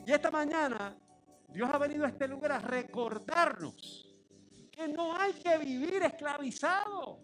Y 0.05 0.11
esta 0.11 0.29
mañana 0.29 0.93
Dios 1.53 1.69
ha 1.71 1.77
venido 1.77 2.03
a 2.03 2.09
este 2.09 2.27
lugar 2.27 2.51
a 2.51 2.59
recordarnos 2.59 4.04
que 4.75 4.87
no 4.89 5.15
hay 5.15 5.33
que 5.33 5.57
vivir 5.57 6.03
esclavizado, 6.03 7.21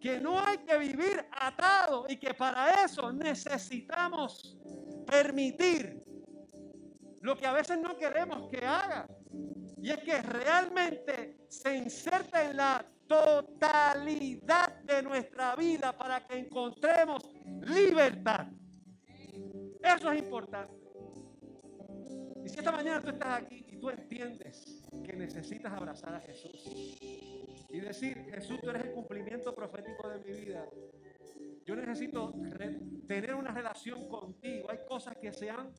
que 0.00 0.20
no 0.20 0.38
hay 0.38 0.58
que 0.58 0.76
vivir 0.76 1.24
atado 1.32 2.04
y 2.08 2.16
que 2.16 2.34
para 2.34 2.84
eso 2.84 3.12
necesitamos 3.12 4.58
permitir 5.06 6.02
lo 7.20 7.36
que 7.36 7.46
a 7.46 7.52
veces 7.52 7.78
no 7.78 7.96
queremos 7.96 8.50
que 8.50 8.66
haga. 8.66 9.06
Y 9.80 9.90
es 9.90 9.98
que 9.98 10.20
realmente 10.20 11.46
se 11.48 11.76
inserta 11.76 12.50
en 12.50 12.56
la 12.56 12.84
totalidad 13.06 14.82
de 14.82 15.02
nuestra 15.02 15.54
vida 15.56 15.96
para 15.96 16.26
que 16.26 16.38
encontremos 16.38 17.30
libertad. 17.62 18.46
Eso 19.82 20.10
es 20.10 20.18
importante. 20.18 20.74
Y 22.44 22.48
si 22.48 22.58
esta 22.58 22.72
mañana 22.72 23.00
tú 23.00 23.10
estás 23.10 23.42
aquí 23.42 23.64
y 23.68 23.78
tú 23.78 23.90
entiendes 23.90 24.83
que 25.02 25.16
necesitas 25.16 25.72
abrazar 25.72 26.14
a 26.14 26.20
Jesús 26.20 26.98
y 27.70 27.80
decir, 27.80 28.24
Jesús, 28.30 28.60
tú 28.60 28.70
eres 28.70 28.84
el 28.84 28.92
cumplimiento 28.92 29.54
profético 29.54 30.08
de 30.08 30.18
mi 30.20 30.40
vida. 30.40 30.64
Yo 31.66 31.74
necesito 31.74 32.32
tener 33.08 33.34
una 33.34 33.50
relación 33.52 34.06
contigo. 34.08 34.70
Hay 34.70 34.78
cosas 34.86 35.16
que 35.16 35.32
se 35.32 35.50
han 35.50 35.72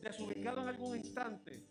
desubicado 0.00 0.62
en 0.62 0.68
algún 0.68 0.96
instante. 0.96 1.64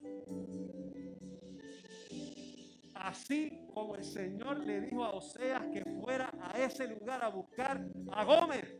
Así 2.95 3.67
como 3.73 3.95
el 3.95 4.03
Señor 4.03 4.59
le 4.65 4.81
dijo 4.81 5.05
a 5.05 5.11
Oseas 5.11 5.63
que 5.71 5.83
fuera 6.01 6.29
a 6.41 6.59
ese 6.59 6.87
lugar 6.87 7.23
a 7.23 7.29
buscar 7.29 7.87
a 8.11 8.25
Gómez. 8.25 8.75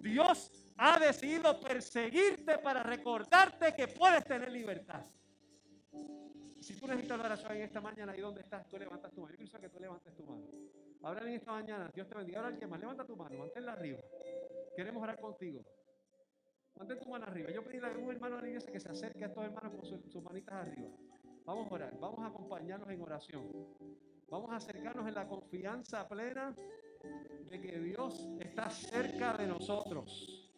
Dios 0.00 0.50
ha 0.76 0.98
decidido 0.98 1.58
perseguirte 1.60 2.58
para 2.58 2.82
recordarte 2.82 3.72
que 3.74 3.88
puedes 3.88 4.24
tener 4.24 4.50
libertad. 4.50 5.06
Si 6.60 6.78
tú 6.78 6.86
necesitas 6.86 7.18
la 7.18 7.24
oración 7.24 7.52
en 7.56 7.62
esta 7.62 7.80
mañana, 7.80 8.12
ahí 8.12 8.20
donde 8.20 8.40
estás, 8.40 8.68
tú 8.68 8.78
levantas 8.78 9.12
tu 9.12 9.20
mano. 9.20 9.32
Yo 9.36 9.44
quiero 9.44 9.60
que 9.60 9.68
tú 9.68 9.80
levantes 9.80 10.14
tu 10.14 10.24
mano. 10.24 10.46
Ahora 11.02 11.22
en 11.22 11.34
esta 11.34 11.52
mañana, 11.52 11.90
Dios 11.92 12.08
te 12.08 12.14
bendiga. 12.14 12.38
Ahora 12.38 12.48
alguien 12.50 12.70
más, 12.70 12.80
levanta 12.80 13.04
tu 13.04 13.16
mano, 13.16 13.36
manténla 13.38 13.72
arriba. 13.72 13.98
Queremos 14.76 15.02
orar 15.02 15.20
contigo. 15.20 15.64
Mantén 16.76 16.98
tu 17.00 17.08
mano 17.10 17.26
arriba. 17.26 17.50
Yo 17.50 17.62
pedí 17.64 17.78
a 17.78 17.90
un 17.90 18.10
hermano 18.10 18.40
de 18.40 18.58
que 18.72 18.80
se 18.80 18.88
acerque 18.88 19.24
a 19.24 19.28
estos 19.28 19.44
hermanos 19.44 19.72
con 19.74 19.84
su- 19.84 20.08
sus 20.10 20.22
manitas 20.22 20.54
arriba. 20.54 20.88
Vamos 21.44 21.70
a 21.70 21.74
orar, 21.74 21.98
vamos 21.98 22.20
a 22.20 22.26
acompañarnos 22.28 22.88
en 22.88 23.02
oración. 23.02 23.50
Vamos 24.30 24.50
a 24.52 24.56
acercarnos 24.56 25.06
en 25.06 25.14
la 25.14 25.26
confianza 25.26 26.08
plena 26.08 26.54
de 27.50 27.60
que 27.60 27.78
Dios 27.80 28.28
está 28.38 28.70
cerca 28.70 29.36
de 29.36 29.46
nosotros. 29.48 30.50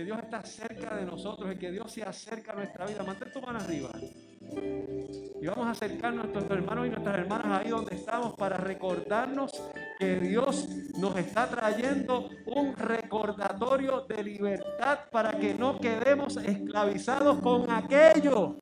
Que 0.00 0.06
Dios 0.06 0.18
está 0.22 0.42
cerca 0.42 0.96
de 0.96 1.04
nosotros 1.04 1.54
y 1.54 1.58
que 1.58 1.70
Dios 1.70 1.92
se 1.92 2.02
acerca 2.02 2.52
a 2.52 2.54
nuestra 2.54 2.86
vida. 2.86 3.02
Mantén 3.02 3.30
tu 3.30 3.42
mano 3.42 3.58
arriba. 3.58 3.90
Y 4.00 5.46
vamos 5.46 5.66
a 5.66 5.72
acercarnos 5.72 6.24
a 6.24 6.28
nuestros 6.28 6.50
hermanos 6.50 6.86
y 6.86 6.88
nuestras 6.88 7.18
hermanas 7.18 7.60
ahí 7.60 7.68
donde 7.68 7.96
estamos 7.96 8.32
para 8.32 8.56
recordarnos 8.56 9.52
que 9.98 10.18
Dios 10.20 10.70
nos 10.98 11.18
está 11.18 11.50
trayendo 11.50 12.30
un 12.46 12.74
recordatorio 12.74 14.06
de 14.08 14.24
libertad 14.24 15.00
para 15.10 15.32
que 15.32 15.52
no 15.52 15.78
quedemos 15.78 16.38
esclavizados 16.38 17.38
con 17.40 17.70
aquello 17.70 18.56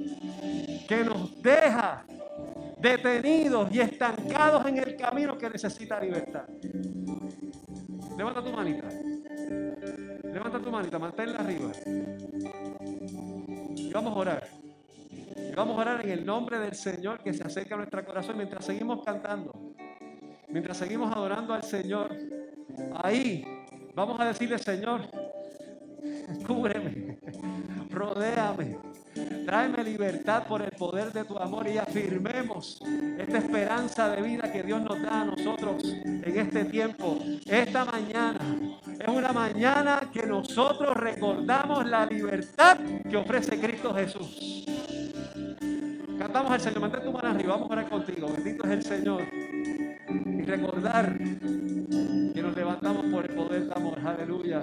que 0.89 1.05
nos 1.05 1.41
deja 1.41 2.05
detenidos 2.81 3.73
y 3.73 3.79
estancados 3.79 4.67
en 4.67 4.79
el 4.79 4.97
camino 4.97 5.39
que 5.39 5.49
necesita 5.51 6.01
libertad. 6.01 6.49
Levanta 8.17 8.43
tu 8.43 8.51
manita. 8.51 8.89
Levanta 10.39 10.61
tu 10.61 10.71
manita, 10.71 11.01
manténla 11.01 11.41
arriba. 11.41 11.73
Y 13.75 13.91
vamos 13.93 14.17
a 14.17 14.21
orar. 14.21 14.49
Y 15.37 15.53
vamos 15.53 15.77
a 15.77 15.81
orar 15.81 16.05
en 16.05 16.11
el 16.13 16.25
nombre 16.25 16.61
del 16.61 16.77
Señor 16.77 17.19
que 17.25 17.35
se 17.35 17.43
acerca 17.43 17.75
a 17.75 17.79
nuestro 17.79 18.05
corazón 18.05 18.37
mientras 18.37 18.65
seguimos 18.65 19.05
cantando. 19.05 19.53
Mientras 20.47 20.77
seguimos 20.77 21.13
adorando 21.13 21.55
al 21.55 21.65
Señor. 21.65 22.17
Ahí 23.03 23.45
vamos 23.97 24.21
a 24.21 24.27
decirle, 24.27 24.61
Señor, 24.61 25.09
cúbreme, 26.47 27.19
rodéame, 27.91 28.79
tráeme 29.49 29.83
libertad 29.83 30.43
por 30.47 30.61
el 30.61 30.71
poder 30.73 31.11
de 31.11 31.25
tu 31.25 31.39
amor 31.39 31.67
y 31.67 31.79
afirmemos 31.79 32.79
esta 33.17 33.39
esperanza 33.39 34.11
de 34.11 34.21
vida 34.21 34.53
que 34.53 34.63
Dios 34.63 34.83
nos 34.83 35.01
da 35.01 35.23
a 35.23 35.25
nosotros 35.25 35.83
en 36.05 36.39
este 36.39 36.67
tiempo. 36.67 37.19
Esta 37.47 37.87
mañana 37.87 38.39
es 39.01 39.09
una 39.09 39.33
mañana 39.33 40.03
que 40.13 40.27
nosotros 40.27 40.95
recordamos 40.95 41.87
la 41.87 42.05
libertad 42.05 42.77
que 43.09 43.17
ofrece 43.17 43.59
Cristo 43.59 43.95
Jesús. 43.95 44.67
Cantamos 46.19 46.53
al 46.53 46.61
Señor, 46.61 46.81
mantén 46.81 47.05
tu 47.05 47.13
mano 47.13 47.29
arriba, 47.29 47.55
vamos 47.55 47.71
a 47.71 47.73
orar 47.73 47.89
contigo. 47.89 48.29
Bendito 48.31 48.65
es 48.65 48.71
el 48.71 48.83
Señor. 48.83 49.23
Y 50.27 50.43
recordar 50.43 51.17
que 51.17 52.43
nos 52.43 52.55
levantamos 52.55 53.07
por 53.07 53.25
el 53.25 53.35
poder 53.35 53.65
de 53.65 53.73
amor. 53.73 53.99
Aleluya. 54.05 54.63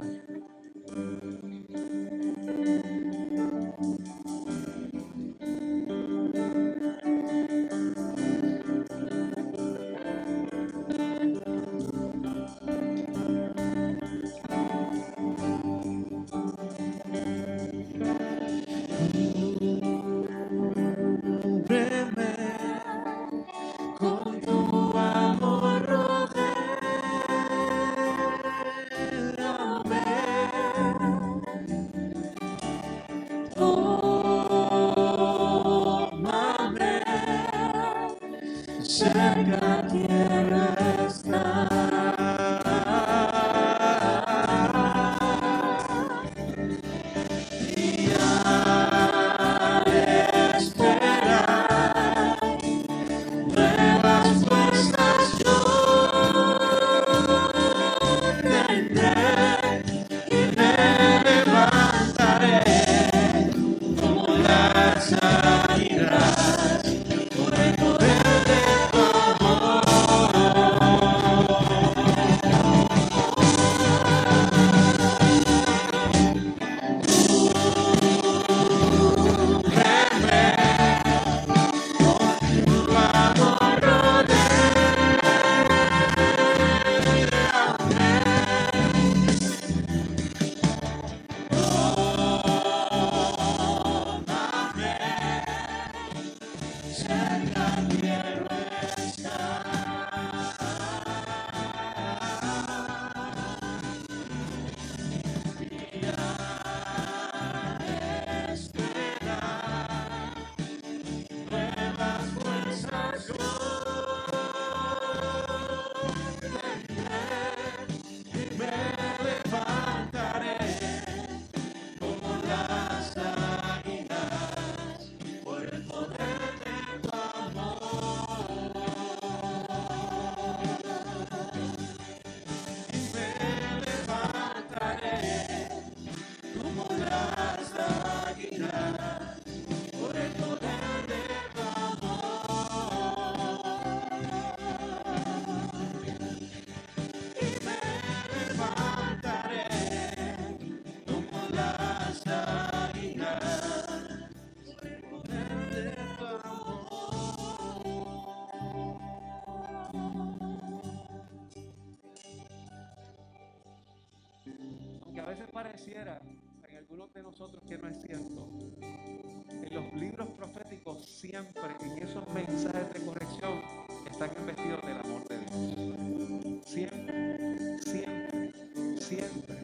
Pareciera 165.85 166.19
en 166.67 166.77
algunos 166.77 167.13
de 167.13 167.21
nosotros 167.21 167.63
que 167.67 167.77
no 167.77 167.87
es 167.87 168.01
cierto, 168.01 168.49
en 168.81 169.73
los 169.73 169.93
libros 169.93 170.29
proféticos 170.29 171.05
siempre, 171.05 171.75
en 171.81 172.03
esos 172.03 172.27
mensajes 172.33 172.93
de 172.93 173.05
corrección, 173.05 173.61
están 174.09 174.31
investidos 174.37 174.81
del 174.81 174.97
amor 174.97 175.27
de 175.27 175.37
Dios. 175.37 176.65
Siempre, 176.65 177.79
siempre, 177.83 178.51
siempre. 178.99 179.55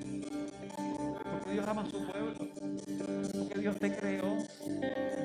Porque 1.31 1.51
Dios 1.53 1.67
ama 1.67 1.81
a 1.81 1.85
su 1.85 2.07
pueblo. 2.07 2.35
Porque 3.39 3.59
Dios 3.59 3.79
te 3.79 3.95
creó. 3.95 4.37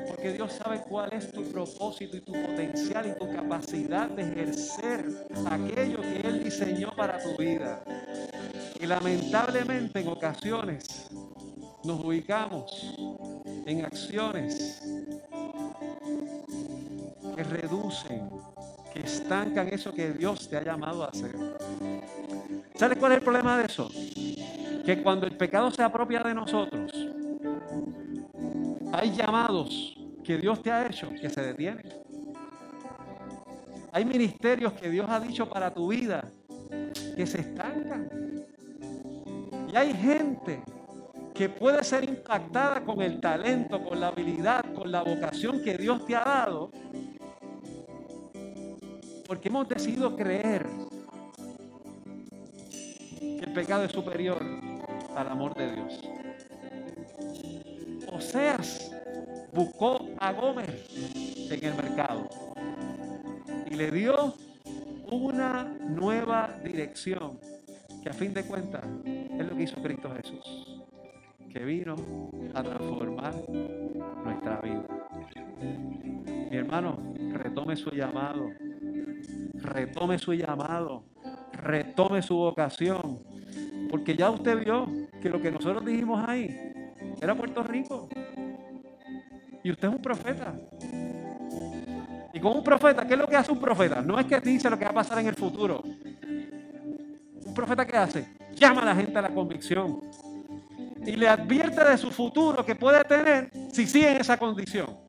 Porque 0.08 0.32
Dios 0.32 0.52
sabe 0.52 0.80
cuál 0.88 1.12
es 1.12 1.30
tu 1.30 1.42
propósito 1.44 2.16
y 2.16 2.20
tu 2.20 2.32
potencial 2.32 3.06
y 3.06 3.18
tu 3.18 3.30
capacidad 3.32 4.08
de 4.08 4.22
ejercer 4.22 5.04
aquello 5.50 6.00
que 6.00 6.20
Él 6.20 6.44
diseñó 6.44 6.90
para 6.96 7.22
tu 7.22 7.36
vida. 7.36 7.82
Lamentablemente 8.86 10.00
en 10.00 10.08
ocasiones 10.08 11.10
nos 11.82 12.04
ubicamos 12.04 12.94
en 13.66 13.84
acciones 13.84 14.80
que 17.34 17.42
reducen, 17.42 18.30
que 18.92 19.00
estancan 19.00 19.68
eso 19.68 19.92
que 19.92 20.12
Dios 20.12 20.48
te 20.48 20.56
ha 20.56 20.62
llamado 20.62 21.02
a 21.02 21.08
hacer. 21.08 21.34
¿Sabes 22.76 22.98
cuál 22.98 23.12
es 23.12 23.18
el 23.18 23.24
problema 23.24 23.58
de 23.58 23.66
eso? 23.66 23.90
Que 24.84 25.02
cuando 25.02 25.26
el 25.26 25.36
pecado 25.36 25.70
se 25.72 25.82
apropia 25.82 26.22
de 26.22 26.34
nosotros, 26.34 26.92
hay 28.92 29.12
llamados 29.16 29.96
que 30.22 30.38
Dios 30.38 30.62
te 30.62 30.70
ha 30.70 30.86
hecho 30.86 31.10
que 31.20 31.28
se 31.28 31.42
detienen. 31.42 31.92
Hay 33.90 34.04
ministerios 34.04 34.74
que 34.74 34.88
Dios 34.90 35.06
ha 35.08 35.18
dicho 35.18 35.48
para 35.48 35.74
tu 35.74 35.88
vida 35.88 36.30
que 37.16 37.26
se 37.26 37.40
estancan. 37.40 38.35
Hay 39.76 39.92
gente 39.92 40.62
que 41.34 41.50
puede 41.50 41.84
ser 41.84 42.02
impactada 42.04 42.82
con 42.82 43.02
el 43.02 43.20
talento, 43.20 43.84
con 43.84 44.00
la 44.00 44.08
habilidad, 44.08 44.64
con 44.72 44.90
la 44.90 45.02
vocación 45.02 45.62
que 45.62 45.76
Dios 45.76 46.06
te 46.06 46.16
ha 46.16 46.24
dado, 46.24 46.70
porque 49.26 49.48
hemos 49.50 49.68
decidido 49.68 50.16
creer 50.16 50.66
que 53.20 53.44
el 53.44 53.52
pecado 53.52 53.84
es 53.84 53.92
superior 53.92 54.42
al 55.14 55.28
amor 55.28 55.54
de 55.54 55.70
Dios. 55.70 56.00
Oseas 58.10 58.90
buscó 59.52 60.08
a 60.18 60.32
Gómez 60.32 60.86
en 61.50 61.64
el 61.64 61.74
mercado 61.74 62.30
y 63.70 63.74
le 63.74 63.90
dio 63.90 64.32
una 65.10 65.64
nueva 65.80 66.48
dirección 66.64 67.38
que 68.02 68.08
a 68.08 68.14
fin 68.14 68.32
de 68.32 68.42
cuentas 68.42 68.82
es 69.38 69.46
lo 69.46 69.56
que 69.56 69.62
hizo 69.62 69.82
Cristo 69.82 70.10
Jesús, 70.14 70.84
que 71.52 71.64
vino 71.64 71.96
a 72.54 72.62
transformar 72.62 73.34
nuestra 74.24 74.60
vida. 74.60 74.84
Mi 76.50 76.56
hermano, 76.56 77.14
retome 77.32 77.76
su 77.76 77.90
llamado, 77.90 78.50
retome 79.54 80.18
su 80.18 80.32
llamado, 80.32 81.04
retome 81.52 82.22
su 82.22 82.36
vocación, 82.36 83.20
porque 83.90 84.16
ya 84.16 84.30
usted 84.30 84.64
vio 84.64 84.86
que 85.20 85.28
lo 85.28 85.40
que 85.40 85.50
nosotros 85.50 85.84
dijimos 85.84 86.24
ahí 86.26 86.54
era 87.20 87.34
Puerto 87.34 87.62
Rico. 87.62 88.08
Y 89.62 89.70
usted 89.70 89.88
es 89.88 89.94
un 89.94 90.02
profeta. 90.02 90.54
Y 92.32 92.40
con 92.40 92.56
un 92.56 92.62
profeta, 92.62 93.06
¿qué 93.06 93.14
es 93.14 93.18
lo 93.18 93.26
que 93.26 93.36
hace 93.36 93.50
un 93.50 93.58
profeta? 93.58 94.02
No 94.02 94.18
es 94.20 94.26
que 94.26 94.40
dice 94.40 94.70
lo 94.70 94.78
que 94.78 94.84
va 94.84 94.90
a 94.90 94.94
pasar 94.94 95.18
en 95.18 95.26
el 95.26 95.34
futuro. 95.34 95.82
Un 95.82 97.54
profeta 97.54 97.86
¿qué 97.86 97.96
hace? 97.96 98.35
Llama 98.56 98.82
a 98.82 98.84
la 98.86 98.94
gente 98.94 99.18
a 99.18 99.22
la 99.22 99.30
convicción. 99.30 100.00
Y 101.04 101.12
le 101.12 101.28
advierte 101.28 101.84
de 101.84 101.96
su 101.98 102.10
futuro 102.10 102.64
que 102.64 102.74
puede 102.74 103.04
tener 103.04 103.50
si 103.72 103.86
sigue 103.86 104.10
en 104.10 104.16
esa 104.16 104.36
condición. 104.36 105.06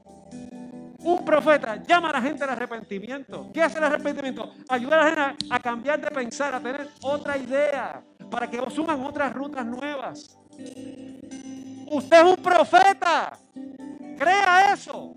Un 0.99 1.23
profeta 1.23 1.81
llama 1.83 2.09
a 2.09 2.13
la 2.13 2.21
gente 2.21 2.43
al 2.43 2.49
arrepentimiento. 2.49 3.49
¿Qué 3.53 3.63
hace 3.63 3.77
el 3.77 3.85
arrepentimiento? 3.85 4.53
Ayuda 4.67 4.95
a 4.95 5.03
la 5.03 5.29
gente 5.29 5.45
a, 5.49 5.59
cambiar 5.59 6.01
de 6.01 6.11
pensar, 6.11 6.53
a 6.53 6.59
tener 6.59 6.89
otra 7.01 7.37
idea, 7.37 8.03
para 8.29 8.49
que 8.49 8.61
suman 8.69 9.03
otras 9.05 9.33
rutas 9.33 9.65
nuevas. 9.65 10.37
Usted 11.89 12.17
es 12.17 12.23
un 12.23 12.43
profeta. 12.43 13.37
Crea 14.17 14.73
eso. 14.73 15.13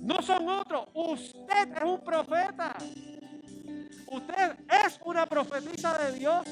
No 0.00 0.20
son 0.22 0.48
otros. 0.48 0.86
Usted 0.92 1.76
es 1.76 1.84
un 1.84 2.00
profeta. 2.00 2.76
Usted 4.10 4.56
es 4.84 4.98
una 5.04 5.26
profetisa 5.26 5.96
de 5.98 6.18
Dios. 6.18 6.42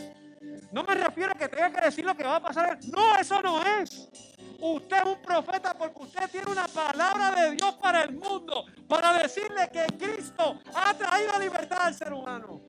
No 0.73 0.83
me 0.85 0.95
refiero 0.95 1.33
a 1.33 1.35
que 1.35 1.49
tenga 1.49 1.71
que 1.71 1.81
decir 1.81 2.05
lo 2.05 2.15
que 2.15 2.25
va 2.25 2.37
a 2.37 2.43
pasar. 2.43 2.79
No, 2.87 3.17
eso 3.17 3.41
no 3.43 3.63
es. 3.63 4.09
Usted 4.59 4.97
es 4.97 5.05
un 5.05 5.23
profeta 5.23 5.75
porque 5.77 6.03
usted 6.03 6.31
tiene 6.31 6.51
una 6.51 6.67
palabra 6.67 7.31
de 7.33 7.57
Dios 7.57 7.75
para 7.75 8.03
el 8.03 8.13
mundo, 8.13 8.65
para 8.89 9.13
decirle 9.19 9.71
que 9.71 9.87
Cristo 9.99 10.59
ha 10.75 10.95
traído 10.95 11.39
libertad 11.39 11.79
al 11.83 11.95
ser 11.95 12.13
humano. 12.13 12.63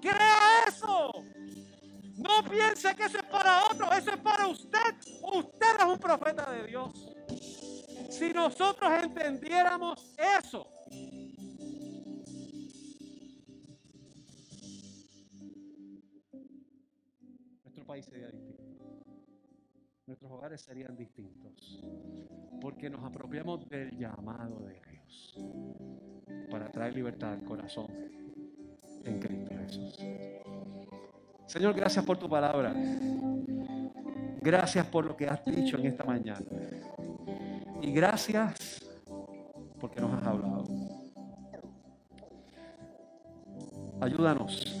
Crea 0.00 0.64
eso. 0.66 1.10
No 2.16 2.42
piense 2.50 2.94
que 2.94 3.04
eso 3.04 3.18
es 3.18 3.24
para 3.24 3.64
otro, 3.70 3.92
eso 3.92 4.10
es 4.10 4.18
para 4.18 4.48
usted. 4.48 4.94
Usted 5.22 5.76
es 5.78 5.84
un 5.84 5.98
profeta 5.98 6.50
de 6.50 6.66
Dios. 6.66 6.92
Si 8.10 8.32
nosotros 8.32 8.90
entendiéramos 9.02 10.14
eso, 10.42 10.66
país 17.88 18.04
sería 18.04 18.28
distinto. 18.28 18.74
Nuestros 20.06 20.30
hogares 20.30 20.60
serían 20.60 20.94
distintos. 20.94 21.82
Porque 22.60 22.90
nos 22.90 23.02
apropiamos 23.02 23.66
del 23.68 23.96
llamado 23.96 24.60
de 24.60 24.74
Dios 24.74 25.38
para 26.50 26.70
traer 26.70 26.94
libertad 26.94 27.32
al 27.32 27.44
corazón 27.44 27.86
en 29.04 29.18
Cristo 29.18 29.54
Jesús. 29.56 29.98
Señor, 31.46 31.74
gracias 31.74 32.04
por 32.04 32.18
tu 32.18 32.28
palabra. 32.28 32.74
Gracias 34.42 34.86
por 34.86 35.06
lo 35.06 35.16
que 35.16 35.26
has 35.26 35.42
dicho 35.46 35.78
en 35.78 35.86
esta 35.86 36.04
mañana. 36.04 36.44
Y 37.80 37.90
gracias 37.92 38.86
porque 39.80 40.00
nos 40.00 40.12
has 40.12 40.26
hablado. 40.26 40.64
Ayúdanos 44.00 44.77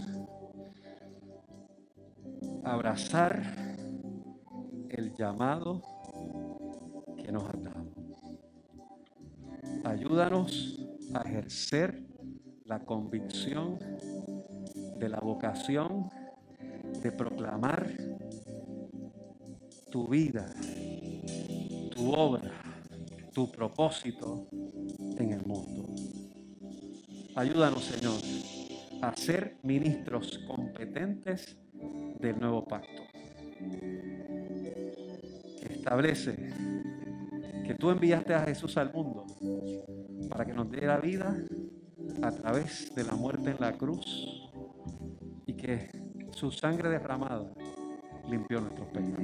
abrazar 2.68 3.42
el 4.90 5.14
llamado 5.14 5.82
que 7.16 7.32
nos 7.32 7.44
has 7.44 7.62
dado. 7.62 7.92
Ayúdanos 9.84 10.78
a 11.14 11.22
ejercer 11.22 12.04
la 12.64 12.84
convicción 12.84 13.78
de 14.98 15.08
la 15.08 15.18
vocación 15.20 16.10
de 17.02 17.10
proclamar 17.12 17.90
tu 19.90 20.06
vida, 20.06 20.46
tu 21.94 22.12
obra, 22.12 22.52
tu 23.32 23.50
propósito 23.50 24.46
en 25.16 25.32
el 25.32 25.46
mundo. 25.46 25.86
Ayúdanos, 27.34 27.84
Señor, 27.84 28.20
a 29.00 29.16
ser 29.16 29.56
ministros 29.62 30.38
competentes 30.46 31.56
del 32.20 32.38
nuevo 32.38 32.64
pacto. 32.64 33.02
Establece 35.62 36.36
que 37.66 37.74
tú 37.74 37.90
enviaste 37.90 38.34
a 38.34 38.44
Jesús 38.44 38.76
al 38.76 38.92
mundo 38.92 39.26
para 40.28 40.44
que 40.44 40.52
nos 40.52 40.70
la 40.70 40.98
vida 40.98 41.36
a 42.22 42.30
través 42.30 42.94
de 42.94 43.04
la 43.04 43.14
muerte 43.14 43.50
en 43.50 43.60
la 43.60 43.72
cruz 43.72 44.50
y 45.46 45.54
que 45.54 45.90
su 46.32 46.50
sangre 46.50 46.88
derramada 46.88 47.52
limpió 48.28 48.60
nuestros 48.60 48.88
pecados. 48.88 49.20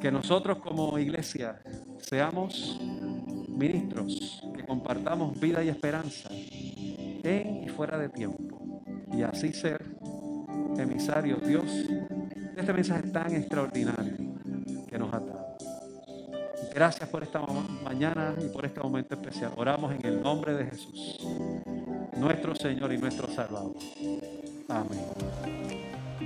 Que 0.00 0.10
nosotros 0.12 0.58
como 0.58 0.98
iglesia 0.98 1.60
seamos 2.00 2.78
ministros 3.48 4.42
que 4.56 4.64
compartamos 4.64 5.38
vida 5.40 5.64
y 5.64 5.68
esperanza 5.68 6.28
en 6.30 7.64
y 7.64 7.68
fuera 7.68 7.98
de 7.98 8.08
tiempo 8.08 8.82
y 9.12 9.22
así 9.22 9.52
ser 9.52 9.87
emisarios 10.78 11.46
Dios 11.46 11.64
este 12.56 12.72
mensaje 12.72 13.02
tan 13.08 13.34
extraordinario 13.34 14.14
que 14.88 14.98
nos 14.98 15.12
ha 15.14 15.20
dado. 15.20 15.56
Gracias 16.74 17.08
por 17.08 17.22
esta 17.22 17.40
ma- 17.40 17.66
mañana 17.84 18.34
y 18.40 18.48
por 18.48 18.64
este 18.66 18.80
momento 18.80 19.14
especial. 19.14 19.52
Oramos 19.56 19.94
en 19.94 20.04
el 20.06 20.20
nombre 20.22 20.54
de 20.54 20.66
Jesús, 20.66 21.18
nuestro 22.16 22.54
Señor 22.54 22.92
y 22.92 22.98
nuestro 22.98 23.26
Salvador. 23.28 23.74
Amén. 24.68 25.00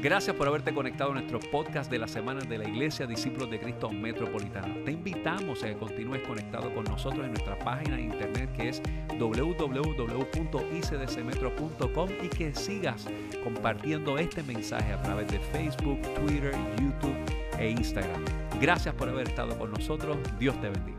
Gracias 0.03 0.34
por 0.34 0.48
haberte 0.48 0.74
conectado 0.74 1.12
a 1.12 1.14
nuestro 1.14 1.38
podcast 1.38 1.88
de 1.88 1.98
la 1.98 2.09
semana 2.09 2.40
de 2.40 2.59
la 2.59 2.68
Iglesia 2.68 3.07
Discípulos 3.07 3.48
de 3.50 3.61
Cristo 3.61 3.88
Metropolitana. 3.88 4.74
Te 4.84 4.90
invitamos 4.90 5.62
a 5.62 5.68
que 5.68 5.76
continúes 5.76 6.22
conectado 6.26 6.74
con 6.74 6.82
nosotros 6.84 7.24
en 7.24 7.30
nuestra 7.30 7.57
página 7.61 7.94
de 7.96 8.03
internet 8.03 8.50
que 8.57 8.70
es 8.70 8.82
www.icdcmetro.com 9.16 12.09
y 12.22 12.28
que 12.28 12.53
sigas 12.53 13.07
compartiendo 13.43 14.18
este 14.18 14.43
mensaje 14.43 14.93
a 14.93 15.03
través 15.03 15.28
de 15.28 15.38
Facebook, 15.38 16.01
Twitter, 16.14 16.55
YouTube 16.80 17.16
e 17.59 17.70
Instagram. 17.70 18.24
Gracias 18.61 18.95
por 18.95 19.09
haber 19.09 19.28
estado 19.28 19.59
con 19.59 19.70
nosotros. 19.70 20.16
Dios 20.38 20.61
te 20.61 20.68
bendiga. 20.68 20.91